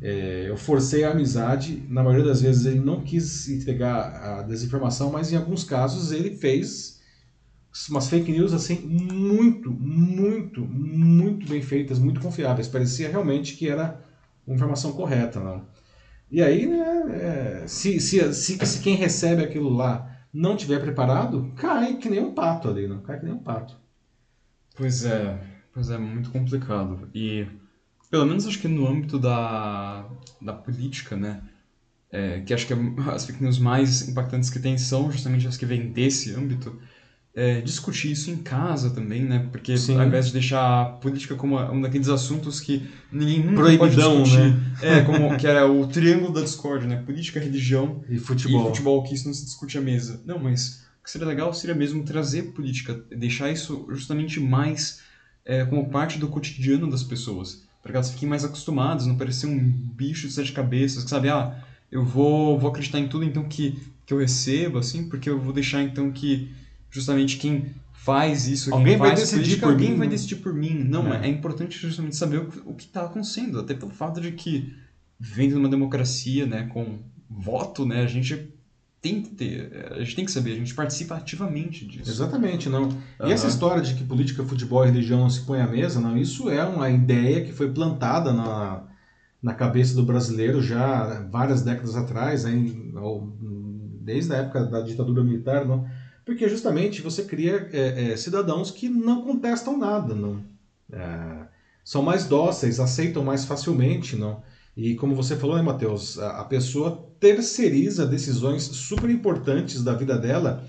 É, 0.00 0.46
eu 0.48 0.56
forcei 0.56 1.02
a 1.02 1.10
amizade, 1.10 1.82
na 1.88 2.04
maioria 2.04 2.24
das 2.24 2.40
vezes 2.40 2.66
ele 2.66 2.78
não 2.78 3.00
quis 3.00 3.48
entregar 3.48 4.14
a 4.14 4.42
desinformação, 4.42 5.10
mas 5.10 5.32
em 5.32 5.36
alguns 5.36 5.64
casos 5.64 6.12
ele 6.12 6.36
fez 6.36 6.91
umas 7.88 8.08
fake 8.08 8.30
news 8.30 8.52
assim 8.52 8.76
muito, 8.80 9.70
muito, 9.70 10.60
muito 10.64 11.48
bem 11.48 11.62
feitas, 11.62 11.98
muito 11.98 12.20
confiáveis. 12.20 12.68
Parecia 12.68 13.08
realmente 13.08 13.54
que 13.56 13.68
era 13.68 14.02
uma 14.46 14.54
informação 14.54 14.92
correta, 14.92 15.40
não? 15.40 15.66
E 16.30 16.42
aí, 16.42 16.66
né, 16.66 17.62
é, 17.62 17.66
se, 17.66 18.00
se, 18.00 18.32
se, 18.32 18.66
se, 18.66 18.80
quem 18.80 18.94
recebe 18.96 19.42
aquilo 19.42 19.68
lá 19.68 20.08
não 20.32 20.56
tiver 20.56 20.80
preparado, 20.80 21.52
cai 21.56 21.96
que 21.96 22.08
nem 22.08 22.20
um 22.20 22.32
pato 22.34 22.68
ali, 22.68 22.86
não? 22.86 23.00
Cai 23.02 23.18
que 23.18 23.24
nem 23.26 23.34
um 23.34 23.42
pato. 23.42 23.76
Pois 24.74 25.04
é, 25.04 25.38
pois 25.72 25.90
é, 25.90 25.98
muito 25.98 26.30
complicado. 26.30 27.10
E, 27.14 27.46
pelo 28.10 28.24
menos 28.24 28.46
acho 28.46 28.58
que 28.58 28.68
no 28.68 28.86
âmbito 28.86 29.18
da, 29.18 30.08
da 30.40 30.54
política, 30.54 31.16
né, 31.16 31.42
é, 32.10 32.40
que 32.40 32.54
acho 32.54 32.66
que 32.66 32.74
as 33.10 33.26
fake 33.26 33.42
news 33.42 33.58
mais 33.58 34.08
impactantes 34.08 34.50
que 34.50 34.58
tem 34.58 34.76
são 34.78 35.10
justamente 35.10 35.46
as 35.46 35.56
que 35.56 35.66
vêm 35.66 35.92
desse 35.92 36.34
âmbito, 36.34 36.78
é, 37.34 37.62
discutir 37.62 38.12
isso 38.12 38.30
em 38.30 38.36
casa 38.36 38.90
também, 38.90 39.22
né? 39.22 39.48
Porque 39.50 39.76
Sim. 39.76 39.98
ao 39.98 40.06
invés 40.06 40.26
de 40.26 40.34
deixar 40.34 40.82
a 40.82 40.84
política 40.84 41.34
como 41.34 41.58
um 41.58 41.80
daqueles 41.80 42.08
assuntos 42.08 42.60
que 42.60 42.86
ninguém 43.10 43.42
nunca 43.42 43.62
Proibidão, 43.62 44.18
pode 44.18 44.24
discutir, 44.24 44.54
né? 44.54 44.76
é, 44.82 45.00
como 45.02 45.36
que 45.38 45.46
era 45.46 45.66
o 45.66 45.86
triângulo 45.86 46.32
da 46.32 46.42
discórdia, 46.42 46.88
né? 46.88 47.02
Política, 47.04 47.40
religião 47.40 48.04
e 48.08 48.18
futebol. 48.18 48.66
E 48.66 48.68
futebol, 48.68 49.02
que 49.02 49.14
isso 49.14 49.26
não 49.26 49.32
se 49.32 49.44
discute 49.44 49.78
à 49.78 49.80
mesa. 49.80 50.20
Não, 50.26 50.38
mas 50.38 50.82
o 51.00 51.04
que 51.04 51.10
seria 51.10 51.26
legal 51.26 51.52
seria 51.54 51.74
mesmo 51.74 52.04
trazer 52.04 52.52
política, 52.52 53.02
deixar 53.10 53.50
isso 53.50 53.86
justamente 53.90 54.38
mais 54.38 55.00
é, 55.44 55.64
como 55.64 55.88
parte 55.88 56.18
do 56.18 56.28
cotidiano 56.28 56.90
das 56.90 57.02
pessoas, 57.02 57.62
para 57.82 57.92
que 57.92 57.96
elas 57.96 58.10
fiquem 58.10 58.28
mais 58.28 58.44
acostumadas, 58.44 59.06
não 59.06 59.16
parecer 59.16 59.46
um 59.46 59.58
bicho 59.58 60.28
de 60.28 60.34
sete 60.34 60.52
cabeças, 60.52 61.02
que 61.02 61.10
sabe, 61.10 61.30
ah, 61.30 61.64
eu 61.90 62.04
vou, 62.04 62.58
vou 62.58 62.70
acreditar 62.70 62.98
em 62.98 63.08
tudo 63.08 63.24
então 63.24 63.44
que, 63.44 63.78
que 64.04 64.12
eu 64.12 64.18
recebo, 64.18 64.78
assim, 64.78 65.08
porque 65.08 65.28
eu 65.28 65.40
vou 65.40 65.52
deixar 65.52 65.82
então 65.82 66.12
que 66.12 66.50
justamente 66.92 67.38
quem 67.38 67.74
faz 67.94 68.46
isso, 68.46 68.72
alguém 68.72 68.96
vai 68.96 69.14
decidir 69.14 69.58
por 69.58 69.70
alguém 69.70 69.92
mim. 69.92 69.96
vai 69.96 70.08
decidir 70.08 70.36
por 70.36 70.52
mim. 70.52 70.84
Não, 70.84 71.12
é, 71.12 71.26
é 71.26 71.28
importante 71.28 71.78
justamente 71.78 72.14
saber 72.14 72.38
o, 72.66 72.74
que 72.74 72.84
está 72.84 73.06
acontecendo, 73.06 73.58
até 73.58 73.74
pelo 73.74 73.90
fato 73.90 74.20
de 74.20 74.30
que 74.32 74.74
vivendo 75.18 75.54
numa 75.54 75.68
democracia, 75.68 76.44
né, 76.44 76.68
com 76.72 76.98
voto, 77.30 77.86
né, 77.86 78.02
a 78.02 78.06
gente 78.06 78.52
tem 79.00 79.22
que 79.22 79.30
ter, 79.30 79.86
a 79.92 80.00
gente 80.00 80.16
tem 80.16 80.24
que 80.24 80.30
saber, 80.30 80.52
a 80.52 80.56
gente 80.56 80.74
participa 80.74 81.14
ativamente 81.14 81.86
disso. 81.86 82.10
Exatamente, 82.10 82.68
não. 82.68 82.88
E 83.20 83.24
uhum. 83.24 83.30
essa 83.30 83.48
história 83.48 83.80
de 83.80 83.94
que 83.94 84.04
política, 84.04 84.44
futebol 84.44 84.84
e 84.84 84.88
religião 84.88 85.20
não 85.20 85.30
se 85.30 85.40
põe 85.40 85.60
à 85.60 85.66
mesa, 85.66 86.00
não, 86.00 86.16
isso 86.16 86.50
é 86.50 86.64
uma 86.64 86.90
ideia 86.90 87.44
que 87.44 87.52
foi 87.52 87.72
plantada 87.72 88.32
na, 88.32 88.82
na 89.42 89.54
cabeça 89.54 89.94
do 89.94 90.04
brasileiro 90.04 90.60
já 90.60 91.26
várias 91.30 91.62
décadas 91.62 91.96
atrás, 91.96 92.44
hein, 92.44 92.92
desde 94.00 94.34
a 94.34 94.38
época 94.38 94.64
da 94.64 94.82
ditadura 94.82 95.24
militar, 95.24 95.64
não 95.64 95.86
porque 96.24 96.48
justamente 96.48 97.02
você 97.02 97.24
cria 97.24 97.68
é, 97.72 98.12
é, 98.12 98.16
cidadãos 98.16 98.70
que 98.70 98.88
não 98.88 99.22
contestam 99.22 99.78
nada, 99.78 100.14
não 100.14 100.44
é, 100.92 101.46
são 101.84 102.02
mais 102.02 102.26
dóceis, 102.26 102.78
aceitam 102.78 103.24
mais 103.24 103.44
facilmente, 103.44 104.14
não. 104.14 104.42
E 104.76 104.94
como 104.94 105.14
você 105.14 105.36
falou, 105.36 105.56
né, 105.56 105.62
Matheus, 105.62 106.18
a, 106.18 106.40
a 106.40 106.44
pessoa 106.44 107.10
terceiriza 107.18 108.06
decisões 108.06 108.62
super 108.62 109.10
importantes 109.10 109.82
da 109.82 109.94
vida 109.94 110.16
dela 110.18 110.64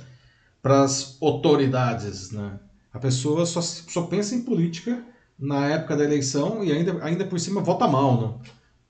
para 0.61 0.83
as 0.83 1.17
autoridades, 1.21 2.31
né? 2.31 2.59
A 2.91 2.99
pessoa 2.99 3.45
só, 3.45 3.61
só 3.61 4.03
pensa 4.03 4.35
em 4.35 4.43
política 4.43 5.03
na 5.37 5.67
época 5.67 5.97
da 5.97 6.03
eleição 6.03 6.63
e 6.63 6.71
ainda, 6.71 7.03
ainda 7.03 7.25
por 7.25 7.39
cima 7.39 7.61
vota 7.61 7.87
mal, 7.87 8.41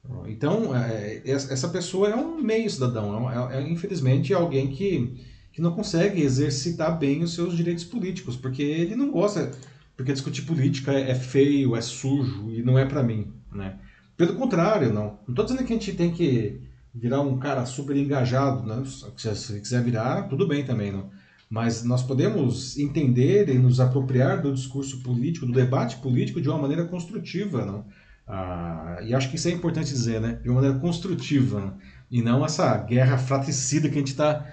não. 0.06 0.28
Então, 0.28 0.76
é, 0.76 1.22
essa 1.26 1.70
pessoa 1.70 2.10
é 2.10 2.16
um 2.16 2.42
meio 2.42 2.70
cidadão, 2.70 3.50
é, 3.50 3.58
é, 3.58 3.62
infelizmente 3.62 4.34
alguém 4.34 4.68
que 4.68 5.18
que 5.54 5.62
não 5.62 5.72
consegue 5.76 6.22
exercitar 6.22 6.98
bem 7.00 7.24
os 7.24 7.36
seus 7.36 7.56
direitos 7.56 7.86
políticos, 7.86 8.36
porque 8.36 8.64
ele 8.64 8.96
não 8.96 9.12
gosta, 9.12 9.52
porque 9.96 10.12
discutir 10.12 10.42
política 10.42 10.92
é, 10.92 11.12
é 11.12 11.16
feio, 11.16 11.76
é 11.76 11.82
sujo 11.82 12.52
e 12.52 12.64
não 12.64 12.78
é 12.78 12.86
para 12.86 13.04
mim, 13.04 13.32
né? 13.54 13.78
Pelo 14.18 14.36
contrário, 14.36 14.92
não. 14.92 15.20
Não 15.28 15.30
estou 15.30 15.46
dizendo 15.46 15.66
que 15.66 15.74
a 15.74 15.76
gente 15.76 15.94
tem 15.94 16.12
que 16.12 16.60
virar 16.94 17.22
um 17.22 17.38
cara 17.38 17.66
super 17.66 17.96
engajado, 17.96 18.66
né? 18.68 18.84
Se 18.86 19.60
quiser 19.60 19.84
virar, 19.84 20.24
tudo 20.24 20.48
bem 20.48 20.66
também, 20.66 20.92
não. 20.92 21.10
mas 21.50 21.84
nós 21.84 22.02
podemos 22.02 22.78
entender 22.80 23.48
e 23.50 23.60
nos 23.60 23.80
apropriar 23.80 24.42
do 24.42 24.52
discurso 24.52 25.04
político, 25.04 25.46
do 25.46 25.54
debate 25.54 25.98
político 25.98 26.42
de 26.42 26.50
uma 26.50 26.58
maneira 26.58 26.86
construtiva, 26.86 27.64
não? 27.64 27.86
Ah, 28.28 28.98
e 29.04 29.14
acho 29.14 29.30
que 29.30 29.36
isso 29.36 29.48
é 29.50 29.52
importante 29.52 29.90
dizer, 29.92 30.20
né? 30.20 30.40
De 30.42 30.50
uma 30.50 30.56
maneira 30.62 30.80
construtiva, 30.80 31.60
né? 31.62 31.74
E 32.14 32.22
não 32.22 32.46
essa 32.46 32.78
guerra 32.78 33.18
fratricida 33.18 33.90
que 33.90 33.96
a 33.96 33.98
gente 33.98 34.12
está 34.12 34.46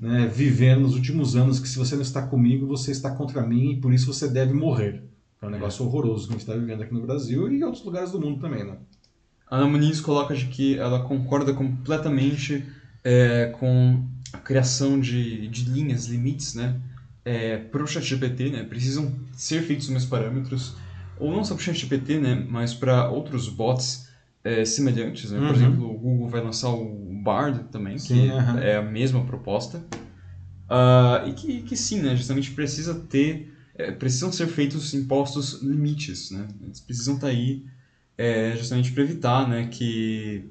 né, 0.00 0.26
vivendo 0.26 0.80
nos 0.80 0.96
últimos 0.96 1.36
anos, 1.36 1.60
que 1.60 1.68
se 1.68 1.78
você 1.78 1.94
não 1.94 2.02
está 2.02 2.20
comigo, 2.20 2.66
você 2.66 2.90
está 2.90 3.12
contra 3.12 3.46
mim 3.46 3.70
e 3.70 3.76
por 3.76 3.94
isso 3.94 4.12
você 4.12 4.26
deve 4.26 4.52
morrer. 4.52 5.04
É 5.40 5.46
um 5.46 5.50
negócio 5.50 5.84
é. 5.84 5.86
horroroso 5.86 6.26
que 6.26 6.30
a 6.30 6.32
gente 6.32 6.40
está 6.40 6.54
vivendo 6.54 6.82
aqui 6.82 6.92
no 6.92 7.02
Brasil 7.02 7.48
e 7.48 7.58
em 7.58 7.62
outros 7.62 7.84
lugares 7.84 8.10
do 8.10 8.20
mundo 8.20 8.40
também, 8.40 8.64
né? 8.64 8.76
A 9.48 9.58
Ana 9.58 9.68
Muniz 9.68 10.00
coloca 10.00 10.34
de 10.34 10.46
que 10.46 10.76
ela 10.80 11.04
concorda 11.04 11.54
completamente 11.54 12.64
é, 13.04 13.54
com 13.56 14.04
a 14.32 14.38
criação 14.38 14.98
de, 14.98 15.46
de 15.46 15.70
linhas, 15.70 16.06
limites, 16.06 16.54
né? 16.54 16.74
É, 17.24 17.56
para 17.56 17.84
o 17.84 17.86
ChatGPT, 17.86 18.50
né? 18.50 18.64
Precisam 18.64 19.14
ser 19.32 19.62
feitos 19.62 19.86
os 19.86 19.92
meus 19.92 20.06
parâmetros, 20.06 20.74
ou 21.20 21.30
não 21.30 21.44
só 21.44 21.54
para 21.54 21.60
o 21.60 21.64
ChatGPT, 21.64 22.18
né? 22.18 22.44
Mas 22.50 22.74
para 22.74 23.08
outros 23.08 23.48
bots 23.48 24.05
é, 24.46 24.64
semelhantes, 24.64 25.32
né? 25.32 25.38
Por 25.38 25.48
uhum. 25.48 25.54
exemplo, 25.54 25.90
o 25.90 25.98
Google 25.98 26.28
vai 26.28 26.40
lançar 26.40 26.70
o 26.70 27.20
Bard 27.24 27.64
também, 27.64 27.98
sim, 27.98 28.14
que 28.14 28.28
uhum. 28.28 28.58
é 28.58 28.76
a 28.76 28.82
mesma 28.82 29.24
proposta. 29.24 29.78
Uh, 30.70 31.28
e 31.28 31.32
que, 31.32 31.62
que 31.62 31.76
sim, 31.76 32.00
né? 32.00 32.14
Justamente 32.14 32.52
precisa 32.52 32.94
ter... 32.94 33.52
É, 33.74 33.90
precisam 33.90 34.32
ser 34.32 34.46
feitos 34.46 34.94
impostos 34.94 35.60
limites, 35.62 36.30
né? 36.30 36.46
Eles 36.62 36.80
precisam 36.80 37.16
estar 37.16 37.26
tá 37.26 37.32
aí 37.32 37.64
é, 38.16 38.54
justamente 38.56 38.92
para 38.92 39.02
evitar 39.02 39.46
né, 39.48 39.66
que 39.66 40.48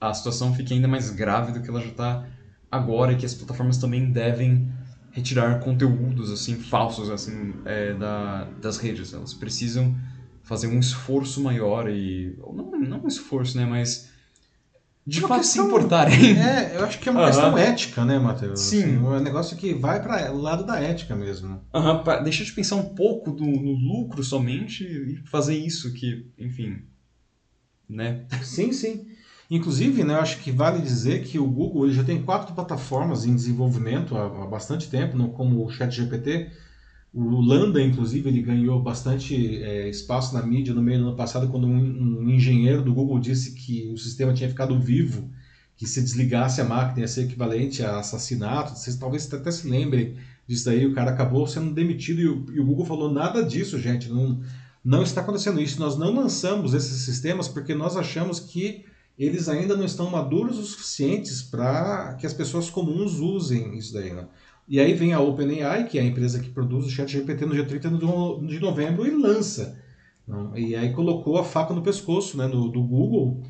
a 0.00 0.14
situação 0.14 0.54
fique 0.54 0.72
ainda 0.72 0.88
mais 0.88 1.10
grave 1.10 1.52
do 1.52 1.60
que 1.60 1.68
ela 1.68 1.80
já 1.80 1.88
está 1.88 2.26
agora 2.70 3.12
e 3.12 3.16
que 3.16 3.26
as 3.26 3.34
plataformas 3.34 3.76
também 3.76 4.10
devem 4.10 4.72
retirar 5.10 5.58
conteúdos 5.60 6.30
assim 6.30 6.56
falsos 6.56 7.10
assim 7.10 7.54
é, 7.64 7.92
da, 7.92 8.44
das 8.62 8.78
redes. 8.78 9.12
Elas 9.12 9.34
precisam 9.34 9.94
fazer 10.46 10.68
um 10.68 10.78
esforço 10.78 11.42
maior 11.42 11.90
e 11.90 12.38
não, 12.38 12.70
não 12.78 13.04
um 13.04 13.08
esforço, 13.08 13.58
né, 13.58 13.66
mas 13.66 14.08
de 15.04 15.20
fato 15.20 15.40
questão, 15.40 15.64
se 15.64 15.68
importarem. 15.68 16.38
É, 16.38 16.74
eu 16.78 16.84
acho 16.84 17.00
que 17.00 17.08
é 17.08 17.12
uma 17.12 17.20
uhum. 17.20 17.26
questão 17.26 17.58
ética, 17.58 18.04
né, 18.04 18.18
Matheus? 18.18 18.60
Sim. 18.60 18.82
Assim, 18.82 18.96
é 18.96 18.98
um 18.98 19.20
negócio 19.20 19.56
que 19.56 19.74
vai 19.74 20.00
para 20.00 20.32
o 20.32 20.40
lado 20.40 20.64
da 20.64 20.80
ética 20.80 21.16
mesmo. 21.16 21.60
Uhum, 21.74 22.02
pra 22.02 22.20
deixar 22.20 22.44
de 22.44 22.52
pensar 22.52 22.76
um 22.76 22.94
pouco 22.94 23.32
do, 23.32 23.44
no 23.44 23.72
lucro 23.72 24.22
somente 24.22 24.84
e 24.84 25.16
fazer 25.28 25.56
isso 25.56 25.92
que, 25.92 26.26
enfim, 26.38 26.80
né? 27.88 28.24
Sim, 28.42 28.72
sim. 28.72 29.04
Inclusive, 29.50 30.04
né, 30.04 30.14
eu 30.14 30.20
acho 30.20 30.38
que 30.38 30.52
vale 30.52 30.80
dizer 30.80 31.22
que 31.22 31.40
o 31.40 31.46
Google 31.46 31.86
ele 31.86 31.94
já 31.94 32.04
tem 32.04 32.22
quatro 32.22 32.54
plataformas 32.54 33.24
em 33.24 33.34
desenvolvimento 33.34 34.16
há, 34.16 34.26
há 34.26 34.46
bastante 34.46 34.88
tempo, 34.88 35.16
não, 35.16 35.28
como 35.28 35.64
o 35.64 35.70
ChatGPT. 35.70 36.50
O 37.16 37.40
Landa, 37.40 37.80
inclusive, 37.80 38.28
ele 38.28 38.42
ganhou 38.42 38.78
bastante 38.82 39.34
é, 39.62 39.88
espaço 39.88 40.34
na 40.34 40.42
mídia 40.42 40.74
no 40.74 40.82
meio 40.82 40.98
do 40.98 41.06
ano 41.08 41.16
passado, 41.16 41.48
quando 41.48 41.66
um, 41.66 41.72
um, 42.24 42.28
engenheiro 42.28 42.82
do 42.82 42.92
Google 42.92 43.18
disse 43.18 43.54
que 43.54 43.90
o 43.90 43.96
sistema 43.96 44.34
tinha 44.34 44.50
ficado 44.50 44.78
vivo, 44.78 45.30
que 45.78 45.86
se 45.86 46.02
desligasse 46.02 46.60
a 46.60 46.64
máquina 46.64 47.00
ia 47.00 47.08
ser 47.08 47.22
equivalente 47.22 47.82
a 47.82 48.00
assassinato. 48.00 48.76
Vocês 48.78 48.96
talvez 48.96 49.32
até 49.32 49.50
se 49.50 49.66
lembrem 49.66 50.16
disso 50.46 50.66
daí. 50.66 50.84
O 50.84 50.92
cara 50.92 51.10
acabou 51.10 51.46
sendo 51.46 51.72
demitido 51.72 52.20
e 52.20 52.28
o, 52.28 52.46
e 52.52 52.60
o 52.60 52.66
Google 52.66 52.84
falou 52.84 53.10
nada 53.10 53.42
disso, 53.42 53.78
gente. 53.78 54.10
Não, 54.10 54.38
não 54.84 55.02
está 55.02 55.22
acontecendo 55.22 55.58
isso. 55.58 55.80
Nós 55.80 55.96
não 55.96 56.14
lançamos 56.14 56.74
esses 56.74 57.06
sistemas 57.06 57.48
porque 57.48 57.74
nós 57.74 57.96
achamos 57.96 58.38
que 58.38 58.84
eles 59.18 59.48
ainda 59.48 59.74
não 59.74 59.86
estão 59.86 60.10
maduros 60.10 60.58
o 60.58 60.64
suficientes 60.64 61.40
para 61.40 62.12
que 62.20 62.26
as 62.26 62.34
pessoas 62.34 62.68
comuns 62.68 63.14
usem 63.14 63.74
isso 63.78 63.94
daí. 63.94 64.12
Né? 64.12 64.26
E 64.68 64.80
aí 64.80 64.94
vem 64.94 65.12
a 65.12 65.20
OpenAI, 65.20 65.86
que 65.86 65.98
é 65.98 66.02
a 66.02 66.04
empresa 66.04 66.40
que 66.40 66.50
produz 66.50 66.86
o 66.86 66.90
ChatGPT 66.90 67.46
no 67.46 67.54
dia 67.54 67.64
30 67.64 67.90
de 67.90 68.60
novembro 68.60 69.06
e 69.06 69.10
lança. 69.10 69.78
Não? 70.26 70.56
E 70.56 70.74
aí 70.74 70.92
colocou 70.92 71.38
a 71.38 71.44
faca 71.44 71.72
no 71.72 71.82
pescoço 71.82 72.36
né, 72.36 72.48
do, 72.48 72.68
do 72.68 72.82
Google, 72.82 73.42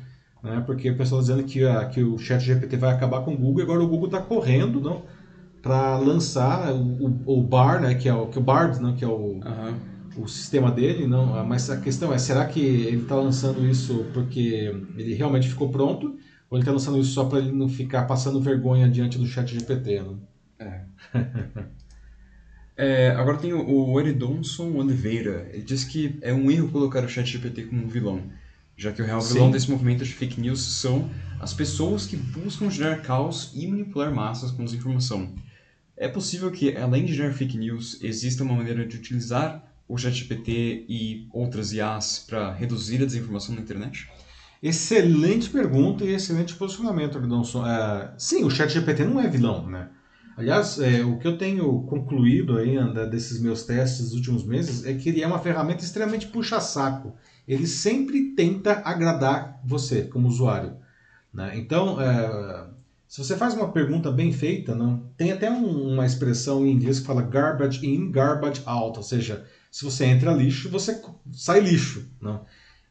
né, 0.43 0.61
porque 0.65 0.91
o 0.91 0.97
pessoal 0.97 1.21
dizendo 1.21 1.43
que, 1.43 1.65
a, 1.65 1.85
que 1.85 2.03
o 2.03 2.17
ChatGPT 2.17 2.77
vai 2.77 2.93
acabar 2.93 3.21
com 3.21 3.33
o 3.33 3.37
Google, 3.37 3.61
e 3.61 3.63
agora 3.63 3.83
o 3.83 3.87
Google 3.87 4.05
está 4.07 4.21
correndo 4.21 5.01
para 5.61 5.97
lançar 5.97 6.71
o, 6.71 7.07
o, 7.25 7.39
o, 7.39 7.43
Bar, 7.43 7.81
né, 7.81 7.95
que 7.95 8.07
é 8.07 8.13
o, 8.13 8.27
que 8.27 8.37
o 8.37 8.41
Bard, 8.41 8.81
né, 8.81 8.93
que 8.97 9.03
é 9.03 9.07
o... 9.07 9.39
Uhum 9.41 9.97
o 10.17 10.27
sistema 10.27 10.71
dele, 10.71 11.05
não. 11.05 11.45
Mas 11.45 11.69
a 11.69 11.77
questão 11.77 12.11
é, 12.11 12.17
será 12.17 12.45
que 12.45 12.59
ele 12.59 13.03
está 13.03 13.15
lançando 13.15 13.65
isso 13.65 14.05
porque 14.13 14.73
ele 14.97 15.13
realmente 15.13 15.47
ficou 15.47 15.69
pronto? 15.69 16.17
Ou 16.49 16.57
ele 16.57 16.61
está 16.61 16.71
lançando 16.71 16.97
isso 16.97 17.11
só 17.11 17.25
para 17.25 17.39
ele 17.39 17.51
não 17.51 17.69
ficar 17.69 18.05
passando 18.05 18.41
vergonha 18.41 18.89
diante 18.89 19.17
do 19.17 19.25
chat 19.25 19.47
GPT? 19.53 20.01
É. 20.59 20.81
é, 22.77 23.09
agora 23.11 23.37
tem 23.37 23.53
o, 23.53 23.91
o 23.91 23.99
Eridonson 23.99 24.71
Oliveira. 24.73 25.49
Ele 25.53 25.63
diz 25.63 25.83
que 25.83 26.17
é 26.21 26.33
um 26.33 26.49
erro 26.49 26.69
colocar 26.69 27.03
o 27.03 27.09
chat 27.09 27.25
GPT 27.25 27.63
como 27.63 27.83
um 27.83 27.87
vilão, 27.87 28.23
já 28.75 28.91
que 28.91 29.01
o 29.01 29.05
real 29.05 29.21
Sim. 29.21 29.33
vilão 29.33 29.51
desse 29.51 29.69
movimento 29.69 30.03
de 30.03 30.13
fake 30.13 30.39
news 30.39 30.61
são 30.61 31.09
as 31.39 31.53
pessoas 31.53 32.05
que 32.05 32.17
buscam 32.17 32.69
gerar 32.69 33.01
caos 33.01 33.51
e 33.53 33.67
manipular 33.67 34.13
massas 34.13 34.51
com 34.51 34.65
desinformação. 34.65 35.33
É 35.95 36.07
possível 36.07 36.51
que, 36.51 36.75
além 36.75 37.05
de 37.05 37.13
gerar 37.13 37.33
fake 37.33 37.57
news, 37.57 38.01
exista 38.03 38.43
uma 38.43 38.55
maneira 38.55 38.85
de 38.85 38.97
utilizar 38.97 39.63
o 39.87 39.97
ChatGPT 39.97 40.85
e 40.87 41.27
outras 41.31 41.71
IAs 41.71 42.25
para 42.27 42.53
reduzir 42.53 43.01
a 43.01 43.05
desinformação 43.05 43.55
na 43.55 43.61
internet? 43.61 44.09
Excelente 44.61 45.49
pergunta 45.49 46.03
e 46.03 46.13
excelente 46.13 46.55
posicionamento, 46.55 47.17
Lidonson. 47.17 47.65
É, 47.65 48.13
sim, 48.17 48.43
o 48.43 48.49
ChatGPT 48.49 49.05
não 49.05 49.19
é 49.19 49.27
vilão, 49.27 49.67
né? 49.67 49.89
Aliás, 50.37 50.77
é, 50.77 51.03
o 51.03 51.17
que 51.17 51.27
eu 51.27 51.35
tenho 51.35 51.81
concluído 51.81 52.59
ainda 52.59 53.07
desses 53.07 53.41
meus 53.41 53.63
testes 53.63 54.09
dos 54.09 54.13
últimos 54.13 54.45
meses 54.45 54.85
é 54.85 54.93
que 54.93 55.09
ele 55.09 55.23
é 55.23 55.27
uma 55.27 55.39
ferramenta 55.39 55.83
extremamente 55.83 56.27
puxa-saco. 56.27 57.15
Ele 57.47 57.65
sempre 57.65 58.35
tenta 58.35 58.83
agradar 58.85 59.59
você 59.65 60.03
como 60.03 60.27
usuário. 60.27 60.77
Né? 61.33 61.57
Então, 61.57 61.99
é, 61.99 62.67
se 63.07 63.17
você 63.17 63.35
faz 63.35 63.55
uma 63.55 63.71
pergunta 63.71 64.11
bem 64.11 64.31
feita, 64.31 64.75
não, 64.75 65.09
tem 65.17 65.31
até 65.31 65.49
um, 65.49 65.93
uma 65.93 66.05
expressão 66.05 66.63
em 66.67 66.71
inglês 66.71 66.99
que 66.99 67.07
fala 67.07 67.23
garbage 67.23 67.83
in, 67.83 68.11
garbage 68.11 68.61
out, 68.67 68.95
ou 68.95 69.03
seja, 69.03 69.43
se 69.71 69.83
você 69.83 70.05
entra 70.05 70.31
lixo, 70.33 70.69
você 70.69 71.01
sai 71.33 71.61
lixo. 71.61 72.11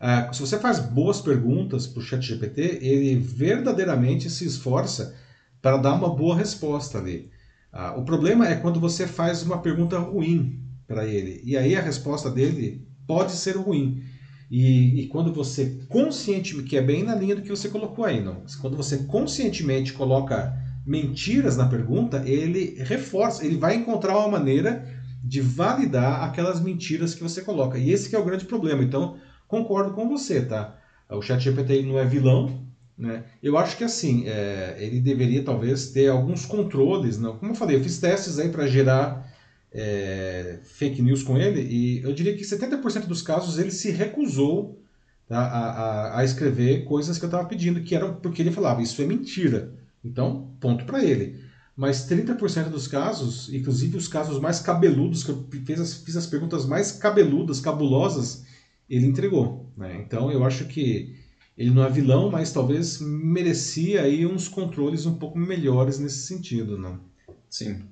Ah, 0.01 0.33
se 0.33 0.41
você 0.41 0.59
faz 0.59 0.81
boas 0.81 1.21
perguntas 1.21 1.87
para 1.87 2.01
o 2.01 2.03
ChatGPT, 2.03 2.81
ele 2.83 3.17
verdadeiramente 3.17 4.29
se 4.29 4.45
esforça 4.45 5.15
para 5.63 5.77
dar 5.77 5.95
uma 5.95 6.13
boa 6.13 6.35
resposta 6.37 6.99
ali. 6.99 7.31
Ah, 7.79 7.93
o 7.95 8.07
problema 8.07 8.49
é 8.49 8.57
quando 8.57 8.81
você 8.81 9.07
faz 9.07 9.43
uma 9.43 9.59
pergunta 9.59 9.99
ruim 9.99 10.63
para 10.89 11.07
ele. 11.07 11.43
E 11.45 11.59
aí 11.59 11.77
a 11.77 11.83
resposta 11.83 12.31
dele 12.31 12.89
pode 13.07 13.33
ser 13.33 13.55
ruim. 13.55 14.03
E, 14.51 15.03
e, 15.03 15.07
quando 15.09 15.31
você 15.31 15.79
conscientemente, 15.87 16.67
que 16.67 16.77
é 16.79 16.81
bem 16.81 17.05
na 17.05 17.15
linha 17.15 17.37
do 17.37 17.43
que 17.43 17.51
você 17.51 17.69
colocou 17.69 18.07
aí, 18.07 18.23
não? 18.23 18.45
quando 18.63 18.79
você 18.79 19.05
conscientemente 19.05 19.93
coloca 19.93 20.57
mentiras 20.87 21.55
na 21.59 21.67
pergunta, 21.67 22.23
ele 22.25 22.83
reforça, 22.83 23.45
ele 23.45 23.59
vai 23.59 23.75
encontrar 23.75 24.17
uma 24.17 24.39
maneira 24.39 24.87
de 25.23 25.43
validar 25.43 26.23
aquelas 26.23 26.63
mentiras 26.63 27.15
que 27.15 27.23
você 27.23 27.43
coloca. 27.43 27.77
E 27.77 27.91
esse 27.91 28.15
é 28.17 28.19
o 28.19 28.25
grande 28.25 28.47
problema. 28.47 28.83
Então, 28.83 29.19
concordo 29.47 29.93
com 29.93 30.09
você, 30.09 30.41
tá? 30.41 30.79
O 31.11 31.21
ChatGPT 31.21 31.83
não 31.83 31.99
é 31.99 32.07
vilão, 32.07 32.66
né? 32.99 33.25
Eu 33.43 33.59
acho 33.59 33.77
que 33.77 33.85
assim, 33.85 34.25
é, 34.27 34.77
ele 34.79 35.01
deveria 35.01 35.43
talvez 35.43 35.91
ter 35.91 36.09
alguns 36.09 36.47
controles, 36.47 37.19
não? 37.19 37.37
Como 37.37 37.53
eu 37.53 37.57
falei, 37.57 37.77
eu 37.77 37.83
fiz 37.83 37.99
testes 37.99 38.39
aí 38.39 38.49
para 38.49 38.67
gerar 38.67 39.31
é, 39.73 40.59
fake 40.65 41.03
news 41.03 41.23
com 41.23 41.37
ele 41.37 41.61
e 41.61 42.03
eu 42.03 42.13
diria 42.15 42.35
que 42.35 42.43
70% 42.43 43.07
dos 43.07 43.21
casos 43.21 43.59
ele 43.59 43.71
se 43.71 43.91
recusou 43.91 44.81
tá, 45.29 45.39
a, 45.39 45.71
a, 45.71 46.21
a, 46.21 46.25
escrever 46.25 46.85
coisas 46.85 47.19
que 47.19 47.25
eu 47.25 47.29
estava 47.29 47.47
pedindo, 47.47 47.83
que 47.83 47.95
eram 47.95 48.15
porque 48.15 48.41
ele 48.41 48.51
falava, 48.51 48.81
isso 48.81 49.03
é 49.03 49.07
mentira. 49.07 49.73
Então, 50.03 50.51
ponto 50.61 50.85
para 50.87 51.05
ele. 51.05 51.45
Mas 51.77 52.09
30% 52.09 52.71
dos 52.71 52.89
casos, 52.89 53.53
inclusive 53.53 53.99
os 53.99 54.09
casos 54.09 54.41
mais 54.41 54.61
cabeludos, 54.61 55.23
que 55.23 55.31
eu 55.31 55.47
fiz 55.67 55.79
as, 55.79 55.95
fiz 55.95 56.17
as 56.17 56.27
perguntas 56.27 56.65
mais 56.65 56.93
cabeludas, 56.93 57.61
cabulosas, 57.61 58.47
ele 58.89 59.05
entregou. 59.05 59.71
Né? 59.77 60.03
Então 60.07 60.31
eu 60.33 60.43
acho 60.43 60.65
que 60.65 61.15
ele 61.57 61.71
não 61.71 61.85
é 61.85 61.91
vilão, 61.91 62.31
mas 62.31 62.53
talvez 62.53 63.01
merecia 63.01 64.03
aí 64.03 64.27
uns 64.27 64.47
controles 64.47 65.07
um 65.07 65.15
pouco 65.15 65.39
melhores 65.39 65.99
nesse 65.99 66.27
sentido. 66.27 66.77
Não? 66.77 67.01
Sim, 67.49 67.83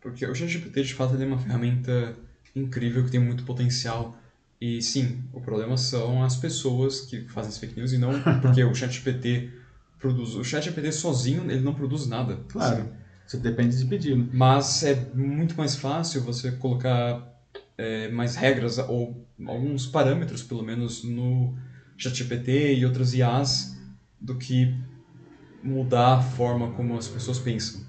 porque 0.00 0.26
o 0.26 0.34
ChatGPT 0.34 0.82
de 0.82 0.94
fato 0.94 1.14
é 1.14 1.24
uma 1.24 1.38
ferramenta 1.38 2.16
incrível 2.54 3.04
que 3.04 3.10
tem 3.10 3.20
muito 3.20 3.44
potencial. 3.44 4.16
E 4.60 4.82
sim, 4.82 5.22
o 5.32 5.40
problema 5.40 5.76
são 5.76 6.22
as 6.22 6.36
pessoas 6.36 7.00
que 7.00 7.22
fazem 7.28 7.50
as 7.50 7.58
fake 7.58 7.76
news 7.76 7.92
e 7.92 7.98
não 7.98 8.12
porque 8.42 8.62
o 8.64 8.74
ChatGPT 8.74 9.50
produz. 9.98 10.34
O 10.34 10.42
ChatGPT 10.42 10.90
sozinho 10.92 11.50
ele 11.50 11.62
não 11.62 11.74
produz 11.74 12.06
nada. 12.06 12.40
Claro. 12.48 12.82
Assim. 12.82 12.90
Você 13.26 13.36
depende 13.38 13.78
de 13.78 13.84
pedir. 13.86 14.16
Né? 14.16 14.28
Mas 14.32 14.82
é 14.82 14.94
muito 15.14 15.56
mais 15.56 15.76
fácil 15.76 16.22
você 16.22 16.52
colocar 16.52 17.32
é, 17.78 18.08
mais 18.10 18.34
regras 18.34 18.78
ou 18.78 19.24
alguns 19.46 19.86
parâmetros, 19.86 20.42
pelo 20.42 20.62
menos, 20.62 21.04
no 21.04 21.56
ChatGPT 21.96 22.74
e 22.74 22.84
outras 22.86 23.14
IAs 23.14 23.76
do 24.20 24.36
que 24.36 24.74
mudar 25.62 26.14
a 26.18 26.22
forma 26.22 26.72
como 26.72 26.96
as 26.96 27.08
pessoas 27.08 27.38
pensam. 27.38 27.80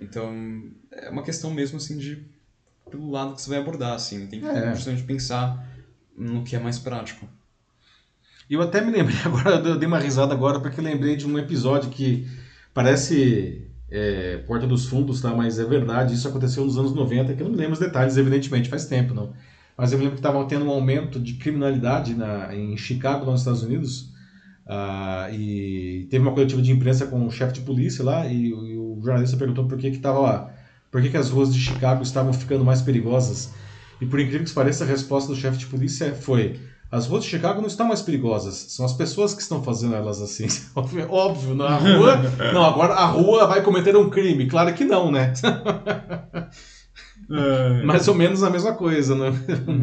Então, 0.00 0.32
é 0.92 1.10
uma 1.10 1.22
questão 1.22 1.50
mesmo, 1.52 1.76
assim, 1.76 1.98
de 1.98 2.24
pelo 2.90 3.10
lado 3.10 3.34
que 3.34 3.42
você 3.42 3.50
vai 3.50 3.58
abordar, 3.58 3.92
assim. 3.94 4.26
Tem 4.26 4.40
que 4.40 4.46
É. 4.46 4.74
justamente 4.74 5.02
pensar 5.02 5.66
no 6.16 6.42
que 6.42 6.56
é 6.56 6.58
mais 6.58 6.78
prático. 6.78 7.28
Eu 8.48 8.62
até 8.62 8.80
me 8.80 8.90
lembrei 8.90 9.16
agora, 9.24 9.56
eu 9.56 9.78
dei 9.78 9.86
uma 9.86 9.98
risada 9.98 10.32
agora 10.32 10.60
porque 10.60 10.80
lembrei 10.80 11.16
de 11.16 11.26
um 11.26 11.38
episódio 11.38 11.90
que 11.90 12.26
parece 12.72 13.66
é, 13.90 14.38
Porta 14.46 14.66
dos 14.66 14.86
Fundos, 14.86 15.20
tá? 15.20 15.34
Mas 15.34 15.58
é 15.58 15.64
verdade, 15.64 16.14
isso 16.14 16.28
aconteceu 16.28 16.64
nos 16.64 16.78
anos 16.78 16.94
90, 16.94 17.34
que 17.34 17.42
eu 17.42 17.44
não 17.46 17.52
me 17.52 17.58
lembro 17.58 17.74
os 17.74 17.78
detalhes, 17.78 18.16
evidentemente, 18.16 18.68
faz 18.68 18.86
tempo, 18.86 19.12
não. 19.12 19.34
Mas 19.78 19.92
eu 19.92 19.98
me 19.98 20.04
lembro 20.04 20.16
que 20.16 20.26
estava 20.26 20.44
tendo 20.46 20.64
um 20.64 20.70
aumento 20.70 21.20
de 21.20 21.34
criminalidade 21.34 22.12
na, 22.14 22.52
em 22.54 22.76
Chicago, 22.76 23.24
nos 23.24 23.40
Estados 23.42 23.62
Unidos, 23.62 24.08
ah, 24.66 25.28
e 25.30 26.08
teve 26.10 26.22
uma 26.22 26.32
coletiva 26.34 26.60
de 26.60 26.72
imprensa 26.72 27.06
com 27.06 27.24
o 27.24 27.30
chefe 27.30 27.54
de 27.54 27.60
polícia 27.60 28.04
lá, 28.04 28.26
e, 28.26 28.52
o- 28.52 28.66
e 28.66 28.76
o 28.76 29.00
jornalista 29.02 29.36
perguntou 29.36 29.66
por 29.68 29.78
que 29.78 29.92
que 29.92 29.98
tava 29.98 30.50
por 30.90 31.00
que 31.00 31.10
que 31.10 31.16
as 31.16 31.30
ruas 31.30 31.52
de 31.54 31.60
Chicago 31.60 32.02
estavam 32.02 32.32
ficando 32.32 32.64
mais 32.64 32.82
perigosas. 32.82 33.52
E 34.00 34.06
por 34.06 34.18
incrível 34.18 34.44
que 34.46 34.52
pareça, 34.52 34.84
a 34.84 34.86
resposta 34.86 35.32
do 35.32 35.38
chefe 35.38 35.58
de 35.58 35.66
polícia 35.66 36.12
foi: 36.14 36.58
as 36.90 37.06
ruas 37.06 37.22
de 37.24 37.30
Chicago 37.30 37.60
não 37.60 37.68
estão 37.68 37.86
mais 37.86 38.00
perigosas, 38.02 38.54
são 38.70 38.84
as 38.84 38.92
pessoas 38.94 39.32
que 39.34 39.42
estão 39.42 39.62
fazendo 39.62 39.94
elas 39.94 40.20
assim. 40.20 40.46
Óbvio, 41.08 41.54
na 41.54 41.76
rua. 41.76 42.16
Não, 42.52 42.64
agora 42.64 42.94
a 42.94 43.04
rua 43.06 43.46
vai 43.46 43.62
cometer 43.62 43.94
um 43.96 44.08
crime. 44.10 44.46
Claro 44.46 44.74
que 44.74 44.84
não, 44.84 45.10
né? 45.12 45.32
Mais 47.84 48.08
ou 48.08 48.14
menos 48.14 48.42
a 48.42 48.50
mesma 48.50 48.72
coisa, 48.74 49.14
né? 49.14 49.30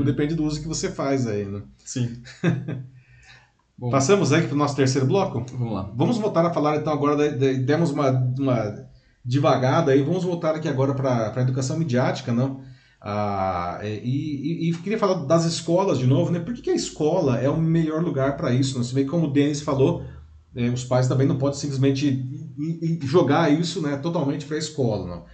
Depende 0.03 0.33
do 0.35 0.43
uso 0.43 0.61
que 0.61 0.67
você 0.67 0.89
faz 0.89 1.27
aí, 1.27 1.45
né? 1.45 1.61
Sim. 1.83 2.21
Bom, 3.77 3.89
Passamos 3.89 4.31
aí 4.31 4.41
para 4.43 4.53
o 4.55 4.57
nosso 4.57 4.75
terceiro 4.75 5.05
bloco? 5.05 5.45
vamos 5.51 5.73
lá. 5.73 5.91
Vamos 5.95 6.17
voltar 6.17 6.45
a 6.45 6.53
falar 6.53 6.77
então 6.77 6.93
agora, 6.93 7.15
da- 7.15 7.27
da- 7.37 7.53
demos 7.59 7.91
uma, 7.91 8.09
uma 8.39 8.85
divagada 9.23 9.91
aí, 9.91 10.01
vamos 10.01 10.23
voltar 10.23 10.55
aqui 10.55 10.67
agora 10.67 10.93
para 10.93 11.33
a 11.35 11.41
educação 11.41 11.77
midiática, 11.77 12.31
não? 12.31 12.61
Ah, 13.01 13.79
e, 13.83 14.67
e- 14.67 14.69
e 14.69 14.73
queria 14.77 14.97
falar 14.97 15.25
das 15.25 15.43
escolas 15.45 15.99
de 15.99 16.07
novo, 16.07 16.31
né? 16.31 16.39
Por 16.39 16.53
que, 16.53 16.61
que 16.61 16.69
a 16.69 16.75
escola 16.75 17.37
é 17.37 17.49
o 17.49 17.57
melhor 17.59 18.01
lugar 18.01 18.37
para 18.37 18.53
isso? 18.53 18.77
Né? 18.77 18.83
Você 18.83 18.95
vê 18.95 19.03
que 19.03 19.09
como 19.09 19.27
o 19.27 19.31
Denis 19.31 19.61
falou, 19.61 20.03
eh, 20.55 20.69
os 20.69 20.83
pais 20.85 21.07
também 21.07 21.27
não 21.27 21.37
podem 21.37 21.59
simplesmente 21.59 22.23
jogar 23.03 23.51
isso 23.51 23.81
né, 23.81 23.97
totalmente 23.97 24.45
para 24.45 24.55
a 24.55 24.59
escola, 24.59 25.05
não? 25.05 25.25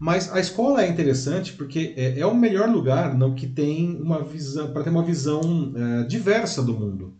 Mas 0.00 0.32
a 0.32 0.40
escola 0.40 0.82
é 0.82 0.88
interessante 0.88 1.52
porque 1.52 1.94
é, 1.96 2.18
é 2.18 2.26
o 2.26 2.34
melhor 2.34 2.68
lugar 2.68 3.16
não, 3.16 3.34
que 3.34 3.46
tem 3.46 4.00
uma 4.00 4.24
visão, 4.24 4.72
para 4.72 4.82
ter 4.82 4.90
uma 4.90 5.04
visão 5.04 5.72
eh, 5.76 6.04
diversa 6.04 6.62
do 6.62 6.72
mundo 6.72 7.14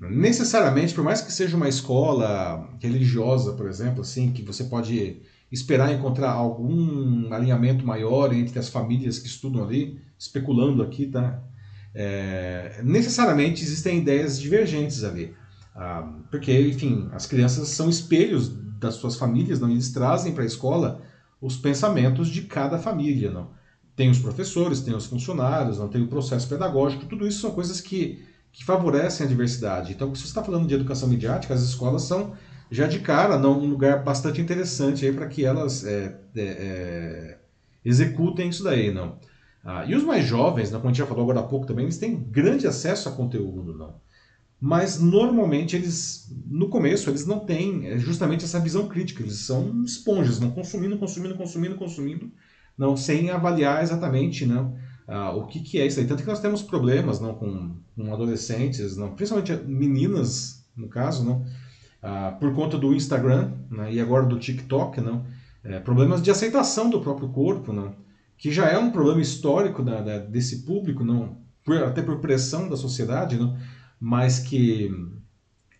necessariamente, 0.00 0.94
por 0.94 1.04
mais 1.04 1.20
que 1.20 1.32
seja 1.32 1.56
uma 1.56 1.68
escola 1.68 2.68
religiosa, 2.80 3.52
por 3.52 3.68
exemplo, 3.68 4.00
assim, 4.00 4.32
que 4.32 4.42
você 4.42 4.64
pode 4.64 5.22
esperar 5.50 5.92
encontrar 5.92 6.30
algum 6.30 7.32
alinhamento 7.32 7.86
maior 7.86 8.32
entre 8.34 8.58
as 8.58 8.68
famílias 8.68 9.18
que 9.18 9.28
estudam 9.28 9.62
ali, 9.62 10.00
especulando 10.18 10.82
aqui, 10.82 11.06
tá? 11.06 11.40
É, 11.94 12.80
necessariamente 12.82 13.62
existem 13.62 13.98
ideias 13.98 14.40
divergentes 14.40 15.04
ali. 15.04 15.32
Ah, 15.76 16.08
porque, 16.30 16.52
enfim, 16.68 17.08
as 17.12 17.26
crianças 17.26 17.68
são 17.68 17.88
espelhos 17.88 18.48
das 18.80 18.94
suas 18.94 19.16
famílias, 19.16 19.60
não? 19.60 19.70
Eles 19.70 19.90
trazem 19.90 20.32
para 20.32 20.42
a 20.42 20.46
escola 20.46 21.00
os 21.40 21.56
pensamentos 21.56 22.28
de 22.28 22.42
cada 22.42 22.78
família, 22.78 23.30
não? 23.30 23.50
Tem 23.96 24.10
os 24.10 24.18
professores, 24.18 24.80
tem 24.80 24.94
os 24.94 25.06
funcionários, 25.06 25.78
não 25.78 25.88
tem 25.88 26.02
o 26.02 26.08
processo 26.08 26.48
pedagógico, 26.48 27.06
tudo 27.06 27.26
isso 27.26 27.40
são 27.40 27.52
coisas 27.52 27.80
que 27.80 28.24
que 28.54 28.64
favorecem 28.64 29.26
a 29.26 29.28
diversidade. 29.28 29.92
Então, 29.92 30.14
se 30.14 30.22
você 30.22 30.28
está 30.28 30.42
falando 30.42 30.68
de 30.68 30.74
educação 30.74 31.08
midiática, 31.08 31.52
as 31.52 31.62
escolas 31.62 32.02
são 32.02 32.34
já 32.70 32.86
de 32.86 33.00
cara 33.00 33.36
não, 33.36 33.58
um 33.58 33.66
lugar 33.66 34.04
bastante 34.04 34.40
interessante 34.40 35.04
aí 35.04 35.12
para 35.12 35.26
que 35.26 35.44
elas 35.44 35.84
é, 35.84 36.20
é, 36.36 36.40
é, 36.40 37.38
executem 37.84 38.48
isso 38.48 38.62
daí, 38.62 38.94
não. 38.94 39.18
Ah, 39.64 39.84
e 39.86 39.94
os 39.94 40.04
mais 40.04 40.24
jovens, 40.24 40.70
né, 40.70 40.78
como 40.78 40.88
a 40.88 40.92
gente 40.92 40.98
já 40.98 41.06
falou 41.06 41.24
agora 41.24 41.40
há 41.40 41.42
pouco 41.42 41.66
também, 41.66 41.84
eles 41.84 41.98
têm 41.98 42.16
grande 42.16 42.66
acesso 42.66 43.08
a 43.08 43.12
conteúdo, 43.12 43.76
não. 43.76 44.00
Mas 44.60 44.98
normalmente 44.98 45.76
eles, 45.76 46.32
no 46.46 46.68
começo, 46.68 47.10
eles 47.10 47.26
não 47.26 47.40
têm 47.40 47.86
é, 47.86 47.98
justamente 47.98 48.44
essa 48.44 48.58
visão 48.60 48.88
crítica. 48.88 49.22
Eles 49.22 49.40
são 49.40 49.82
esponjas, 49.84 50.38
vão 50.38 50.50
consumindo, 50.50 50.96
consumindo, 50.98 51.34
consumindo, 51.36 51.74
consumindo, 51.76 52.30
não 52.78 52.96
sem 52.96 53.30
avaliar 53.30 53.82
exatamente, 53.82 54.46
não 54.46 54.74
ah, 55.06 55.32
o 55.32 55.46
que, 55.46 55.60
que 55.60 55.78
é 55.78 55.86
isso 55.86 56.00
aí. 56.00 56.06
Tanto 56.06 56.22
que 56.22 56.28
nós 56.28 56.40
temos 56.40 56.62
problemas 56.62 57.20
não, 57.20 57.34
com, 57.34 57.76
com 57.94 58.12
adolescentes, 58.12 58.96
não, 58.96 59.14
principalmente 59.14 59.52
meninas, 59.66 60.64
no 60.76 60.88
caso, 60.88 61.24
não, 61.24 61.44
por 62.38 62.54
conta 62.54 62.76
do 62.78 62.94
Instagram 62.94 63.52
né, 63.70 63.92
e 63.92 64.00
agora 64.00 64.26
do 64.26 64.38
TikTok, 64.38 65.00
não, 65.00 65.24
é, 65.62 65.78
problemas 65.80 66.22
de 66.22 66.30
aceitação 66.30 66.90
do 66.90 67.00
próprio 67.00 67.28
corpo, 67.28 67.72
não, 67.72 67.94
que 68.36 68.50
já 68.50 68.68
é 68.68 68.78
um 68.78 68.90
problema 68.90 69.20
histórico 69.20 69.82
da, 69.82 70.00
da- 70.00 70.18
desse 70.18 70.62
público, 70.64 71.04
não, 71.04 71.36
por- 71.64 71.82
até 71.82 72.02
por 72.02 72.18
pressão 72.18 72.68
da 72.68 72.76
sociedade, 72.76 73.38
não, 73.38 73.56
mas 74.04 74.38
que 74.38 74.94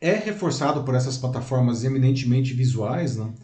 é 0.01 0.15
reforçado 0.15 0.83
por 0.83 0.95
essas 0.95 1.19
plataformas 1.19 1.85
eminentemente 1.85 2.55
visuais, 2.55 3.19
não, 3.19 3.35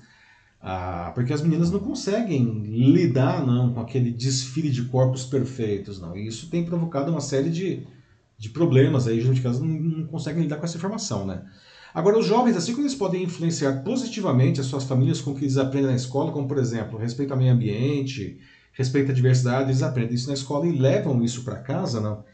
ah, 0.59 1.13
porque 1.15 1.35
as 1.35 1.43
meninas 1.43 1.71
não 1.71 1.81
conseguem 1.81 2.63
lidar 2.63 3.47
não 3.47 3.75
com 3.75 3.81
aquele 3.81 4.11
desfile 4.11 4.71
de 4.71 4.85
corpos 4.85 5.27
perfeitos 5.27 6.01
não. 6.01 6.17
E 6.17 6.27
isso 6.27 6.49
tem 6.49 6.65
provocado 6.65 7.11
uma 7.11 7.21
série 7.21 7.51
de, 7.51 7.87
de 8.39 8.49
problemas 8.49 9.07
aí 9.07 9.21
gente 9.21 9.43
que 9.43 9.47
elas 9.47 9.61
não, 9.61 9.69
não 9.69 10.07
conseguem 10.07 10.45
lidar 10.45 10.57
com 10.57 10.65
essa 10.65 10.79
informação 10.79 11.27
né? 11.27 11.45
Agora 11.93 12.19
os 12.19 12.25
jovens 12.25 12.57
assim 12.57 12.73
como 12.73 12.85
eles 12.85 12.95
podem 12.95 13.25
influenciar 13.25 13.83
positivamente 13.83 14.63
as 14.63 14.67
suas 14.67 14.85
famílias 14.85 15.21
com 15.21 15.33
o 15.33 15.35
que 15.35 15.45
eles 15.45 15.59
aprendem 15.59 15.91
na 15.91 15.97
escola 15.97 16.33
como 16.33 16.49
por 16.49 16.57
exemplo 16.57 16.99
respeito 16.99 17.33
ao 17.33 17.39
meio 17.39 17.53
ambiente 17.53 18.39
respeito 18.73 19.11
à 19.11 19.15
diversidade 19.15 19.69
eles 19.69 19.83
aprendem 19.83 20.15
isso 20.15 20.29
na 20.29 20.35
escola 20.35 20.67
e 20.67 20.79
levam 20.79 21.23
isso 21.23 21.45
para 21.45 21.57
casa 21.57 22.01
não 22.01 22.25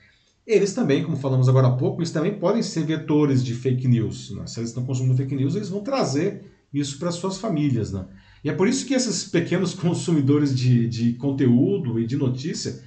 eles 0.47 0.73
também, 0.73 1.03
como 1.03 1.17
falamos 1.17 1.49
agora 1.49 1.69
há 1.69 1.73
pouco, 1.73 2.01
eles 2.01 2.13
também 2.13 2.39
podem 2.39 2.63
ser 2.63 2.85
vetores 2.85 3.45
de 3.45 3.53
fake 3.55 3.89
news. 3.89 4.31
né? 4.31 4.47
Se 4.47 4.61
eles 4.61 4.71
estão 4.71 4.85
consumindo 4.85 5.17
fake 5.17 5.35
news, 5.35 5.57
eles 5.57 5.69
vão 5.69 5.81
trazer 5.81 6.45
isso 6.73 6.99
para 6.99 7.11
suas 7.11 7.39
famílias. 7.39 7.93
Né? 7.93 8.05
E 8.45 8.49
é 8.49 8.53
por 8.53 8.69
isso 8.69 8.87
que 8.87 8.95
esses 8.95 9.25
pequenos 9.25 9.75
consumidores 9.75 10.57
de, 10.57 10.89
de 10.89 11.15
conteúdo 11.15 11.99
e 11.99 12.07
de 12.07 12.17
notícia 12.17 12.81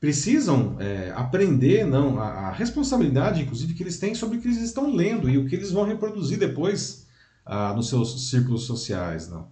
precisam 0.00 0.76
é, 0.80 1.12
aprender 1.14 1.86
não, 1.86 2.18
a, 2.18 2.24
a 2.24 2.52
responsabilidade, 2.52 3.42
inclusive, 3.42 3.74
que 3.74 3.82
eles 3.82 3.98
têm 3.98 4.14
sobre 4.14 4.38
o 4.38 4.40
que 4.40 4.48
eles 4.48 4.60
estão 4.60 4.92
lendo 4.92 5.28
e 5.28 5.38
o 5.38 5.46
que 5.46 5.54
eles 5.54 5.70
vão 5.70 5.84
reproduzir 5.84 6.38
depois 6.38 7.06
ah, 7.44 7.72
nos 7.74 7.88
seus 7.88 8.28
círculos 8.28 8.64
sociais. 8.64 9.28
Não? 9.28 9.46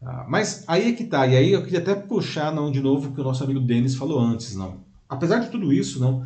Ah, 0.00 0.24
mas 0.28 0.64
aí 0.66 0.88
é 0.88 0.92
que 0.92 1.04
tá, 1.04 1.26
e 1.26 1.36
aí 1.36 1.52
eu 1.52 1.62
queria 1.62 1.80
até 1.80 1.94
puxar 1.94 2.54
não, 2.54 2.72
de 2.72 2.80
novo 2.80 3.10
o 3.10 3.12
que 3.12 3.20
o 3.20 3.24
nosso 3.24 3.44
amigo 3.44 3.60
Denis 3.60 3.94
falou 3.94 4.18
antes. 4.18 4.54
não. 4.54 4.88
Apesar 5.06 5.40
de 5.40 5.50
tudo 5.50 5.72
isso, 5.72 5.98
não, 5.98 6.24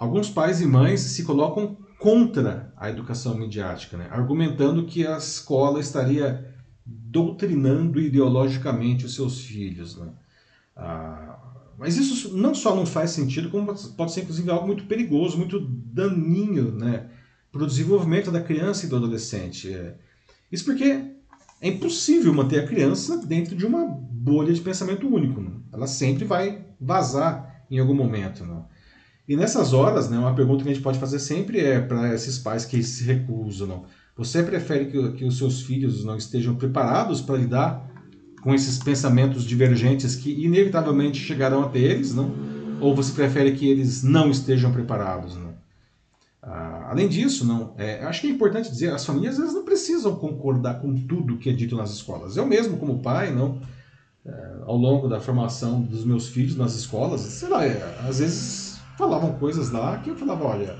alguns 0.00 0.30
pais 0.30 0.62
e 0.62 0.66
mães 0.66 1.00
se 1.00 1.22
colocam 1.24 1.76
contra 1.98 2.72
a 2.74 2.88
educação 2.88 3.36
midiática, 3.36 3.98
né? 3.98 4.08
argumentando 4.10 4.86
que 4.86 5.06
a 5.06 5.18
escola 5.18 5.78
estaria 5.78 6.54
doutrinando 6.86 8.00
ideologicamente 8.00 9.04
os 9.04 9.14
seus 9.14 9.42
filhos. 9.42 9.98
Né? 9.98 10.08
Ah, 10.74 11.38
mas 11.78 11.98
isso 11.98 12.34
não 12.34 12.54
só 12.54 12.74
não 12.74 12.86
faz 12.86 13.10
sentido, 13.10 13.50
como 13.50 13.74
pode 13.94 14.12
ser 14.12 14.22
inclusive 14.22 14.50
algo 14.50 14.66
muito 14.66 14.84
perigoso, 14.84 15.36
muito 15.36 15.60
daninho 15.60 16.72
né? 16.72 17.10
para 17.52 17.62
o 17.62 17.66
desenvolvimento 17.66 18.30
da 18.30 18.40
criança 18.40 18.86
e 18.86 18.88
do 18.88 18.96
adolescente. 18.96 19.70
É, 19.70 19.96
Isso 20.50 20.64
porque 20.64 21.04
é 21.60 21.68
impossível 21.68 22.32
manter 22.32 22.60
a 22.60 22.66
criança 22.66 23.18
dentro 23.18 23.54
de 23.54 23.66
uma 23.66 23.84
bolha 23.84 24.54
de 24.54 24.62
pensamento 24.62 25.06
único. 25.06 25.42
né? 25.42 25.50
Ela 25.70 25.86
sempre 25.86 26.24
vai 26.24 26.64
vazar 26.80 27.66
em 27.70 27.78
algum 27.78 27.94
momento. 27.94 28.46
Né? 28.46 28.62
E 29.30 29.36
nessas 29.36 29.72
horas, 29.72 30.10
né, 30.10 30.18
uma 30.18 30.34
pergunta 30.34 30.64
que 30.64 30.70
a 30.70 30.74
gente 30.74 30.82
pode 30.82 30.98
fazer 30.98 31.20
sempre 31.20 31.60
é 31.60 31.80
para 31.80 32.12
esses 32.12 32.36
pais 32.36 32.64
que 32.64 32.82
se 32.82 33.04
recusam. 33.04 33.84
Você 34.16 34.42
prefere 34.42 34.86
que, 34.86 35.12
que 35.12 35.24
os 35.24 35.38
seus 35.38 35.62
filhos 35.62 36.04
não 36.04 36.16
estejam 36.16 36.56
preparados 36.56 37.20
para 37.20 37.36
lidar 37.36 37.88
com 38.42 38.52
esses 38.52 38.76
pensamentos 38.78 39.44
divergentes 39.44 40.16
que 40.16 40.32
inevitavelmente 40.44 41.20
chegarão 41.20 41.62
até 41.62 41.78
eles, 41.78 42.12
não? 42.12 42.34
Ou 42.80 42.92
você 42.92 43.12
prefere 43.12 43.52
que 43.52 43.70
eles 43.70 44.02
não 44.02 44.32
estejam 44.32 44.72
preparados, 44.72 45.36
não? 45.36 45.54
Ah, 46.42 46.88
além 46.90 47.06
disso, 47.06 47.46
não, 47.46 47.72
é, 47.78 48.02
acho 48.02 48.22
que 48.22 48.26
é 48.26 48.30
importante 48.30 48.68
dizer, 48.68 48.92
as 48.92 49.06
famílias 49.06 49.38
elas 49.38 49.54
não 49.54 49.64
precisam 49.64 50.16
concordar 50.16 50.80
com 50.80 50.92
tudo 51.06 51.38
que 51.38 51.50
é 51.50 51.52
dito 51.52 51.76
nas 51.76 51.92
escolas. 51.92 52.36
Eu 52.36 52.46
mesmo, 52.46 52.78
como 52.78 52.98
pai, 52.98 53.32
não, 53.32 53.60
é, 54.26 54.56
ao 54.66 54.76
longo 54.76 55.06
da 55.06 55.20
formação 55.20 55.80
dos 55.80 56.04
meus 56.04 56.26
filhos 56.26 56.56
nas 56.56 56.74
escolas, 56.74 57.20
sei 57.20 57.48
lá, 57.48 57.64
é, 57.64 57.96
às 58.08 58.18
vezes 58.18 58.59
falavam 59.00 59.32
coisas 59.38 59.70
lá 59.70 59.98
que 59.98 60.10
eu 60.10 60.16
falava, 60.16 60.44
olha, 60.44 60.76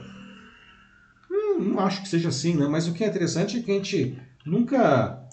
hum, 1.30 1.58
não 1.60 1.80
acho 1.80 2.02
que 2.02 2.08
seja 2.08 2.28
assim, 2.28 2.54
né? 2.54 2.68
Mas 2.68 2.86
o 2.86 2.92
que 2.92 3.02
é 3.02 3.08
interessante 3.08 3.58
é 3.58 3.62
que 3.62 3.70
a 3.70 3.74
gente 3.74 4.18
nunca 4.44 5.26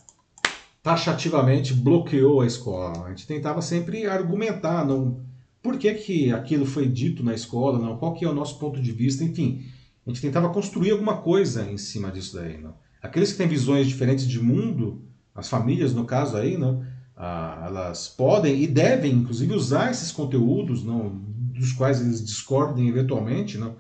taxativamente 0.82 1.74
bloqueou 1.74 2.42
a 2.42 2.48
escola. 2.48 3.06
A 3.06 3.10
gente 3.10 3.28
tentava 3.28 3.62
sempre 3.62 4.08
argumentar, 4.08 4.86
não, 4.86 5.20
por 5.62 5.78
que, 5.78 5.94
que 5.96 6.32
aquilo 6.32 6.66
foi 6.66 6.88
dito 6.88 7.24
na 7.24 7.34
escola, 7.34 7.78
não, 7.78 7.98
qual 7.98 8.14
que 8.14 8.24
é 8.24 8.30
o 8.30 8.34
nosso 8.34 8.58
ponto 8.58 8.82
de 8.82 8.92
vista, 8.94 9.24
enfim. 9.24 9.66
A 10.06 10.10
gente 10.10 10.22
tentava 10.22 10.50
construir 10.50 10.92
alguma 10.92 11.18
coisa 11.18 11.70
em 11.70 11.78
cima 11.78 12.10
disso 12.10 12.38
daí. 12.38 12.58
Não? 12.58 12.74
Aqueles 13.02 13.34
que 13.34 13.38
têm 13.38 13.50
visões 13.50 13.86
diferentes 13.86 14.26
de 14.26 14.42
mundo, 14.42 15.02
as 15.36 15.50
famílias 15.50 15.94
no 15.94 16.06
caso 16.06 16.38
aí, 16.38 16.58
não, 16.58 16.86
ah, 17.18 17.66
elas 17.68 18.08
podem 18.08 18.62
e 18.62 18.68
devem, 18.68 19.12
inclusive, 19.12 19.54
usar 19.54 19.92
esses 19.92 20.10
conteúdos, 20.10 20.86
não, 20.86 21.27
dos 21.58 21.72
quais 21.72 22.02
eles 22.02 22.24
discordem 22.24 22.88
eventualmente, 22.88 23.58
não, 23.58 23.76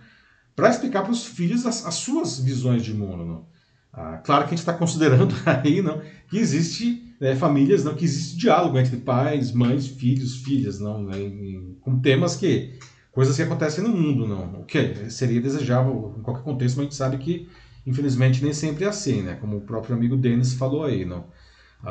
para 0.55 0.69
explicar 0.69 1.03
para 1.03 1.11
os 1.11 1.25
filhos 1.25 1.65
as, 1.65 1.85
as, 1.85 1.95
suas 1.95 2.39
visões 2.39 2.83
de 2.83 2.93
mundo. 2.93 3.25
Não. 3.25 3.45
Ah, 3.93 4.17
claro 4.23 4.43
que 4.43 4.49
a 4.49 4.51
gente 4.51 4.59
está 4.59 4.73
considerando 4.73 5.35
aí 5.45 5.81
não, 5.81 6.01
que 6.29 6.37
existe 6.37 7.15
né, 7.19 7.35
famílias, 7.35 7.83
não, 7.83 7.95
que 7.95 8.05
existe 8.05 8.37
diálogo 8.37 8.77
entre 8.77 8.97
pais, 8.97 9.51
mães, 9.51 9.87
filhos, 9.87 10.37
filhas, 10.37 10.79
não, 10.79 11.03
né, 11.03 11.19
em, 11.19 11.77
com 11.81 11.99
temas 11.99 12.35
que 12.35 12.77
coisas 13.11 13.35
que 13.35 13.41
acontecem 13.41 13.83
no 13.83 13.89
mundo, 13.89 14.27
não. 14.27 14.61
O 14.61 14.63
que 14.65 15.09
seria 15.09 15.41
desejável 15.41 16.13
em 16.17 16.21
qualquer 16.21 16.43
contexto, 16.43 16.77
mas 16.77 16.81
a 16.81 16.83
gente 16.83 16.95
sabe 16.95 17.17
que 17.17 17.49
infelizmente 17.85 18.43
nem 18.43 18.53
sempre 18.53 18.83
é 18.83 18.87
assim, 18.87 19.23
né? 19.23 19.35
Como 19.35 19.57
o 19.57 19.61
próprio 19.61 19.95
amigo 19.95 20.15
Denis 20.15 20.53
falou 20.53 20.83
aí, 20.83 21.05
não. 21.05 21.25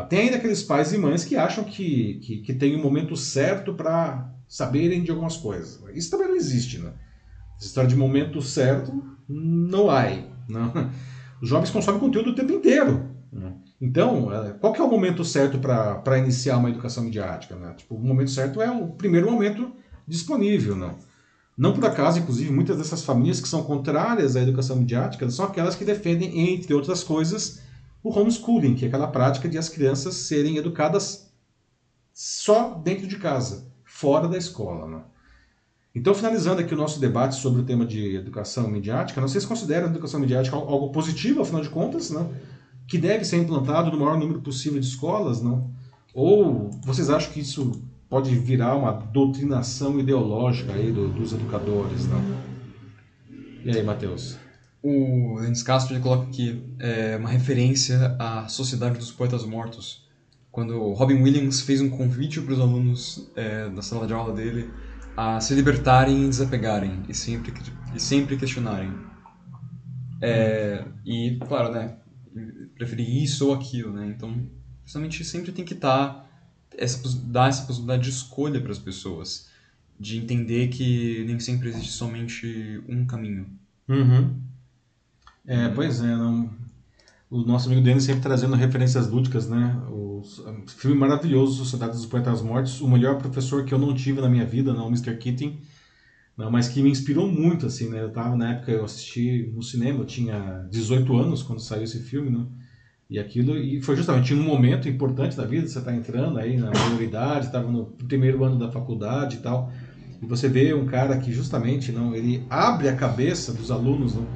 Tem 0.08 0.20
ainda 0.20 0.36
aqueles 0.36 0.62
pais 0.62 0.92
e 0.92 0.98
mães 0.98 1.24
que 1.24 1.36
acham 1.36 1.64
que, 1.64 2.20
que, 2.22 2.38
que 2.38 2.54
tem 2.54 2.74
o 2.74 2.78
um 2.78 2.82
momento 2.82 3.16
certo 3.16 3.72
para 3.72 4.30
saberem 4.48 5.02
de 5.02 5.10
algumas 5.10 5.36
coisas. 5.36 5.80
Isso 5.94 6.10
também 6.10 6.28
não 6.28 6.36
existe, 6.36 6.78
né? 6.78 6.92
Essa 7.56 7.66
história 7.66 7.88
de 7.88 7.96
momento 7.96 8.42
certo 8.42 8.92
não 9.28 9.90
há. 9.90 10.06
Não. 10.48 10.90
Os 11.40 11.48
jovens 11.48 11.70
consomem 11.70 12.00
conteúdo 12.00 12.30
o 12.30 12.34
tempo 12.34 12.52
inteiro. 12.52 13.10
Né? 13.32 13.52
Então, 13.80 14.32
é, 14.32 14.52
qual 14.52 14.72
que 14.72 14.80
é 14.80 14.84
o 14.84 14.90
momento 14.90 15.24
certo 15.24 15.58
para 15.58 16.18
iniciar 16.18 16.56
uma 16.58 16.70
educação 16.70 17.04
midiática? 17.04 17.54
Né? 17.56 17.74
Tipo, 17.76 17.94
o 17.94 18.04
momento 18.04 18.30
certo 18.30 18.60
é 18.60 18.70
o 18.70 18.88
primeiro 18.88 19.30
momento 19.30 19.72
disponível. 20.06 20.76
Não? 20.76 20.96
não 21.56 21.72
por 21.72 21.84
acaso, 21.84 22.18
inclusive, 22.18 22.52
muitas 22.52 22.78
dessas 22.78 23.02
famílias 23.02 23.40
que 23.40 23.48
são 23.48 23.62
contrárias 23.62 24.36
à 24.36 24.42
educação 24.42 24.76
midiática 24.76 25.28
são 25.30 25.44
aquelas 25.44 25.74
que 25.74 25.84
defendem, 25.84 26.52
entre 26.52 26.72
outras 26.72 27.02
coisas, 27.02 27.60
o 28.06 28.16
homeschooling, 28.16 28.76
que 28.76 28.84
é 28.84 28.88
aquela 28.88 29.08
prática 29.08 29.48
de 29.48 29.58
as 29.58 29.68
crianças 29.68 30.14
serem 30.14 30.56
educadas 30.56 31.28
só 32.14 32.74
dentro 32.74 33.08
de 33.08 33.16
casa, 33.16 33.66
fora 33.84 34.28
da 34.28 34.38
escola. 34.38 34.86
Né? 34.86 35.02
Então, 35.92 36.14
finalizando 36.14 36.60
aqui 36.60 36.72
o 36.72 36.76
nosso 36.76 37.00
debate 37.00 37.34
sobre 37.34 37.62
o 37.62 37.64
tema 37.64 37.84
de 37.84 38.14
educação 38.14 38.68
midiática, 38.68 39.20
vocês 39.20 39.44
consideram 39.44 39.88
a 39.88 39.90
educação 39.90 40.20
midiática 40.20 40.54
algo 40.54 40.90
positivo, 40.90 41.42
afinal 41.42 41.62
de 41.62 41.68
contas, 41.68 42.10
né? 42.10 42.24
que 42.86 42.96
deve 42.96 43.24
ser 43.24 43.38
implantado 43.38 43.90
no 43.90 43.98
maior 43.98 44.16
número 44.16 44.40
possível 44.40 44.78
de 44.78 44.86
escolas? 44.86 45.42
Não? 45.42 45.68
Ou 46.14 46.70
vocês 46.84 47.10
acham 47.10 47.32
que 47.32 47.40
isso 47.40 47.72
pode 48.08 48.32
virar 48.36 48.76
uma 48.76 48.92
doutrinação 48.92 49.98
ideológica 49.98 50.74
aí 50.74 50.92
do, 50.92 51.08
dos 51.08 51.32
educadores? 51.32 52.06
Não? 52.06 52.22
E 53.64 53.70
aí, 53.70 53.82
Matheus? 53.82 54.45
O 54.82 55.38
Denis 55.40 55.62
Castro 55.62 55.98
coloca 56.00 56.28
aqui 56.28 56.62
é, 56.78 57.16
uma 57.16 57.28
referência 57.28 58.16
à 58.18 58.46
Sociedade 58.48 58.98
dos 58.98 59.10
Poetas 59.10 59.44
Mortos, 59.44 60.06
quando 60.52 60.92
Robin 60.92 61.22
Williams 61.22 61.60
fez 61.60 61.80
um 61.80 61.90
convite 61.90 62.40
para 62.40 62.52
os 62.52 62.60
alunos 62.60 63.30
é, 63.34 63.68
da 63.68 63.82
sala 63.82 64.06
de 64.06 64.12
aula 64.12 64.32
dele 64.34 64.70
a 65.16 65.40
se 65.40 65.54
libertarem 65.54 66.24
e 66.24 66.28
desapegarem 66.28 67.02
e 67.08 67.14
sempre, 67.14 67.52
e 67.94 68.00
sempre 68.00 68.36
questionarem. 68.36 68.92
É, 70.20 70.84
e, 71.04 71.38
claro, 71.46 71.72
né, 71.72 71.96
preferir 72.74 73.22
isso 73.22 73.48
ou 73.48 73.54
aquilo, 73.54 73.92
né? 73.92 74.06
Então, 74.06 74.48
justamente 74.84 75.24
sempre 75.24 75.52
tem 75.52 75.64
que 75.64 75.74
estar 75.74 76.08
tá 76.08 76.26
essa 76.76 77.00
dar 77.24 77.48
essa 77.48 77.66
possibilidade 77.66 78.04
de 78.04 78.10
escolha 78.10 78.60
para 78.60 78.72
as 78.72 78.78
pessoas, 78.78 79.48
de 79.98 80.18
entender 80.18 80.68
que 80.68 81.24
nem 81.26 81.40
sempre 81.40 81.68
existe 81.68 81.92
somente 81.92 82.82
um 82.88 83.06
caminho. 83.06 83.46
Uhum. 83.88 84.40
É, 85.46 85.68
pois 85.68 86.00
é, 86.00 86.16
não... 86.16 86.50
o 87.30 87.42
nosso 87.42 87.68
amigo 87.68 87.82
Denis 87.82 88.04
sempre 88.04 88.22
trazendo 88.22 88.56
referências 88.56 89.08
lúdicas, 89.08 89.48
né? 89.48 89.80
O 89.88 90.22
filme 90.66 90.96
maravilhoso, 90.96 91.58
Sociedade 91.58 91.92
dos 91.92 92.06
Poetas 92.06 92.42
Mortos, 92.42 92.80
o 92.80 92.88
melhor 92.88 93.18
professor 93.18 93.64
que 93.64 93.72
eu 93.72 93.78
não 93.78 93.94
tive 93.94 94.20
na 94.20 94.28
minha 94.28 94.44
vida, 94.44 94.72
não, 94.72 94.86
o 94.86 94.88
Mr. 94.88 95.16
Keating, 95.16 95.58
não, 96.36 96.50
mas 96.50 96.68
que 96.68 96.82
me 96.82 96.90
inspirou 96.90 97.26
muito, 97.28 97.66
assim, 97.66 97.88
né? 97.88 98.02
Eu 98.02 98.10
tava, 98.10 98.36
na 98.36 98.52
época, 98.52 98.72
eu 98.72 98.84
assisti 98.84 99.50
no 99.54 99.62
cinema, 99.62 100.00
eu 100.00 100.04
tinha 100.04 100.66
18 100.70 101.16
anos 101.16 101.42
quando 101.42 101.60
saiu 101.60 101.84
esse 101.84 102.00
filme, 102.00 102.30
né? 102.30 102.44
E 103.08 103.18
aquilo, 103.18 103.56
e 103.56 103.80
foi 103.80 103.94
justamente 103.94 104.34
um 104.34 104.42
momento 104.42 104.88
importante 104.88 105.36
da 105.36 105.44
vida, 105.44 105.68
você 105.68 105.78
está 105.78 105.94
entrando 105.94 106.38
aí 106.38 106.56
na 106.56 106.72
maioridade, 106.72 107.46
estava 107.46 107.70
no 107.70 107.86
primeiro 107.86 108.42
ano 108.42 108.58
da 108.58 108.70
faculdade 108.70 109.36
e 109.36 109.40
tal, 109.40 109.70
e 110.20 110.26
você 110.26 110.48
vê 110.48 110.74
um 110.74 110.86
cara 110.86 111.16
que 111.18 111.32
justamente 111.32 111.92
não, 111.92 112.14
ele 112.14 112.44
abre 112.50 112.88
a 112.88 112.96
cabeça 112.96 113.52
dos 113.52 113.70
alunos, 113.70 114.14
não, 114.14 114.26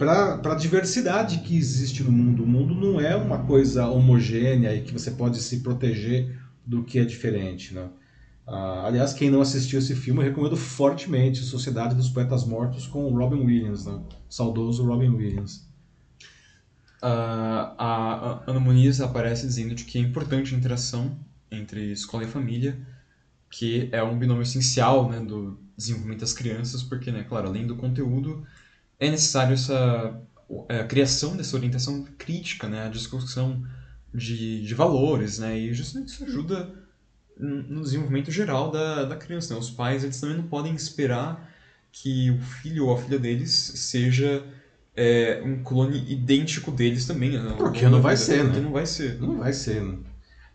para 0.00 0.52
a 0.52 0.54
diversidade 0.54 1.40
que 1.40 1.54
existe 1.54 2.02
no 2.02 2.10
mundo. 2.10 2.42
O 2.42 2.46
mundo 2.46 2.74
não 2.74 2.98
é 2.98 3.14
uma 3.14 3.44
coisa 3.44 3.86
homogênea 3.86 4.74
e 4.74 4.80
que 4.80 4.94
você 4.94 5.10
pode 5.10 5.42
se 5.42 5.60
proteger 5.60 6.40
do 6.64 6.82
que 6.82 6.98
é 6.98 7.04
diferente. 7.04 7.74
Né? 7.74 7.86
Ah, 8.46 8.86
aliás, 8.86 9.12
quem 9.12 9.30
não 9.30 9.42
assistiu 9.42 9.78
esse 9.78 9.94
filme, 9.94 10.20
eu 10.20 10.24
recomendo 10.24 10.56
fortemente 10.56 11.40
Sociedade 11.40 11.94
dos 11.94 12.08
Poetas 12.08 12.46
Mortos 12.46 12.86
com 12.86 13.10
Robin 13.10 13.44
Williams, 13.44 13.84
né? 13.84 14.00
saudoso 14.26 14.86
Robin 14.86 15.10
Williams. 15.10 15.68
Uh, 17.02 17.68
a 17.76 18.42
Ana 18.46 18.60
Muniz 18.60 19.02
aparece 19.02 19.46
dizendo 19.46 19.74
que 19.74 19.98
é 19.98 20.00
importante 20.00 20.54
a 20.54 20.58
interação 20.58 21.14
entre 21.50 21.92
escola 21.92 22.24
e 22.24 22.26
família, 22.26 22.78
que 23.50 23.90
é 23.92 24.02
um 24.02 24.18
binômio 24.18 24.42
essencial 24.44 25.10
né, 25.10 25.20
do 25.20 25.58
desenvolvimento 25.76 26.20
das 26.20 26.32
crianças, 26.32 26.82
porque, 26.82 27.10
né, 27.10 27.24
claro, 27.28 27.48
além 27.48 27.66
do 27.66 27.76
conteúdo, 27.76 28.46
é 29.00 29.10
necessário 29.10 29.54
essa 29.54 30.20
é, 30.68 30.80
a 30.80 30.84
criação 30.84 31.36
dessa 31.36 31.56
orientação 31.56 32.04
crítica, 32.18 32.68
né, 32.68 32.86
a 32.86 32.88
discussão 32.88 33.64
de, 34.14 34.64
de 34.64 34.74
valores, 34.74 35.38
né, 35.38 35.58
e 35.58 35.72
justamente 35.72 36.08
isso 36.08 36.24
ajuda 36.24 36.78
no 37.40 37.82
desenvolvimento 37.82 38.30
geral 38.30 38.70
da, 38.70 39.04
da 39.04 39.16
criança. 39.16 39.54
Né? 39.54 39.60
Os 39.60 39.70
pais 39.70 40.04
eles 40.04 40.20
também 40.20 40.36
não 40.36 40.44
podem 40.44 40.74
esperar 40.74 41.50
que 41.90 42.30
o 42.30 42.38
filho 42.38 42.86
ou 42.86 42.94
a 42.94 42.98
filha 42.98 43.18
deles 43.18 43.50
seja 43.50 44.44
é, 44.94 45.40
um 45.42 45.62
clone 45.62 45.98
idêntico 46.12 46.70
deles 46.70 47.06
também. 47.06 47.30
Né? 47.30 47.54
Porque 47.56 47.88
não 47.88 48.02
vai 48.02 48.16
ser, 48.16 48.44
né? 48.44 48.60
Não 48.60 48.72
vai 48.72 48.84
ser. 48.84 49.18
Não 49.20 49.38
vai 49.38 49.52
ser, 49.52 49.82
né? 49.82 49.98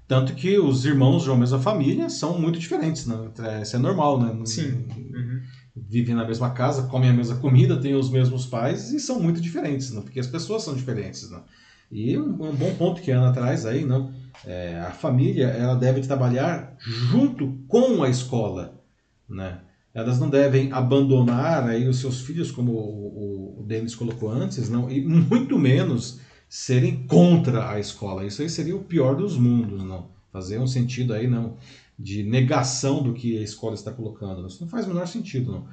Tanto 0.08 0.36
que 0.36 0.60
os 0.60 0.86
irmãos 0.86 1.24
de 1.24 1.30
uma 1.32 1.39
mesma 1.39 1.60
família 1.60 2.10
são 2.10 2.39
muito 2.39 2.60
diferentes, 2.60 3.08
né? 3.08 3.16
Isso 3.64 3.76
é 3.76 3.80
normal, 3.80 4.22
né? 4.22 4.46
Sim. 4.46 4.86
Vivem 5.76 6.15
na 6.15 6.26
mesma 6.26 6.51
casa, 6.51 6.88
comem 6.88 7.09
a 7.09 7.13
mesma 7.13 7.36
comida, 7.36 7.82
têm 7.82 7.95
os 7.95 8.09
mesmos 8.09 8.45
pais 8.45 8.93
e 8.93 8.99
são 8.99 9.19
muito 9.19 9.41
diferentes, 9.41 9.91
né? 9.91 10.01
porque 10.01 10.19
as 10.19 10.28
pessoas 10.28 10.63
são 10.63 10.73
diferentes. 10.73 11.30
Né? 11.30 11.41
E 11.91 12.17
um, 12.17 12.30
um 12.30 12.55
bom 12.55 12.73
ponto 12.78 13.01
que 13.01 13.11
a 13.11 13.17
Ana 13.17 13.34
traz 13.34 13.65
aí, 13.65 13.84
não? 13.84 14.13
É, 14.45 14.80
a 14.80 14.91
família 14.91 15.47
ela 15.47 15.76
deve 15.76 16.01
trabalhar 16.01 16.76
junto 16.80 17.59
com 17.67 18.03
a 18.03 18.09
escola. 18.09 18.82
Né? 19.30 19.59
Elas 19.93 20.17
não 20.17 20.30
devem 20.30 20.71
abandonar 20.71 21.67
aí 21.67 21.88
os 21.88 21.99
seus 21.99 22.21
filhos, 22.21 22.51
como 22.51 22.71
o, 22.71 23.57
o, 23.57 23.59
o 23.59 23.63
Denis 23.63 23.95
colocou 23.95 24.30
antes, 24.30 24.69
não? 24.69 24.89
e 24.89 25.03
muito 25.03 25.59
menos 25.59 26.21
serem 26.47 27.05
contra 27.05 27.69
a 27.69 27.80
escola. 27.80 28.26
Isso 28.26 28.41
aí 28.41 28.49
seria 28.49 28.76
o 28.76 28.84
pior 28.84 29.15
dos 29.15 29.38
mundos, 29.38 29.84
não? 29.84 30.15
Fazer 30.32 30.59
um 30.59 30.67
sentido 30.67 31.13
aí, 31.13 31.28
não 31.28 31.57
de 31.98 32.24
negação 32.24 33.02
do 33.02 33.14
que 33.14 33.38
a 33.38 33.41
escola 33.41 33.74
está 33.74 33.91
colocando. 33.91 34.46
Isso 34.48 34.62
não 34.62 34.70
faz 34.70 34.86
o 34.86 34.89
menor 34.89 35.08
sentido, 35.08 35.52
não. 35.52 35.68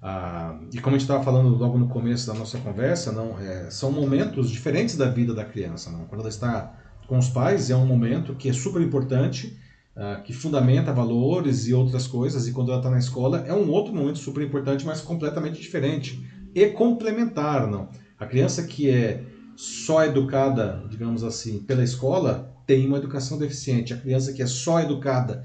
Ah, 0.00 0.58
e 0.72 0.80
como 0.80 0.94
a 0.94 0.98
gente 0.98 1.08
estava 1.08 1.24
falando 1.24 1.48
logo 1.56 1.76
no 1.76 1.88
começo 1.88 2.26
da 2.26 2.34
nossa 2.34 2.58
conversa, 2.58 3.10
não, 3.12 3.38
é, 3.38 3.70
são 3.70 3.90
momentos 3.90 4.50
diferentes 4.50 4.96
da 4.96 5.08
vida 5.08 5.34
da 5.34 5.44
criança. 5.44 5.90
Não? 5.90 6.04
Quando 6.06 6.20
ela 6.20 6.30
está 6.30 6.72
com 7.06 7.18
os 7.18 7.28
pais, 7.28 7.70
é 7.70 7.76
um 7.76 7.86
momento 7.86 8.34
que 8.34 8.48
é 8.48 8.52
super 8.52 8.80
importante, 8.80 9.58
ah, 9.96 10.20
que 10.24 10.32
fundamenta 10.32 10.92
valores 10.92 11.66
e 11.66 11.74
outras 11.74 12.06
coisas, 12.06 12.46
e 12.46 12.52
quando 12.52 12.70
ela 12.70 12.78
está 12.78 12.90
na 12.90 12.98
escola, 12.98 13.44
é 13.46 13.52
um 13.52 13.68
outro 13.70 13.92
momento 13.92 14.18
super 14.18 14.42
importante, 14.42 14.86
mas 14.86 15.00
completamente 15.00 15.60
diferente 15.60 16.24
e 16.54 16.66
complementar. 16.68 17.66
Não? 17.66 17.88
A 18.18 18.24
criança 18.24 18.62
que 18.62 18.88
é 18.88 19.24
só 19.56 20.04
educada, 20.04 20.84
digamos 20.88 21.24
assim, 21.24 21.58
pela 21.58 21.82
escola, 21.82 22.54
tem 22.64 22.86
uma 22.86 22.98
educação 22.98 23.36
deficiente. 23.36 23.92
A 23.92 23.96
criança 23.96 24.32
que 24.32 24.42
é 24.42 24.46
só 24.46 24.78
educada 24.80 25.44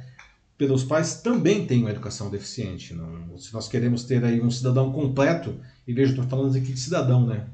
pelos 0.66 0.86
pais 0.86 1.16
também 1.16 1.66
tem 1.66 1.82
uma 1.82 1.92
educação 1.92 2.30
deficiente. 2.30 2.94
Não? 2.94 3.38
Se 3.38 3.54
nós 3.54 3.68
queremos 3.68 4.06
ter 4.06 4.24
aí 4.24 4.42
um 4.42 4.50
cidadão 4.50 4.94
completo, 4.94 5.56
e 5.86 5.94
veja, 5.94 6.12
estou 6.12 6.26
falando 6.26 6.56
aqui 6.56 6.72
de 6.72 6.80
cidadão, 6.80 7.28
né? 7.28 7.48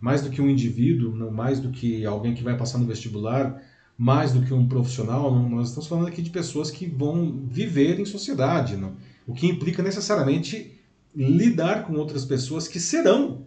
Mais 0.00 0.22
do 0.22 0.30
que 0.30 0.40
um 0.40 0.48
indivíduo, 0.48 1.16
não 1.16 1.32
mais 1.32 1.58
do 1.58 1.70
que 1.70 2.06
alguém 2.06 2.32
que 2.32 2.44
vai 2.44 2.56
passar 2.56 2.78
no 2.78 2.86
vestibular, 2.86 3.60
mais 3.98 4.32
do 4.32 4.42
que 4.42 4.54
um 4.54 4.68
profissional, 4.68 5.34
não, 5.34 5.48
nós 5.48 5.68
estamos 5.68 5.88
falando 5.88 6.06
aqui 6.06 6.22
de 6.22 6.30
pessoas 6.30 6.70
que 6.70 6.86
vão 6.86 7.44
viver 7.48 7.98
em 7.98 8.04
sociedade, 8.04 8.76
não? 8.76 8.92
o 9.26 9.34
que 9.34 9.48
implica 9.48 9.82
necessariamente 9.82 10.80
lidar 11.14 11.84
com 11.84 11.94
outras 11.94 12.24
pessoas 12.24 12.68
que 12.68 12.78
serão 12.78 13.46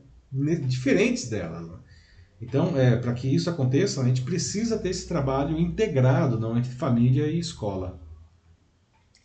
diferentes 0.68 1.30
delas. 1.30 1.66
Não? 1.66 1.80
Então, 2.42 2.78
é, 2.78 2.98
para 2.98 3.14
que 3.14 3.34
isso 3.34 3.50
aconteça, 3.50 4.02
a 4.02 4.06
gente 4.06 4.22
precisa 4.22 4.78
ter 4.78 4.90
esse 4.90 5.08
trabalho 5.08 5.58
integrado 5.58 6.38
não, 6.40 6.58
entre 6.58 6.72
família 6.72 7.28
e 7.28 7.40
escola. 7.40 8.06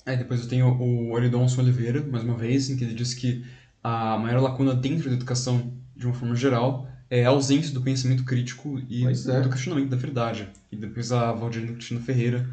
É, 0.05 0.16
depois 0.16 0.40
eu 0.40 0.48
tenho 0.48 0.66
o 0.66 1.12
Oridonson 1.12 1.62
Oliveira, 1.62 2.05
mais 2.05 2.24
uma 2.24 2.36
vez, 2.36 2.68
em 2.68 2.76
que 2.76 2.84
ele 2.84 2.94
diz 2.94 3.14
que 3.14 3.44
a 3.82 4.18
maior 4.18 4.40
lacuna 4.40 4.74
dentro 4.74 5.09
da 5.09 5.14
educação, 5.14 5.72
de 5.96 6.07
uma 6.07 6.14
forma 6.14 6.34
geral, 6.34 6.88
é 7.09 7.24
a 7.24 7.28
ausência 7.28 7.72
do 7.72 7.82
pensamento 7.82 8.24
crítico 8.24 8.80
e 8.88 9.05
é. 9.07 9.40
do 9.40 9.50
questionamento 9.50 9.90
da 9.90 9.96
verdade. 9.96 10.48
E 10.70 10.76
depois 10.76 11.12
a 11.12 11.32
Valdirina 11.32 11.72
Cristina 11.72 12.00
Ferreira 12.00 12.48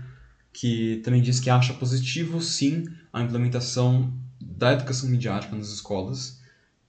que 0.52 1.02
também 1.04 1.22
diz 1.22 1.40
que 1.40 1.50
acha 1.50 1.74
positivo, 1.74 2.42
sim, 2.42 2.86
a 3.14 3.22
implementação 3.22 4.14
da 4.40 4.74
educação 4.74 5.10
midiática 5.10 5.56
nas 5.56 5.70
escolas, 5.70 6.42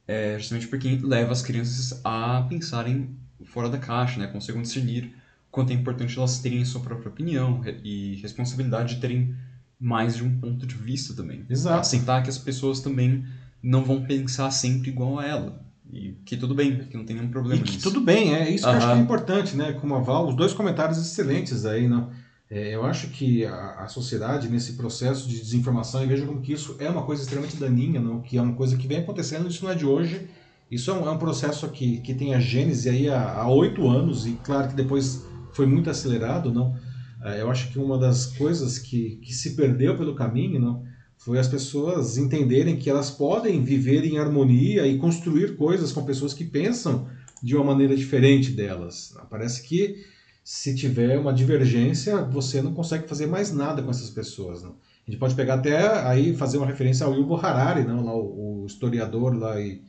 é, 0.06 0.38
justamente 0.38 0.66
porque 0.68 0.98
leva 1.02 1.32
as 1.32 1.42
crianças 1.42 2.00
a 2.04 2.42
pensarem 2.48 3.10
fora 3.44 3.68
da 3.68 3.78
caixa, 3.78 4.18
né? 4.18 4.26
Conseguem 4.26 4.62
discernir 4.62 5.14
quanto 5.50 5.70
é 5.70 5.74
importante 5.74 6.16
elas 6.18 6.38
terem 6.38 6.64
sua 6.64 6.80
própria 6.80 7.08
opinião 7.08 7.62
e 7.84 8.16
responsabilidade 8.16 8.96
de 8.96 9.00
terem 9.00 9.34
mais 9.80 10.16
de 10.16 10.22
um 10.24 10.38
ponto 10.38 10.66
de 10.66 10.74
vista 10.74 11.14
também. 11.14 11.44
Exato. 11.48 11.80
Aceitar 11.80 12.22
que 12.22 12.28
as 12.28 12.38
pessoas 12.38 12.80
também 12.80 13.24
não 13.62 13.82
vão 13.82 14.02
pensar 14.02 14.50
sempre 14.50 14.90
igual 14.90 15.18
a 15.18 15.26
ela. 15.26 15.62
E 15.92 16.12
que 16.24 16.36
tudo 16.36 16.54
bem, 16.54 16.84
que 16.84 16.96
não 16.96 17.04
tem 17.04 17.16
nenhum 17.16 17.30
problema 17.30 17.60
E 17.60 17.64
que 17.64 17.72
nisso. 17.72 17.82
tudo 17.82 18.00
bem, 18.00 18.34
é 18.34 18.48
isso 18.50 18.64
que 18.64 18.70
eu 18.70 18.74
acho 18.76 18.86
que 18.86 18.92
é 18.92 18.98
importante, 18.98 19.56
né? 19.56 19.72
Como 19.72 19.94
a 19.94 20.00
Val, 20.00 20.28
os 20.28 20.36
dois 20.36 20.52
comentários 20.52 20.98
excelentes 20.98 21.64
aí, 21.66 21.88
né? 21.88 22.06
É, 22.50 22.74
eu 22.74 22.84
acho 22.84 23.08
que 23.08 23.44
a, 23.44 23.84
a 23.84 23.88
sociedade, 23.88 24.48
nesse 24.48 24.72
processo 24.72 25.28
de 25.28 25.38
desinformação, 25.38 26.02
e 26.02 26.06
veja 26.06 26.26
como 26.26 26.40
que 26.40 26.52
isso 26.52 26.76
é 26.80 26.88
uma 26.90 27.02
coisa 27.02 27.22
extremamente 27.22 27.56
daninha, 27.56 28.00
não? 28.00 28.20
que 28.20 28.36
é 28.36 28.42
uma 28.42 28.54
coisa 28.54 28.76
que 28.76 28.88
vem 28.88 28.98
acontecendo, 28.98 29.48
isso 29.48 29.64
não 29.64 29.70
é 29.70 29.74
de 29.76 29.86
hoje, 29.86 30.28
isso 30.68 30.90
é 30.90 30.94
um, 30.94 31.06
é 31.06 31.10
um 31.12 31.18
processo 31.18 31.68
que, 31.68 31.98
que 31.98 32.12
tem 32.12 32.34
a 32.34 32.40
gênese 32.40 32.88
aí 32.88 33.08
há 33.08 33.34
há 33.34 33.48
oito 33.48 33.88
anos, 33.88 34.26
e 34.26 34.32
claro 34.42 34.68
que 34.68 34.74
depois 34.74 35.24
foi 35.52 35.64
muito 35.66 35.88
acelerado, 35.90 36.52
não? 36.52 36.74
É, 37.22 37.40
Eu 37.40 37.50
acho 37.50 37.70
que 37.70 37.78
uma 37.78 37.98
das 37.98 38.26
coisas 38.26 38.78
que, 38.78 39.16
que 39.16 39.32
se 39.32 39.54
perdeu 39.54 39.96
pelo 39.96 40.14
caminho, 40.14 40.60
não? 40.60 40.84
Foi 41.18 41.38
as 41.38 41.48
pessoas 41.48 42.16
entenderem 42.16 42.76
que 42.78 42.88
elas 42.88 43.10
podem 43.10 43.62
viver 43.62 44.04
em 44.04 44.18
harmonia 44.18 44.86
e 44.86 44.98
construir 44.98 45.56
coisas 45.56 45.92
com 45.92 46.04
pessoas 46.04 46.32
que 46.32 46.44
pensam 46.44 47.06
de 47.42 47.54
uma 47.54 47.64
maneira 47.64 47.94
diferente 47.94 48.52
delas. 48.52 49.14
Parece 49.28 49.62
que 49.62 50.02
se 50.42 50.74
tiver 50.74 51.18
uma 51.18 51.32
divergência, 51.32 52.22
você 52.24 52.62
não 52.62 52.72
consegue 52.72 53.06
fazer 53.06 53.26
mais 53.26 53.52
nada 53.52 53.82
com 53.82 53.90
essas 53.90 54.08
pessoas. 54.08 54.62
Não? 54.62 54.70
A 54.70 55.10
gente 55.10 55.20
pode 55.20 55.34
pegar 55.34 55.54
até 55.54 56.06
aí 56.06 56.34
fazer 56.34 56.56
uma 56.56 56.66
referência 56.66 57.04
ao 57.04 57.14
Yuval 57.14 57.44
Harari, 57.44 57.84
não? 57.84 58.02
Lá, 58.02 58.14
o, 58.14 58.62
o 58.62 58.66
historiador 58.66 59.36
lá 59.36 59.60
e, 59.60 59.82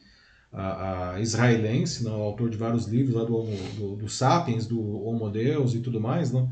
a, 0.52 1.14
a 1.14 1.20
israelense, 1.22 2.04
não? 2.04 2.14
autor 2.14 2.50
de 2.50 2.58
vários 2.58 2.86
livros 2.88 3.16
lá 3.16 3.24
do, 3.24 3.44
do, 3.78 3.96
do 3.96 4.10
Sapiens, 4.10 4.68
do 4.68 4.82
Homo 5.06 5.30
Deus 5.30 5.74
e 5.74 5.80
tudo 5.80 6.00
mais, 6.00 6.32
não? 6.32 6.50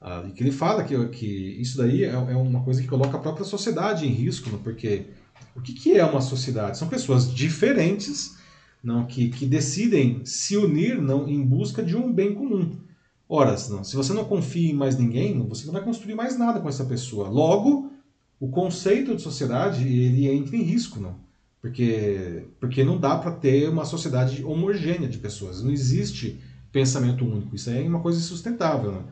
Ah, 0.00 0.24
e 0.26 0.32
que 0.32 0.42
ele 0.42 0.52
fala 0.52 0.82
que, 0.82 0.96
que 1.08 1.26
isso 1.60 1.76
daí 1.76 2.04
é, 2.04 2.12
é 2.12 2.36
uma 2.36 2.62
coisa 2.62 2.80
que 2.80 2.88
coloca 2.88 3.16
a 3.16 3.20
própria 3.20 3.44
sociedade 3.44 4.06
em 4.06 4.10
risco, 4.10 4.48
não? 4.48 4.58
porque 4.58 5.06
o 5.54 5.60
que, 5.60 5.74
que 5.74 5.92
é 5.92 6.04
uma 6.04 6.22
sociedade? 6.22 6.78
São 6.78 6.88
pessoas 6.88 7.32
diferentes 7.32 8.34
não 8.82 9.04
que, 9.04 9.28
que 9.28 9.44
decidem 9.44 10.24
se 10.24 10.56
unir 10.56 11.00
não 11.00 11.28
em 11.28 11.44
busca 11.44 11.82
de 11.82 11.94
um 11.94 12.10
bem 12.10 12.34
comum. 12.34 12.78
Ora, 13.28 13.54
não, 13.68 13.84
se 13.84 13.94
você 13.94 14.12
não 14.12 14.24
confia 14.24 14.70
em 14.70 14.74
mais 14.74 14.96
ninguém, 14.96 15.38
você 15.46 15.66
não 15.66 15.72
vai 15.72 15.84
construir 15.84 16.14
mais 16.14 16.36
nada 16.36 16.60
com 16.60 16.68
essa 16.68 16.84
pessoa. 16.84 17.28
Logo, 17.28 17.92
o 18.40 18.48
conceito 18.48 19.14
de 19.14 19.22
sociedade 19.22 19.86
ele 19.86 20.28
entra 20.28 20.56
em 20.56 20.62
risco, 20.62 20.98
não? 20.98 21.14
Porque 21.60 22.46
porque 22.58 22.82
não 22.82 22.98
dá 22.98 23.16
para 23.18 23.32
ter 23.32 23.68
uma 23.68 23.84
sociedade 23.84 24.42
homogênea 24.42 25.08
de 25.08 25.18
pessoas. 25.18 25.62
Não 25.62 25.70
existe 25.70 26.40
pensamento 26.72 27.24
único. 27.24 27.54
Isso 27.54 27.68
aí 27.68 27.84
é 27.84 27.88
uma 27.88 28.00
coisa 28.00 28.18
insustentável, 28.18 28.92
né? 28.92 29.04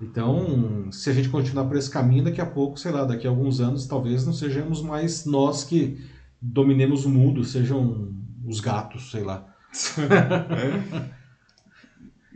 Então, 0.00 0.90
se 0.90 1.10
a 1.10 1.12
gente 1.12 1.28
continuar 1.28 1.66
por 1.66 1.76
esse 1.76 1.90
caminho, 1.90 2.24
daqui 2.24 2.40
a 2.40 2.46
pouco, 2.46 2.78
sei 2.78 2.90
lá, 2.90 3.04
daqui 3.04 3.26
a 3.26 3.30
alguns 3.30 3.60
anos, 3.60 3.86
talvez 3.86 4.24
não 4.24 4.32
sejamos 4.32 4.80
mais 4.82 5.26
nós 5.26 5.62
que 5.62 5.98
dominemos 6.40 7.04
o 7.04 7.10
mundo, 7.10 7.44
sejam 7.44 8.14
os 8.46 8.60
gatos, 8.60 9.10
sei 9.10 9.22
lá. 9.22 9.46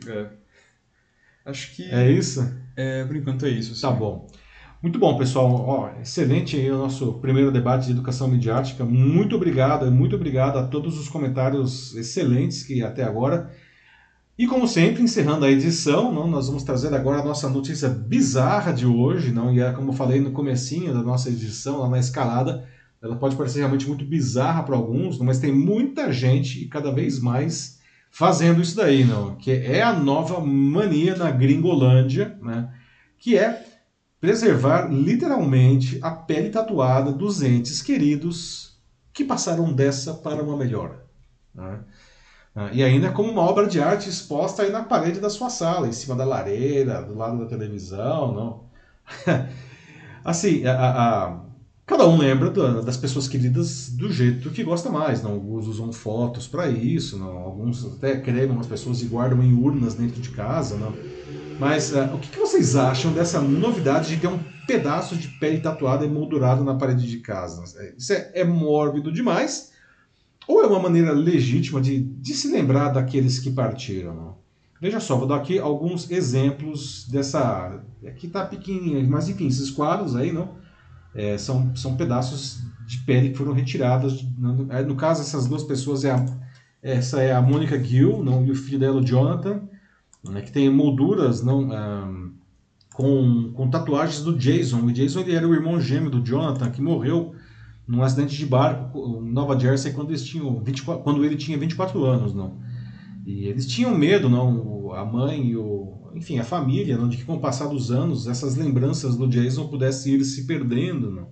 É. 0.07 0.27
Acho 1.45 1.75
que, 1.75 1.83
É 1.83 2.11
isso? 2.11 2.41
é, 2.75 3.03
por 3.05 3.15
enquanto, 3.15 3.45
é 3.45 3.49
isso. 3.49 3.71
assim. 3.71 3.81
Tá 3.81 3.91
bom. 3.91 4.27
Muito 4.81 4.99
bom, 4.99 5.17
pessoal. 5.17 5.47
Ó, 5.51 5.89
excelente 6.01 6.55
aí 6.57 6.69
o 6.71 6.77
nosso 6.77 7.13
primeiro 7.13 7.51
debate 7.51 7.85
de 7.87 7.91
educação 7.93 8.27
midiática. 8.27 8.85
Muito 8.85 9.35
obrigado, 9.35 9.89
muito 9.91 10.15
obrigado 10.15 10.57
a 10.57 10.67
todos 10.67 10.99
os 10.99 11.09
comentários 11.09 11.95
excelentes 11.95 12.63
que 12.63 12.83
até 12.83 13.03
agora. 13.03 13.51
E 14.37 14.47
como 14.47 14.67
sempre, 14.67 15.01
encerrando 15.01 15.45
a 15.45 15.51
edição, 15.51 16.13
não, 16.13 16.27
nós 16.27 16.47
vamos 16.47 16.63
trazer 16.63 16.93
agora 16.93 17.21
a 17.21 17.25
nossa 17.25 17.49
notícia 17.49 17.87
bizarra 17.87 18.73
de 18.73 18.85
hoje, 18.85 19.31
não? 19.31 19.53
E 19.53 19.61
é 19.61 19.71
como 19.71 19.91
eu 19.91 19.95
falei 19.95 20.19
no 20.19 20.31
comecinho 20.31 20.93
da 20.93 21.01
nossa 21.01 21.29
edição, 21.29 21.79
lá 21.79 21.89
na 21.89 21.99
escalada, 21.99 22.67
ela 23.01 23.15
pode 23.15 23.35
parecer 23.37 23.59
realmente 23.59 23.87
muito 23.87 24.03
bizarra 24.03 24.63
para 24.63 24.75
alguns, 24.75 25.17
não, 25.17 25.25
mas 25.25 25.39
tem 25.39 25.53
muita 25.53 26.11
gente 26.11 26.61
e 26.61 26.67
cada 26.67 26.91
vez 26.91 27.19
mais 27.19 27.79
fazendo 28.11 28.61
isso 28.61 28.75
daí, 28.75 29.05
não? 29.05 29.35
Que 29.35 29.51
é 29.51 29.81
a 29.81 29.93
nova 29.93 30.39
mania 30.39 31.15
na 31.15 31.31
Gringolândia, 31.31 32.37
né? 32.41 32.73
Que 33.17 33.37
é 33.37 33.65
preservar 34.19 34.91
literalmente 34.91 35.97
a 36.01 36.11
pele 36.11 36.49
tatuada 36.49 37.11
dos 37.11 37.41
entes 37.41 37.81
queridos 37.81 38.77
que 39.13 39.23
passaram 39.23 39.71
dessa 39.71 40.13
para 40.13 40.43
uma 40.43 40.57
melhor. 40.57 41.05
né? 41.53 41.79
Ah, 42.55 42.71
E 42.73 42.83
ainda 42.83 43.11
como 43.11 43.29
uma 43.31 43.41
obra 43.41 43.67
de 43.67 43.81
arte 43.81 44.09
exposta 44.09 44.63
aí 44.63 44.71
na 44.71 44.83
parede 44.83 45.19
da 45.19 45.29
sua 45.29 45.49
sala, 45.49 45.87
em 45.87 45.91
cima 45.91 46.15
da 46.15 46.23
lareira, 46.25 47.01
do 47.03 47.13
lado 47.15 47.37
da 47.39 47.45
televisão, 47.47 48.33
não. 48.33 48.65
assim, 50.23 50.65
a, 50.65 50.73
a- 50.73 51.25
a- 51.27 51.45
cada 51.85 52.07
um 52.07 52.17
lembra 52.17 52.49
da- 52.49 52.81
das 52.81 52.97
pessoas 52.97 53.27
queridas 53.27 53.89
do 53.89 54.11
jeito 54.11 54.51
que 54.51 54.63
gosta 54.63 54.89
mais, 54.89 55.21
não. 55.23 55.33
Alguns 55.33 55.67
usam 55.67 55.91
fotos 55.91 56.47
para 56.47 56.67
isso, 56.69 57.17
não. 57.17 57.37
Alguns 57.39 57.85
até 57.97 58.19
creem 58.21 58.49
umas 58.51 58.67
pessoas 58.67 59.01
e 59.01 59.07
guardam 59.07 59.43
em 59.43 59.53
urnas 59.53 59.95
dentro 59.95 60.21
de 60.21 60.31
casa, 60.31 60.77
não. 60.77 60.99
Mas 61.57 61.95
ah, 61.95 62.13
o 62.15 62.19
que, 62.19 62.29
que 62.31 62.39
vocês 62.39 62.75
acham 62.75 63.13
dessa 63.13 63.41
novidade 63.41 64.09
de 64.09 64.17
ter 64.21 64.27
um 64.27 64.43
pedaço 64.67 65.17
de 65.17 65.29
pele 65.29 65.59
tatuada 65.61 66.05
emoldurado 66.05 66.63
na 66.63 66.75
parede 66.75 67.07
de 67.07 67.19
casa? 67.19 67.63
Isso 67.97 68.13
é, 68.13 68.31
é 68.35 68.43
mórbido 68.45 69.11
demais? 69.11 69.71
Ou 70.47 70.63
é 70.63 70.67
uma 70.67 70.79
maneira 70.79 71.11
legítima 71.11 71.81
de, 71.81 71.99
de 71.99 72.33
se 72.33 72.51
lembrar 72.51 72.89
daqueles 72.89 73.39
que 73.39 73.51
partiram? 73.51 74.37
Veja 74.79 74.99
só, 74.99 75.15
vou 75.17 75.27
dar 75.27 75.37
aqui 75.37 75.57
alguns 75.57 76.11
exemplos 76.11 77.07
dessa. 77.09 77.81
Aqui 78.05 78.27
tá 78.27 78.45
pequenininho, 78.45 79.09
mas 79.09 79.27
enfim, 79.29 79.47
esses 79.47 79.71
quadros 79.71 80.15
aí, 80.15 80.31
não? 80.31 80.55
É, 81.15 81.37
são, 81.37 81.75
são 81.75 81.95
pedaços 81.95 82.59
de 82.85 82.99
pele 82.99 83.29
que 83.29 83.37
foram 83.37 83.53
retirados. 83.53 84.23
No, 84.37 84.71
é, 84.71 84.83
no 84.83 84.95
caso, 84.95 85.21
essas 85.21 85.47
duas 85.47 85.63
pessoas 85.63 86.03
é 86.03 86.11
a, 86.11 86.25
essa 86.83 87.21
é 87.21 87.33
a 87.33 87.41
Mônica 87.41 87.81
Gill, 87.81 88.23
não, 88.23 88.45
e 88.45 88.51
o 88.51 88.55
filho 88.55 88.77
dela, 88.77 89.01
o 89.01 89.03
Jonathan, 89.03 89.63
né, 90.23 90.41
que 90.41 90.51
tem 90.51 90.69
molduras 90.69 91.41
não, 91.41 91.71
ah, 91.71 92.29
com, 92.93 93.51
com 93.53 93.69
tatuagens 93.69 94.21
do 94.21 94.37
Jason. 94.37 94.81
O 94.81 94.91
Jason 94.91 95.21
ele 95.21 95.35
era 95.35 95.47
o 95.47 95.53
irmão 95.53 95.79
gêmeo 95.79 96.09
do 96.09 96.23
Jonathan, 96.23 96.69
que 96.69 96.81
morreu 96.81 97.33
num 97.87 98.01
acidente 98.01 98.35
de 98.35 98.45
barco 98.45 99.21
em 99.23 99.31
Nova 99.31 99.57
Jersey 99.59 99.93
quando, 99.93 100.09
eles 100.09 100.23
tinham 100.23 100.59
24, 100.59 101.03
quando 101.03 101.23
ele 101.23 101.35
tinha 101.35 101.57
24 101.57 102.03
anos. 102.03 102.33
Não. 102.33 102.57
E 103.25 103.45
eles 103.45 103.65
tinham 103.67 103.95
medo, 103.95 104.29
não, 104.29 104.93
a 104.93 105.03
mãe 105.03 105.47
e 105.47 105.57
o, 105.57 106.11
enfim, 106.13 106.39
a 106.39 106.43
família, 106.43 106.97
não, 106.97 107.09
de 107.09 107.17
que 107.17 107.25
com 107.25 107.35
o 107.35 107.39
passar 107.39 107.67
dos 107.67 107.91
anos 107.91 108.27
essas 108.27 108.55
lembranças 108.55 109.15
do 109.15 109.27
Jason 109.27 109.67
pudessem 109.67 110.13
ir 110.13 110.23
se 110.23 110.45
perdendo. 110.45 111.11
Não. 111.11 111.29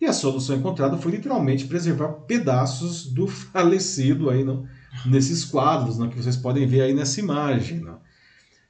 E 0.00 0.06
a 0.06 0.12
solução 0.12 0.56
encontrada 0.56 0.96
foi 0.98 1.12
literalmente 1.12 1.66
preservar 1.66 2.08
pedaços 2.26 3.06
do 3.06 3.26
falecido 3.28 4.30
aí, 4.30 4.44
não, 4.44 4.66
nesses 5.04 5.44
quadros, 5.44 5.98
não, 5.98 6.08
que 6.08 6.16
vocês 6.16 6.36
podem 6.36 6.66
ver 6.66 6.82
aí 6.82 6.94
nessa 6.94 7.20
imagem. 7.20 7.80
Não. 7.80 7.98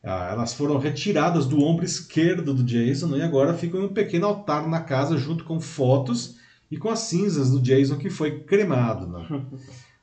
Ah, 0.03 0.28
elas 0.30 0.55
foram 0.55 0.78
retiradas 0.78 1.47
do 1.47 1.61
ombro 1.61 1.84
esquerdo 1.84 2.55
do 2.55 2.62
Jason 2.62 3.16
e 3.16 3.22
agora 3.22 3.55
ficam 3.55 3.80
em 3.80 3.87
um 3.87 3.93
pequeno 3.93 4.26
altar 4.26 4.68
na 4.68 4.80
casa 4.80 5.18
junto 5.18 5.43
com 5.45 5.59
fotos 5.59 6.37
e 6.71 6.77
com 6.77 6.89
as 6.89 7.01
cinzas 7.01 7.51
do 7.51 7.61
Jason 7.61 7.97
que 7.97 8.11
foi 8.11 8.41
cremado. 8.41 9.07
Não. 9.07 9.47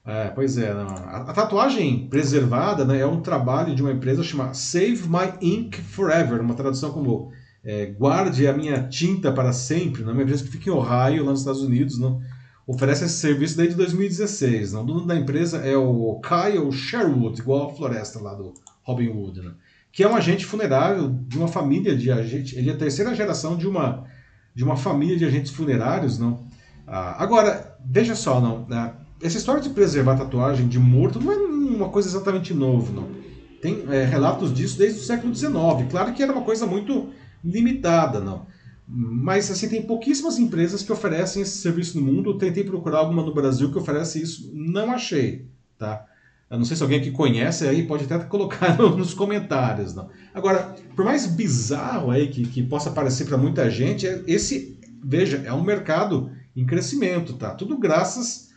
É, 0.06 0.30
pois 0.32 0.58
é. 0.58 0.70
A, 0.70 1.24
a 1.30 1.34
tatuagem 1.34 2.08
preservada 2.10 2.84
né, 2.84 3.00
é 3.00 3.06
um 3.06 3.22
trabalho 3.22 3.74
de 3.74 3.82
uma 3.82 3.92
empresa 3.92 4.22
chamada 4.22 4.54
Save 4.54 5.08
My 5.08 5.34
Ink 5.42 5.82
Forever, 5.82 6.42
uma 6.42 6.56
tradução 6.56 6.92
como 6.92 7.32
é, 7.64 7.86
Guarde 7.86 8.46
a 8.46 8.54
minha 8.54 8.84
tinta 8.90 9.32
para 9.32 9.54
sempre, 9.54 10.04
né, 10.04 10.12
uma 10.12 10.22
empresa 10.22 10.44
que 10.44 10.52
fica 10.52 10.70
em 10.70 10.74
Ohio, 10.74 11.24
lá 11.24 11.32
nos 11.32 11.40
Estados 11.40 11.62
Unidos, 11.62 11.98
não, 11.98 12.22
oferece 12.68 13.06
esse 13.06 13.16
serviço 13.16 13.56
desde 13.56 13.76
2016. 13.76 14.74
Não. 14.74 14.82
O 14.82 14.86
dono 14.86 15.06
da 15.06 15.16
empresa 15.16 15.60
é 15.60 15.78
o 15.78 16.20
Kyle 16.22 16.72
Sherwood, 16.72 17.40
igual 17.40 17.70
a 17.70 17.74
floresta 17.74 18.20
lá 18.20 18.34
do 18.34 18.54
Robin 18.84 19.08
Hood, 19.08 19.42
né, 19.42 19.52
que 19.90 20.04
é 20.04 20.10
um 20.10 20.16
agente 20.16 20.46
funerário 20.46 21.18
de 21.28 21.38
uma 21.38 21.48
família 21.48 21.96
de 21.96 22.12
agentes, 22.12 22.58
ele 22.58 22.70
é 22.70 22.74
a 22.74 22.78
terceira 22.78 23.16
geração 23.16 23.56
de 23.56 23.68
uma, 23.68 24.04
de 24.54 24.66
uma 24.66 24.76
família 24.76 25.16
de 25.16 25.24
agentes 25.24 25.54
funerários, 25.54 26.20
não. 26.20 26.52
Ah, 26.88 27.22
agora, 27.24 27.78
veja 27.86 28.16
só, 28.16 28.40
não. 28.42 28.66
né, 28.68 28.94
essa 29.22 29.38
história 29.38 29.62
de 29.62 29.70
preservar 29.70 30.18
tatuagem 30.18 30.68
de 30.68 30.78
morto 30.78 31.20
não 31.20 31.32
é 31.32 31.36
uma 31.36 31.90
coisa 31.90 32.10
exatamente 32.10 32.54
nova, 32.54 32.92
não. 32.92 33.10
Tem 33.62 33.86
é, 33.90 34.04
relatos 34.04 34.54
disso 34.54 34.78
desde 34.78 35.00
o 35.00 35.04
século 35.04 35.34
XIX. 35.34 35.54
Claro 35.90 36.14
que 36.14 36.22
era 36.22 36.34
uma 36.34 36.42
coisa 36.42 36.66
muito 36.66 37.10
limitada, 37.44 38.20
não. 38.20 38.46
Mas 38.86 39.50
assim 39.50 39.70
tem 39.70 39.82
pouquíssimas 39.82 40.38
empresas 40.38 40.84
que 40.84 40.92
oferecem 40.92 41.42
esse 41.42 41.58
serviço 41.60 41.98
no 41.98 42.06
mundo. 42.06 42.32
Eu 42.32 42.38
tentei 42.38 42.66
procurar 42.66 43.00
alguma 43.00 43.24
no 43.24 43.34
Brasil 43.34 43.72
que 43.72 43.78
oferece 43.78 44.22
isso, 44.22 44.52
não 44.54 44.92
achei, 44.92 45.48
tá? 45.78 46.06
Eu 46.50 46.58
não 46.58 46.66
sei 46.66 46.76
se 46.76 46.84
alguém 46.84 47.00
aqui 47.00 47.10
conhece, 47.10 47.66
aí 47.66 47.88
pode 47.88 48.04
até 48.04 48.20
colocar 48.26 48.78
nos 48.98 49.14
comentários. 49.14 49.96
Não. 49.96 50.10
Agora, 50.34 50.76
por 50.96 51.06
mais 51.06 51.26
bizarro 51.26 52.12
aí 52.12 52.28
que, 52.28 52.44
que 52.46 52.62
possa 52.62 52.92
parecer 52.92 53.26
para 53.26 53.38
muita 53.38 53.70
gente, 53.72 54.06
é, 54.06 54.22
esse, 54.28 54.78
veja, 55.02 55.42
é 55.46 55.54
um 55.54 55.64
mercado 55.64 56.30
em 56.56 56.66
crescimento, 56.66 57.34
tá? 57.34 57.52
Tudo 57.52 57.78
graças 57.78 58.50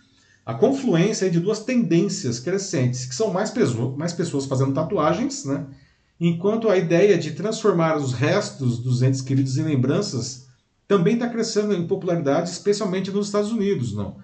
à 0.45 0.55
confluência 0.55 1.31
de 1.31 1.41
duas 1.41 1.61
tendências 1.61 2.39
crescentes, 2.39 3.07
que 3.07 3.15
são 3.15 3.33
mais, 3.33 3.51
pessoas, 3.51 3.97
mais 3.97 4.13
pessoas 4.13 4.47
fazendo 4.47 4.73
tatuagens, 4.73 5.45
né? 5.45 5.67
Enquanto 6.19 6.69
a 6.69 6.77
ideia 6.77 7.19
de 7.19 7.33
transformar 7.33 7.97
os 7.97 8.13
restos 8.13 8.79
dos 8.79 9.03
entes 9.03 9.21
queridos 9.21 9.59
em 9.59 9.65
lembranças 9.65 10.47
também 10.89 11.15
está 11.15 11.29
crescendo 11.29 11.75
em 11.75 11.87
popularidade, 11.87 12.49
especialmente 12.49 13.11
nos 13.11 13.27
Estados 13.27 13.51
Unidos, 13.51 13.93
não? 13.93 14.17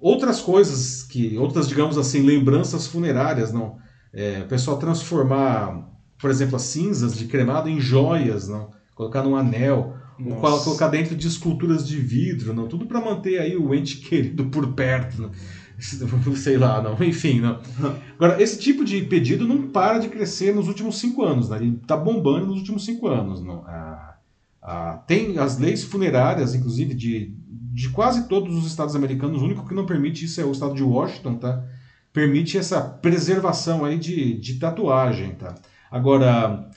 Outras 0.00 0.40
coisas 0.40 1.02
que, 1.02 1.36
outras, 1.36 1.68
digamos 1.68 1.98
assim, 1.98 2.22
lembranças 2.22 2.86
funerárias, 2.86 3.52
não. 3.52 3.78
É, 4.12 4.40
o 4.44 4.48
pessoal 4.48 4.78
transformar, 4.78 5.90
por 6.18 6.30
exemplo, 6.30 6.56
as 6.56 6.62
cinzas 6.62 7.16
de 7.16 7.26
cremado 7.26 7.68
em 7.68 7.80
joias, 7.80 8.48
não. 8.48 8.70
Colocar 8.94 9.22
num 9.22 9.36
anel, 9.36 9.97
Nossa. 10.18 10.64
colocar 10.64 10.88
dentro 10.88 11.14
de 11.14 11.26
esculturas 11.26 11.86
de 11.86 11.98
vidro, 11.98 12.52
não. 12.52 12.66
Tudo 12.66 12.86
para 12.86 13.00
manter 13.00 13.38
aí 13.38 13.56
o 13.56 13.74
ente 13.74 13.98
querido 14.08 14.46
por 14.46 14.72
perto, 14.74 15.22
não. 15.22 15.30
sei 16.34 16.56
lá, 16.56 16.82
não. 16.82 17.02
Enfim, 17.04 17.40
não. 17.40 17.60
Agora, 18.16 18.42
esse 18.42 18.58
tipo 18.58 18.84
de 18.84 19.02
pedido 19.02 19.46
não 19.46 19.68
para 19.68 19.98
de 19.98 20.08
crescer 20.08 20.54
nos 20.54 20.68
últimos 20.68 20.98
cinco 20.98 21.22
anos, 21.22 21.48
né? 21.48 21.58
Ele 21.58 21.78
está 21.80 21.96
bombando 21.96 22.46
nos 22.46 22.58
últimos 22.58 22.84
cinco 22.84 23.08
anos, 23.08 23.42
não. 23.42 23.64
Ah, 23.66 24.16
ah, 24.60 25.02
tem 25.06 25.38
as 25.38 25.58
leis 25.58 25.84
funerárias, 25.84 26.54
inclusive 26.54 26.94
de 26.94 27.32
de 27.78 27.90
quase 27.90 28.26
todos 28.26 28.56
os 28.56 28.66
estados 28.66 28.96
americanos, 28.96 29.40
o 29.40 29.44
único 29.44 29.64
que 29.64 29.72
não 29.72 29.86
permite 29.86 30.24
isso 30.24 30.40
é 30.40 30.44
o 30.44 30.50
estado 30.50 30.74
de 30.74 30.82
Washington, 30.82 31.36
tá? 31.36 31.64
Permite 32.12 32.58
essa 32.58 32.80
preservação 32.80 33.84
aí 33.84 33.96
de, 33.96 34.36
de 34.40 34.54
tatuagem, 34.54 35.36
tá? 35.36 35.54
Agora, 35.88 36.68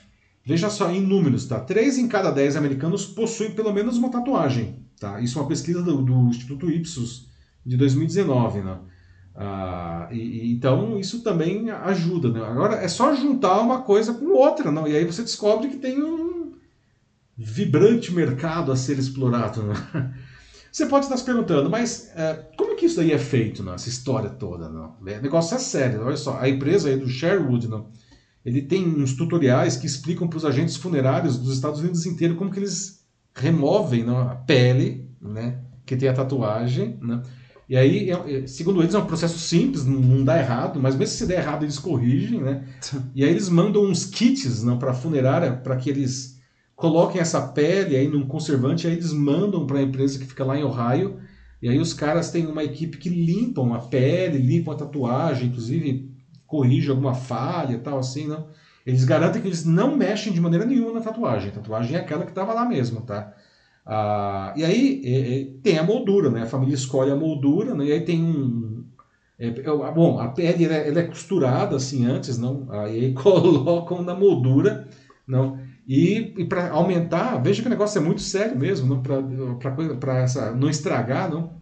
veja 0.44 0.68
só 0.68 0.90
em 0.90 1.00
números, 1.00 1.46
tá? 1.46 1.60
Três 1.60 1.98
em 1.98 2.08
cada 2.08 2.30
dez 2.30 2.56
americanos 2.56 3.06
possuem 3.06 3.52
pelo 3.52 3.72
menos 3.72 3.96
uma 3.96 4.10
tatuagem, 4.10 4.84
tá? 4.98 5.20
Isso 5.20 5.38
é 5.38 5.42
uma 5.42 5.48
pesquisa 5.48 5.82
do, 5.82 6.02
do 6.02 6.28
Instituto 6.28 6.70
Ipsos 6.70 7.28
de 7.64 7.76
2019, 7.76 8.62
né? 8.62 8.78
Ah, 9.34 10.08
e, 10.12 10.52
então 10.52 10.98
isso 10.98 11.22
também 11.22 11.70
ajuda, 11.70 12.30
né? 12.30 12.44
Agora 12.44 12.76
é 12.76 12.88
só 12.88 13.14
juntar 13.14 13.60
uma 13.60 13.82
coisa 13.82 14.12
com 14.12 14.26
outra, 14.26 14.70
não? 14.70 14.86
E 14.86 14.96
aí 14.96 15.04
você 15.04 15.22
descobre 15.22 15.68
que 15.68 15.78
tem 15.78 16.02
um 16.02 16.52
vibrante 17.36 18.12
mercado 18.12 18.70
a 18.70 18.76
ser 18.76 18.98
explorado, 18.98 19.62
né? 19.62 19.74
Você 20.72 20.86
pode 20.86 21.04
estar 21.04 21.18
se 21.18 21.24
perguntando, 21.24 21.68
mas 21.68 22.10
é, 22.16 22.32
como 22.56 22.72
é 22.72 22.74
que 22.76 22.86
isso 22.86 22.96
daí 22.96 23.12
é 23.12 23.18
feito, 23.18 23.62
não? 23.62 23.74
essa 23.74 23.90
história 23.90 24.30
toda? 24.30 24.70
Não? 24.70 24.96
O 24.98 25.04
negócio 25.04 25.54
é 25.54 25.58
sério, 25.58 26.02
olha 26.02 26.16
só. 26.16 26.38
A 26.38 26.48
empresa 26.48 26.88
aí 26.88 26.96
do 26.96 27.10
Sherwood, 27.10 27.68
não? 27.68 27.90
Ele 28.44 28.62
tem 28.62 28.86
uns 28.86 29.14
tutoriais 29.14 29.76
que 29.76 29.86
explicam 29.86 30.28
para 30.28 30.36
os 30.36 30.44
agentes 30.44 30.76
funerários 30.76 31.38
dos 31.38 31.54
Estados 31.54 31.80
Unidos 31.80 32.06
inteiro 32.06 32.36
como 32.36 32.50
que 32.50 32.58
eles 32.58 33.04
removem 33.34 34.04
não, 34.04 34.18
a 34.18 34.34
pele, 34.34 35.08
né, 35.20 35.60
que 35.86 35.96
tem 35.96 36.08
a 36.08 36.12
tatuagem, 36.14 36.98
né? 37.00 37.22
E 37.68 37.76
aí, 37.76 38.10
é, 38.10 38.42
é, 38.42 38.46
segundo 38.46 38.82
eles, 38.82 38.94
é 38.94 38.98
um 38.98 39.06
processo 39.06 39.38
simples, 39.38 39.86
não, 39.86 40.22
dá 40.22 40.38
errado, 40.38 40.78
mas 40.78 40.94
mesmo 40.94 41.16
se 41.16 41.26
der 41.26 41.38
errado, 41.38 41.64
eles 41.64 41.78
corrigem, 41.78 42.42
né? 42.42 42.66
E 43.14 43.24
aí 43.24 43.30
eles 43.30 43.48
mandam 43.48 43.84
uns 43.84 44.04
kits 44.04 44.62
para 44.78 44.90
a 44.90 44.94
funerária 44.94 45.52
para 45.52 45.76
que 45.76 45.88
eles 45.88 46.38
coloquem 46.76 47.20
essa 47.20 47.40
pele 47.40 47.96
aí 47.96 48.08
num 48.08 48.26
conservante, 48.26 48.86
aí 48.86 48.92
eles 48.92 49.12
mandam 49.12 49.66
para 49.66 49.78
a 49.78 49.82
empresa 49.82 50.18
que 50.18 50.26
fica 50.26 50.44
lá 50.44 50.58
em 50.58 50.64
Ohio, 50.64 51.18
e 51.62 51.68
aí 51.68 51.78
os 51.78 51.94
caras 51.94 52.30
têm 52.30 52.46
uma 52.46 52.62
equipe 52.62 52.98
que 52.98 53.08
limpam 53.08 53.72
a 53.72 53.78
pele, 53.78 54.36
limpam 54.36 54.74
a 54.74 54.76
tatuagem, 54.76 55.48
inclusive 55.48 56.11
corrige 56.52 56.90
alguma 56.90 57.14
falha 57.14 57.72
e 57.72 57.78
tal, 57.78 57.98
assim, 57.98 58.28
não. 58.28 58.48
Eles 58.84 59.04
garantem 59.04 59.40
que 59.40 59.48
eles 59.48 59.64
não 59.64 59.96
mexem 59.96 60.34
de 60.34 60.40
maneira 60.40 60.66
nenhuma 60.66 60.92
na 60.92 61.00
tatuagem. 61.00 61.48
A 61.48 61.54
tatuagem 61.54 61.96
é 61.96 62.00
aquela 62.00 62.24
que 62.24 62.30
estava 62.30 62.52
lá 62.52 62.66
mesmo, 62.66 63.00
tá? 63.00 63.32
Ah, 63.86 64.52
e 64.54 64.62
aí 64.62 65.02
é, 65.02 65.40
é, 65.40 65.44
tem 65.62 65.78
a 65.78 65.82
moldura, 65.82 66.28
né? 66.30 66.42
A 66.42 66.46
família 66.46 66.74
escolhe 66.74 67.10
a 67.10 67.16
moldura, 67.16 67.74
né? 67.74 67.86
E 67.86 67.92
aí 67.92 68.00
tem 68.04 68.22
um... 68.22 68.84
É, 69.38 69.46
é 69.48 69.92
bom, 69.92 70.20
a 70.20 70.28
pele 70.28 70.66
ela, 70.66 70.74
é, 70.74 70.88
ela 70.88 71.00
é 71.00 71.04
costurada 71.04 71.74
assim 71.74 72.04
antes, 72.04 72.36
não? 72.36 72.66
Aí 72.70 73.14
colocam 73.16 74.02
na 74.02 74.14
moldura, 74.14 74.86
não? 75.26 75.58
E, 75.88 76.34
e 76.36 76.44
para 76.44 76.70
aumentar, 76.70 77.42
veja 77.42 77.62
que 77.62 77.66
o 77.66 77.70
negócio 77.70 77.98
é 77.98 78.04
muito 78.04 78.20
sério 78.20 78.58
mesmo, 78.58 79.02
para 79.02 80.52
não 80.52 80.68
estragar, 80.68 81.30
não? 81.30 81.54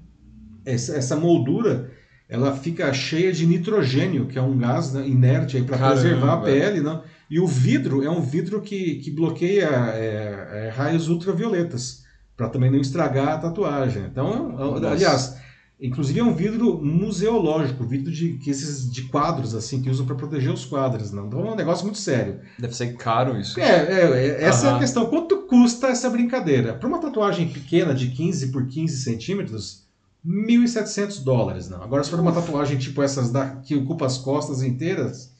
Essa, 0.64 0.96
essa, 0.96 1.16
moldura 1.16 1.90
ela 2.30 2.56
fica 2.56 2.92
cheia 2.94 3.32
de 3.32 3.44
nitrogênio, 3.44 4.26
que 4.26 4.38
é 4.38 4.42
um 4.42 4.56
gás 4.56 4.92
né, 4.92 5.06
inerte 5.06 5.60
para 5.62 5.76
preservar 5.76 6.34
a 6.34 6.36
pele. 6.38 6.80
Não? 6.80 7.02
E 7.28 7.40
o 7.40 7.46
vidro 7.46 8.04
é 8.04 8.08
um 8.08 8.22
vidro 8.22 8.60
que, 8.60 8.94
que 8.96 9.10
bloqueia 9.10 9.66
é, 9.66 10.68
é, 10.68 10.72
raios 10.74 11.08
ultravioletas, 11.08 12.04
para 12.36 12.48
também 12.48 12.70
não 12.70 12.78
estragar 12.78 13.28
a 13.28 13.38
tatuagem. 13.38 14.04
Então, 14.04 14.52
Nossa. 14.52 14.90
aliás, 14.90 15.40
Inclusive 15.82 16.20
é 16.20 16.22
um 16.24 16.34
vidro 16.34 16.78
museológico, 16.84 17.84
vidro 17.84 18.12
de, 18.12 18.34
que 18.34 18.50
esses, 18.50 18.90
de 18.90 19.04
quadros, 19.04 19.54
assim, 19.54 19.80
que 19.80 19.88
usam 19.88 20.04
para 20.04 20.14
proteger 20.14 20.52
os 20.52 20.66
quadros. 20.66 21.10
Não? 21.10 21.26
Então 21.26 21.40
é 21.46 21.52
um 21.52 21.56
negócio 21.56 21.84
muito 21.84 21.98
sério. 21.98 22.38
Deve 22.58 22.76
ser 22.76 22.96
caro 22.96 23.40
isso. 23.40 23.58
É, 23.58 23.64
é, 23.64 24.42
é 24.42 24.44
essa 24.44 24.68
é 24.68 24.70
a 24.74 24.78
questão. 24.78 25.06
Quanto 25.06 25.46
custa 25.46 25.86
essa 25.86 26.10
brincadeira? 26.10 26.74
Para 26.74 26.86
uma 26.86 26.98
tatuagem 26.98 27.48
pequena 27.48 27.94
de 27.94 28.08
15 28.08 28.48
por 28.52 28.66
15 28.66 28.94
centímetros, 28.98 29.86
1.700 30.26 31.22
dólares. 31.22 31.68
Não. 31.68 31.82
Agora, 31.82 32.02
se 32.04 32.10
for 32.10 32.20
uma 32.20 32.32
tatuagem 32.32 32.78
tipo 32.78 33.02
essas 33.02 33.30
da, 33.30 33.56
que 33.56 33.76
ocupa 33.76 34.06
as 34.06 34.18
costas 34.18 34.62
inteiras, 34.62 35.32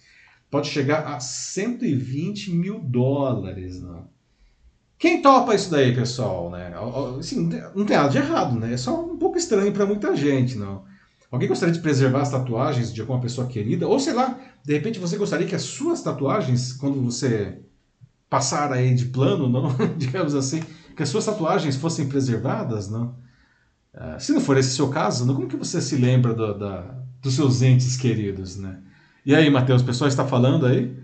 pode 0.50 0.68
chegar 0.68 1.06
a 1.06 1.20
120 1.20 2.52
mil 2.52 2.80
dólares. 2.80 3.80
Não. 3.80 4.08
Quem 4.98 5.22
topa 5.22 5.54
isso 5.54 5.70
daí, 5.70 5.94
pessoal, 5.94 6.50
né? 6.50 6.72
Assim, 7.18 7.48
não 7.74 7.86
tem 7.86 7.96
nada 7.96 8.10
de 8.10 8.18
errado, 8.18 8.58
né? 8.58 8.74
É 8.74 8.76
só 8.76 9.02
um 9.02 9.16
pouco 9.16 9.38
estranho 9.38 9.72
para 9.72 9.86
muita 9.86 10.14
gente, 10.14 10.58
não. 10.58 10.84
Alguém 11.30 11.48
gostaria 11.48 11.72
de 11.72 11.80
preservar 11.80 12.22
as 12.22 12.30
tatuagens 12.30 12.92
de 12.92 13.00
alguma 13.00 13.20
pessoa 13.20 13.46
querida? 13.46 13.86
Ou 13.86 13.98
sei 14.00 14.12
lá, 14.12 14.38
de 14.64 14.72
repente 14.72 14.98
você 14.98 15.16
gostaria 15.16 15.46
que 15.46 15.54
as 15.54 15.62
suas 15.62 16.02
tatuagens, 16.02 16.72
quando 16.72 17.00
você 17.00 17.60
passar 18.28 18.72
aí 18.72 18.94
de 18.94 19.06
plano, 19.06 19.48
não, 19.48 19.74
digamos 19.96 20.34
assim, 20.34 20.62
que 20.94 21.02
as 21.02 21.08
suas 21.08 21.24
tatuagens 21.24 21.76
fossem 21.76 22.08
preservadas, 22.08 22.90
não? 22.90 23.14
Uh, 23.94 24.20
se 24.20 24.32
não 24.32 24.40
for 24.40 24.56
esse 24.56 24.70
seu 24.70 24.88
caso, 24.88 25.26
como 25.34 25.48
que 25.48 25.56
você 25.56 25.80
se 25.80 25.96
lembra 25.96 26.32
do, 26.32 26.56
da, 26.56 26.94
dos 27.20 27.34
seus 27.34 27.60
entes 27.60 27.96
queridos, 27.96 28.56
né? 28.56 28.78
E 29.26 29.34
aí, 29.34 29.50
Matheus, 29.50 29.82
o 29.82 29.84
pessoal 29.84 30.08
está 30.08 30.26
falando 30.26 30.64
aí? 30.64 30.96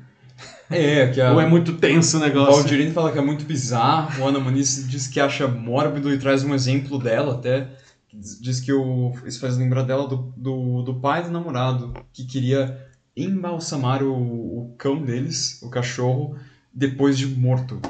É, 0.71 1.09
que 1.09 1.21
a... 1.21 1.33
Ou 1.33 1.41
é 1.41 1.47
muito 1.47 1.75
tenso 1.75 2.17
o 2.17 2.21
negócio? 2.21 2.55
O 2.55 2.57
Valdirene 2.57 2.93
fala 2.93 3.13
que 3.13 3.19
é 3.19 3.23
muito 3.23 3.45
bizarro, 3.45 4.23
o 4.23 4.29
Ana 4.29 4.41
Muniz 4.41 4.89
diz 4.89 5.07
que 5.07 5.21
acha 5.21 5.47
mórbido 5.47 6.13
e 6.13 6.19
traz 6.19 6.45
um 6.45 6.55
exemplo 6.55 6.99
dela 6.99 7.35
até. 7.35 7.69
Diz 8.13 8.61
que 8.61 8.73
o... 8.73 9.13
isso 9.27 9.41
faz 9.41 9.57
lembrar 9.57 9.83
dela 9.83 10.09
do, 10.09 10.33
do, 10.37 10.83
do 10.83 10.95
pai 10.95 11.23
do 11.23 11.31
namorado, 11.31 11.93
que 12.13 12.25
queria 12.25 12.87
embalsamar 13.17 14.03
o, 14.03 14.13
o 14.13 14.75
cão 14.79 15.03
deles, 15.03 15.61
o 15.63 15.71
cachorro, 15.71 16.37
depois 16.73 17.19
de 17.19 17.27
morto. 17.27 17.81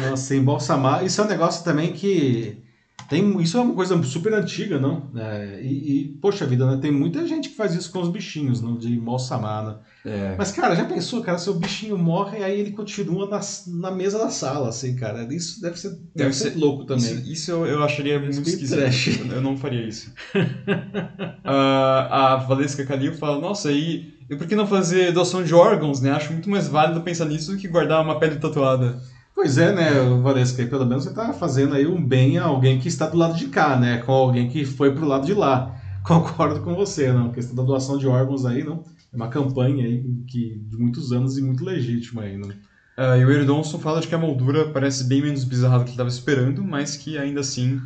Nossa, 0.00 0.34
embalsamar. 0.34 1.04
Isso 1.04 1.20
é 1.20 1.24
um 1.24 1.28
negócio 1.28 1.64
também 1.64 1.92
que 1.92 2.63
tem, 3.08 3.40
isso 3.40 3.58
é 3.58 3.60
uma 3.60 3.74
coisa 3.74 4.00
super 4.02 4.32
antiga, 4.34 4.78
não? 4.78 5.10
É, 5.16 5.60
e, 5.62 6.00
e, 6.00 6.08
poxa 6.20 6.46
vida, 6.46 6.66
né? 6.66 6.78
Tem 6.80 6.90
muita 6.90 7.26
gente 7.26 7.50
que 7.50 7.56
faz 7.56 7.74
isso 7.74 7.90
com 7.90 8.00
os 8.00 8.08
bichinhos, 8.08 8.60
não? 8.60 8.76
De 8.76 8.98
malsamar, 8.98 9.64
né? 9.64 9.76
É. 10.06 10.34
Mas, 10.36 10.52
cara, 10.52 10.74
já 10.74 10.84
pensou, 10.84 11.22
cara, 11.22 11.38
seu 11.38 11.54
bichinho 11.54 11.96
morre 11.96 12.42
aí 12.42 12.60
ele 12.60 12.72
continua 12.72 13.28
na, 13.28 13.40
na 13.68 13.90
mesa 13.90 14.18
da 14.18 14.30
sala, 14.30 14.68
assim, 14.68 14.96
cara. 14.96 15.26
Isso 15.32 15.60
deve 15.60 15.78
ser, 15.78 15.90
deve, 15.90 16.02
deve 16.14 16.32
ser, 16.32 16.52
ser, 16.52 16.58
louco 16.58 16.84
também. 16.84 17.04
Isso, 17.04 17.32
isso 17.32 17.50
eu, 17.50 17.66
eu, 17.66 17.82
acharia 17.82 18.18
muito 18.18 18.40
esquisito. 18.40 18.78
Trash. 18.78 19.20
Eu 19.30 19.40
não 19.40 19.56
faria 19.56 19.86
isso. 19.86 20.12
uh, 20.34 21.44
a 21.44 22.36
Valesca 22.36 22.84
Calil 22.84 23.14
fala, 23.14 23.40
nossa, 23.40 23.72
e, 23.72 24.14
e 24.28 24.36
por 24.36 24.46
que 24.46 24.54
não 24.54 24.66
fazer 24.66 25.12
doação 25.12 25.42
de 25.42 25.54
órgãos, 25.54 26.00
né? 26.00 26.10
Acho 26.10 26.32
muito 26.32 26.48
mais 26.48 26.68
válido 26.68 27.00
pensar 27.02 27.26
nisso 27.26 27.52
do 27.52 27.58
que 27.58 27.68
guardar 27.68 28.02
uma 28.02 28.18
pele 28.18 28.36
tatuada. 28.36 29.00
Pois 29.34 29.58
é, 29.58 29.72
né, 29.72 29.90
Valesca, 30.22 30.64
pelo 30.64 30.86
menos 30.86 31.02
você 31.02 31.10
está 31.10 31.32
fazendo 31.32 31.74
aí 31.74 31.86
um 31.86 32.02
bem 32.02 32.38
a 32.38 32.44
alguém 32.44 32.78
que 32.78 32.86
está 32.86 33.08
do 33.08 33.18
lado 33.18 33.36
de 33.36 33.48
cá, 33.48 33.76
né, 33.76 33.98
com 33.98 34.12
alguém 34.12 34.48
que 34.48 34.64
foi 34.64 34.94
pro 34.94 35.06
lado 35.06 35.26
de 35.26 35.34
lá. 35.34 35.74
Concordo 36.04 36.60
com 36.60 36.74
você, 36.74 37.12
não, 37.12 37.26
a 37.26 37.32
questão 37.32 37.56
da 37.56 37.62
doação 37.62 37.98
de 37.98 38.06
órgãos 38.06 38.46
aí, 38.46 38.62
não, 38.62 38.84
é 39.12 39.16
uma 39.16 39.28
campanha 39.28 39.84
aí 39.84 40.04
que, 40.28 40.56
de 40.56 40.76
muitos 40.76 41.12
anos 41.12 41.36
e 41.36 41.42
muito 41.42 41.64
legítima 41.64 42.22
aí, 42.22 42.36
não. 42.36 42.48
Uh, 42.48 43.18
e 43.18 43.24
o 43.24 43.30
Eridonson 43.30 43.78
fala 43.80 44.00
de 44.00 44.06
que 44.06 44.14
a 44.14 44.18
moldura 44.18 44.68
parece 44.68 45.02
bem 45.04 45.20
menos 45.20 45.42
bizarra 45.42 45.78
do 45.78 45.84
que 45.84 45.90
ele 45.90 45.94
estava 45.94 46.08
esperando, 46.08 46.62
mas 46.62 46.96
que 46.96 47.18
ainda 47.18 47.40
assim 47.40 47.80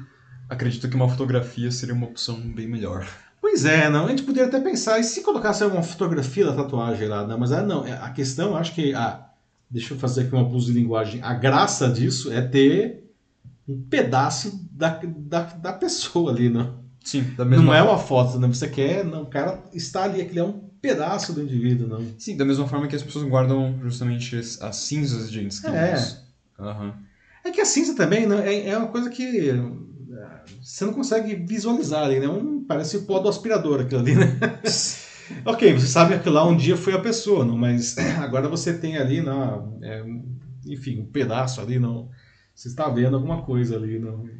acredito 0.51 0.87
que 0.87 0.97
uma 0.97 1.09
fotografia 1.09 1.71
seria 1.71 1.95
uma 1.95 2.07
opção 2.07 2.39
bem 2.41 2.69
melhor. 2.69 3.07
Pois 3.41 3.65
é, 3.65 3.89
não, 3.89 4.05
a 4.05 4.11
gente 4.11 4.25
poderia 4.25 4.49
até 4.49 4.61
pensar, 4.61 4.99
e 4.99 5.05
se 5.05 5.23
colocasse 5.23 5.65
uma 5.65 5.83
fotografia 5.83 6.45
da 6.45 6.53
tatuagem 6.53 7.09
lá, 7.09 7.27
não, 7.27 7.39
mas 7.39 7.53
ah, 7.53 7.63
não, 7.63 7.87
é, 7.87 7.93
a 7.93 8.11
questão, 8.11 8.55
acho 8.55 8.75
que 8.75 8.93
a, 8.93 9.28
deixa 9.71 9.95
eu 9.95 9.99
fazer 9.99 10.23
aqui 10.23 10.35
uma 10.35 10.43
abuso 10.43 10.73
de 10.73 10.79
linguagem. 10.79 11.21
A 11.23 11.35
graça 11.35 11.89
disso 11.89 12.33
é 12.33 12.41
ter 12.41 13.05
um 13.69 13.81
pedaço 13.83 14.67
da, 14.73 15.01
da, 15.05 15.43
da 15.43 15.73
pessoa 15.73 16.33
ali, 16.33 16.49
não? 16.49 16.79
Sim, 17.05 17.25
da 17.37 17.45
mesma 17.45 17.65
Não 17.65 17.75
é 17.75 17.83
uma 17.83 17.99
foto, 17.99 18.39
né? 18.39 18.49
Você 18.49 18.69
quer, 18.69 19.05
não, 19.05 19.23
o 19.23 19.27
cara 19.27 19.63
está 19.73 20.05
ali, 20.05 20.21
aquele 20.21 20.41
é 20.41 20.45
um 20.45 20.69
pedaço 20.81 21.33
do 21.33 21.43
indivíduo, 21.43 21.87
não. 21.89 22.05
Sim, 22.19 22.37
da 22.37 22.45
mesma 22.45 22.67
forma 22.67 22.87
que 22.87 22.97
as 22.97 23.03
pessoas 23.03 23.29
guardam 23.29 23.79
justamente 23.83 24.37
as 24.37 24.61
as 24.61 24.77
cinzas 24.77 25.31
de 25.31 25.41
entes 25.43 25.61
queridos. 25.61 26.19
Aham. 26.59 26.95
É 27.45 27.51
que 27.51 27.61
a 27.61 27.65
cinza 27.65 27.95
também 27.95 28.27
né, 28.27 28.53
é, 28.53 28.71
é 28.71 28.79
uma 28.79 28.89
coisa 28.89 29.09
que 29.09 29.51
é, 29.51 29.55
você 30.61 30.85
não 30.85 30.93
consegue 30.93 31.35
visualizar 31.35 32.05
ali, 32.05 32.21
né? 32.21 32.29
Um, 32.29 32.65
parece 32.65 32.97
o 32.97 33.03
pó 33.03 33.19
do 33.19 33.29
aspirador 33.29 33.81
aquilo 33.81 34.01
ali, 34.01 34.15
né? 34.15 34.39
Ok, 35.45 35.73
você 35.73 35.87
sabe 35.87 36.19
que 36.19 36.29
lá 36.29 36.45
um 36.47 36.57
dia 36.57 36.77
foi 36.77 36.93
a 36.95 36.99
pessoa, 36.99 37.45
não, 37.45 37.57
mas 37.57 37.97
agora 38.21 38.49
você 38.49 38.73
tem 38.79 38.97
ali, 38.97 39.21
não, 39.21 39.79
é, 39.83 40.03
enfim, 40.67 41.01
um 41.01 41.07
pedaço 41.07 41.61
ali, 41.61 41.79
não. 41.79 42.09
Você 42.55 42.69
está 42.69 42.89
vendo 42.89 43.15
alguma 43.17 43.43
coisa 43.43 43.77
ali, 43.77 43.99
não. 43.99 44.25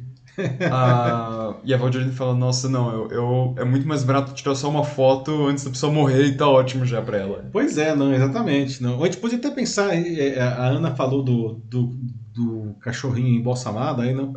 Ah, 0.71 1.59
e 1.63 1.73
a 1.73 1.77
Valdirene 1.77 2.11
fala, 2.11 2.33
nossa, 2.35 2.69
não, 2.69 2.91
eu, 2.93 3.07
eu- 3.11 3.55
é 3.57 3.63
muito 3.65 3.87
mais 3.87 4.03
barato 4.03 4.33
tirar 4.33 4.55
só 4.55 4.69
uma 4.69 4.83
foto 4.83 5.47
antes 5.47 5.63
da 5.63 5.69
pessoa 5.71 5.91
morrer 5.91 6.25
e 6.27 6.37
tá 6.37 6.47
ótimo 6.47 6.85
já 6.85 7.01
pra 7.01 7.17
ela. 7.17 7.49
Pois 7.51 7.77
é, 7.77 7.95
não, 7.95 8.13
exatamente. 8.13 8.81
Não. 8.81 9.01
A 9.01 9.05
gente 9.05 9.17
podia 9.17 9.37
até 9.37 9.49
pensar, 9.51 9.89
a 9.91 10.67
Ana 10.67 10.95
falou 10.95 11.23
do, 11.23 11.53
do, 11.65 11.87
do 12.33 12.75
cachorrinho 12.79 13.39
embalsamado, 13.39 14.01
aí 14.01 14.13
não. 14.13 14.33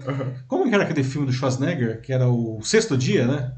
Como 0.48 0.68
que 0.68 0.74
era 0.74 0.84
aquele 0.84 1.04
filme 1.04 1.26
do 1.26 1.32
Schwarzenegger, 1.32 2.00
que 2.00 2.12
era 2.12 2.28
o 2.28 2.60
Sexto 2.62 2.96
Dia, 2.96 3.26
né? 3.26 3.52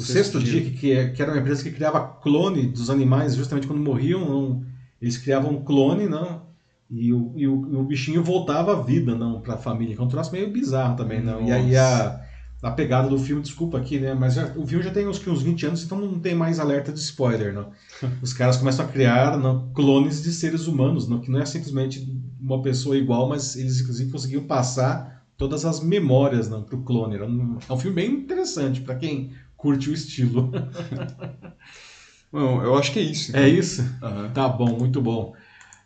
O 0.00 0.04
Sexto, 0.12 0.38
Dia, 0.40 0.60
que, 0.62 0.70
que, 0.70 0.92
é- 0.92 1.08
que 1.10 1.22
era 1.22 1.32
uma 1.32 1.40
empresa 1.40 1.62
que 1.62 1.70
criava 1.70 2.00
clone 2.22 2.66
dos 2.66 2.90
animais, 2.90 3.34
justamente 3.36 3.66
quando 3.66 3.80
morriam, 3.82 4.20
não, 4.28 4.64
eles 5.00 5.16
criavam 5.18 5.52
um 5.52 5.62
clone, 5.64 6.06
não, 6.08 6.42
e 6.90 7.12
o, 7.12 7.32
e 7.36 7.46
o, 7.46 7.68
e 7.72 7.76
o 7.76 7.82
bichinho 7.84 8.22
voltava 8.22 8.72
à 8.72 8.82
vida, 8.82 9.14
não, 9.14 9.40
para 9.40 9.54
a 9.54 9.58
família, 9.58 9.94
que 9.94 10.00
é 10.00 10.04
um 10.04 10.08
troço 10.08 10.32
meio 10.32 10.50
bizarro 10.50 10.96
também, 10.96 11.22
não. 11.22 11.46
E 11.46 11.52
aí 11.52 11.76
a, 11.76 12.20
a 12.62 12.70
pegada 12.72 13.08
do 13.08 13.18
filme, 13.18 13.40
desculpa 13.42 13.78
aqui, 13.78 13.98
né, 14.00 14.12
mas 14.12 14.34
já- 14.34 14.52
o 14.56 14.66
filme 14.66 14.84
já 14.84 14.90
tem 14.90 15.06
uns, 15.06 15.24
uns 15.26 15.42
20 15.42 15.64
anos, 15.66 15.84
então 15.84 15.98
não 16.00 16.18
tem 16.18 16.34
mais 16.34 16.58
alerta 16.58 16.92
de 16.92 16.98
spoiler, 16.98 17.54
não. 17.54 17.70
Os 18.20 18.32
caras 18.32 18.56
começam 18.56 18.84
a 18.84 18.88
criar 18.88 19.38
não, 19.38 19.70
clones 19.72 20.22
de 20.22 20.32
seres 20.32 20.66
humanos, 20.66 21.06
não, 21.08 21.20
que 21.20 21.30
não 21.30 21.40
é 21.40 21.46
simplesmente 21.46 22.06
uma 22.40 22.60
pessoa 22.62 22.96
igual, 22.96 23.28
mas 23.28 23.54
eles 23.56 23.80
inclusive 23.80 24.10
conseguiam 24.10 24.42
passar 24.44 25.20
todas 25.36 25.64
as 25.64 25.80
memórias 25.80 26.50
não, 26.50 26.62
pro 26.62 26.82
clone. 26.82 27.18
Um- 27.20 27.56
é 27.66 27.72
um 27.72 27.78
filme 27.78 27.94
bem 27.96 28.10
interessante 28.12 28.80
para 28.82 28.94
quem 28.96 29.30
curte 29.60 29.90
o 29.90 29.92
estilo. 29.94 30.50
Bom, 32.32 32.62
eu 32.62 32.76
acho 32.76 32.92
que 32.92 32.98
é 32.98 33.02
isso. 33.02 33.36
É 33.36 33.48
isso? 33.48 33.82
Aham. 34.02 34.30
Tá 34.32 34.48
bom, 34.48 34.78
muito 34.78 35.00
bom. 35.02 35.34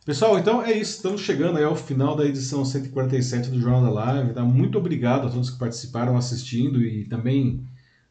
Pessoal, 0.04 0.38
então 0.38 0.62
é 0.62 0.72
isso. 0.72 0.96
Estamos 0.96 1.22
chegando 1.22 1.56
aí 1.56 1.64
ao 1.64 1.74
final 1.74 2.14
da 2.14 2.24
edição 2.26 2.64
147 2.64 3.48
do 3.50 3.58
Jornal 3.60 3.82
da 3.82 3.90
Live. 3.90 4.34
Tá? 4.34 4.42
Muito 4.42 4.76
obrigado 4.76 5.26
a 5.26 5.30
todos 5.30 5.48
que 5.48 5.58
participaram 5.58 6.16
assistindo 6.16 6.82
e 6.82 7.06
também 7.06 7.64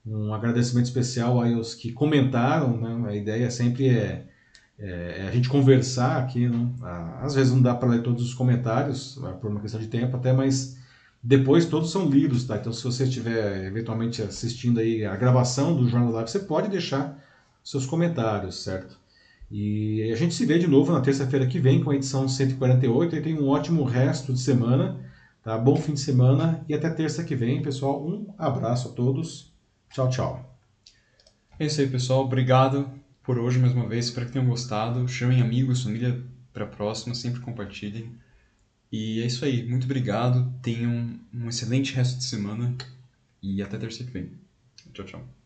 um 0.06 0.34
agradecimento 0.34 0.86
especial 0.86 1.40
aí 1.40 1.54
aos 1.54 1.76
que 1.76 1.92
comentaram. 1.92 2.76
Né? 2.78 3.10
A 3.12 3.16
ideia 3.16 3.52
sempre 3.52 3.90
é, 3.90 4.26
é- 4.80 5.18
é 5.20 5.28
a 5.28 5.32
gente 5.32 5.48
conversar 5.48 6.18
aqui. 6.18 6.50
Né? 6.50 6.70
Ah, 6.82 7.20
Às 7.22 7.36
vezes 7.36 7.54
não 7.54 7.62
dá 7.62 7.76
para 7.76 7.90
ler 7.90 8.02
todos 8.02 8.24
os 8.26 8.34
comentários, 8.34 9.20
por 9.40 9.52
uma 9.52 9.60
questão 9.62 9.80
de 9.80 9.88
tempo 9.88 10.18
até, 10.18 10.34
mas 10.34 10.76
depois 11.24 11.66
todos 11.66 11.92
são 11.92 12.10
lidos. 12.10 12.44
Tá? 12.44 12.58
Então 12.58 12.74
se 12.74 12.84
você 12.84 13.06
estiver 13.06 13.66
eventualmente 13.66 14.22
assistindo 14.22 14.80
aí 14.80 15.06
a 15.06 15.16
gravação 15.16 15.76
do 15.76 15.88
Jornal 15.88 16.12
Live, 16.12 16.30
você 16.30 16.40
pode 16.40 16.68
deixar 16.68 17.18
seus 17.64 17.86
comentários, 17.86 18.62
certo? 18.62 19.00
E 19.50 20.12
a 20.12 20.16
gente 20.16 20.34
se 20.34 20.46
vê 20.46 20.60
de 20.60 20.68
novo 20.68 20.92
na 20.92 21.00
terça-feira 21.00 21.48
que 21.48 21.60
vem 21.60 21.84
com 21.84 21.92
a 21.92 21.96
edição 21.96 22.28
148 22.28 23.16
e 23.16 23.22
tem 23.22 23.40
um 23.40 23.48
ótimo 23.48 23.84
resto 23.84 24.34
de 24.34 24.40
semana, 24.40 25.00
tá? 25.44 25.58
Bom 25.58 25.76
fim 25.76 25.94
de 25.94 26.00
semana 26.00 26.66
e 26.68 26.74
até 26.74 26.90
terça 26.90 27.24
que 27.24 27.36
vem, 27.36 27.62
pessoal. 27.62 28.06
Um 28.06 28.34
abraço 28.38 28.90
a 28.90 28.92
todos. 28.92 29.54
Tchau, 29.92 30.10
tchau. 30.10 30.58
É 31.60 31.68
isso 31.68 31.80
aí, 31.80 31.88
pessoal. 31.88 32.26
Obrigado 32.26 32.90
por 33.22 33.38
hoje 33.38 33.60
mais 33.60 33.74
uma 33.74 33.88
vez. 33.88 34.06
Espero 34.06 34.26
que 34.26 34.34
tenham 34.34 34.48
gostado. 34.48 35.08
Chamem 35.08 35.42
amigos, 35.42 35.84
família 35.84 36.22
pra 36.52 36.66
próxima. 36.66 37.14
Sempre 37.14 37.40
compartilhem. 37.40 38.12
E 38.94 39.22
é 39.24 39.26
isso 39.26 39.44
aí. 39.44 39.64
Muito 39.68 39.86
obrigado. 39.86 40.54
Tenham 40.62 41.20
um 41.34 41.50
excelente 41.50 41.94
resto 41.94 42.20
de 42.20 42.26
semana. 42.26 42.78
E 43.42 43.62
até 43.64 43.78
terça 43.78 44.04
que 44.04 44.12
vem. 44.12 44.32
Tchau, 44.94 45.06
tchau. 45.06 45.43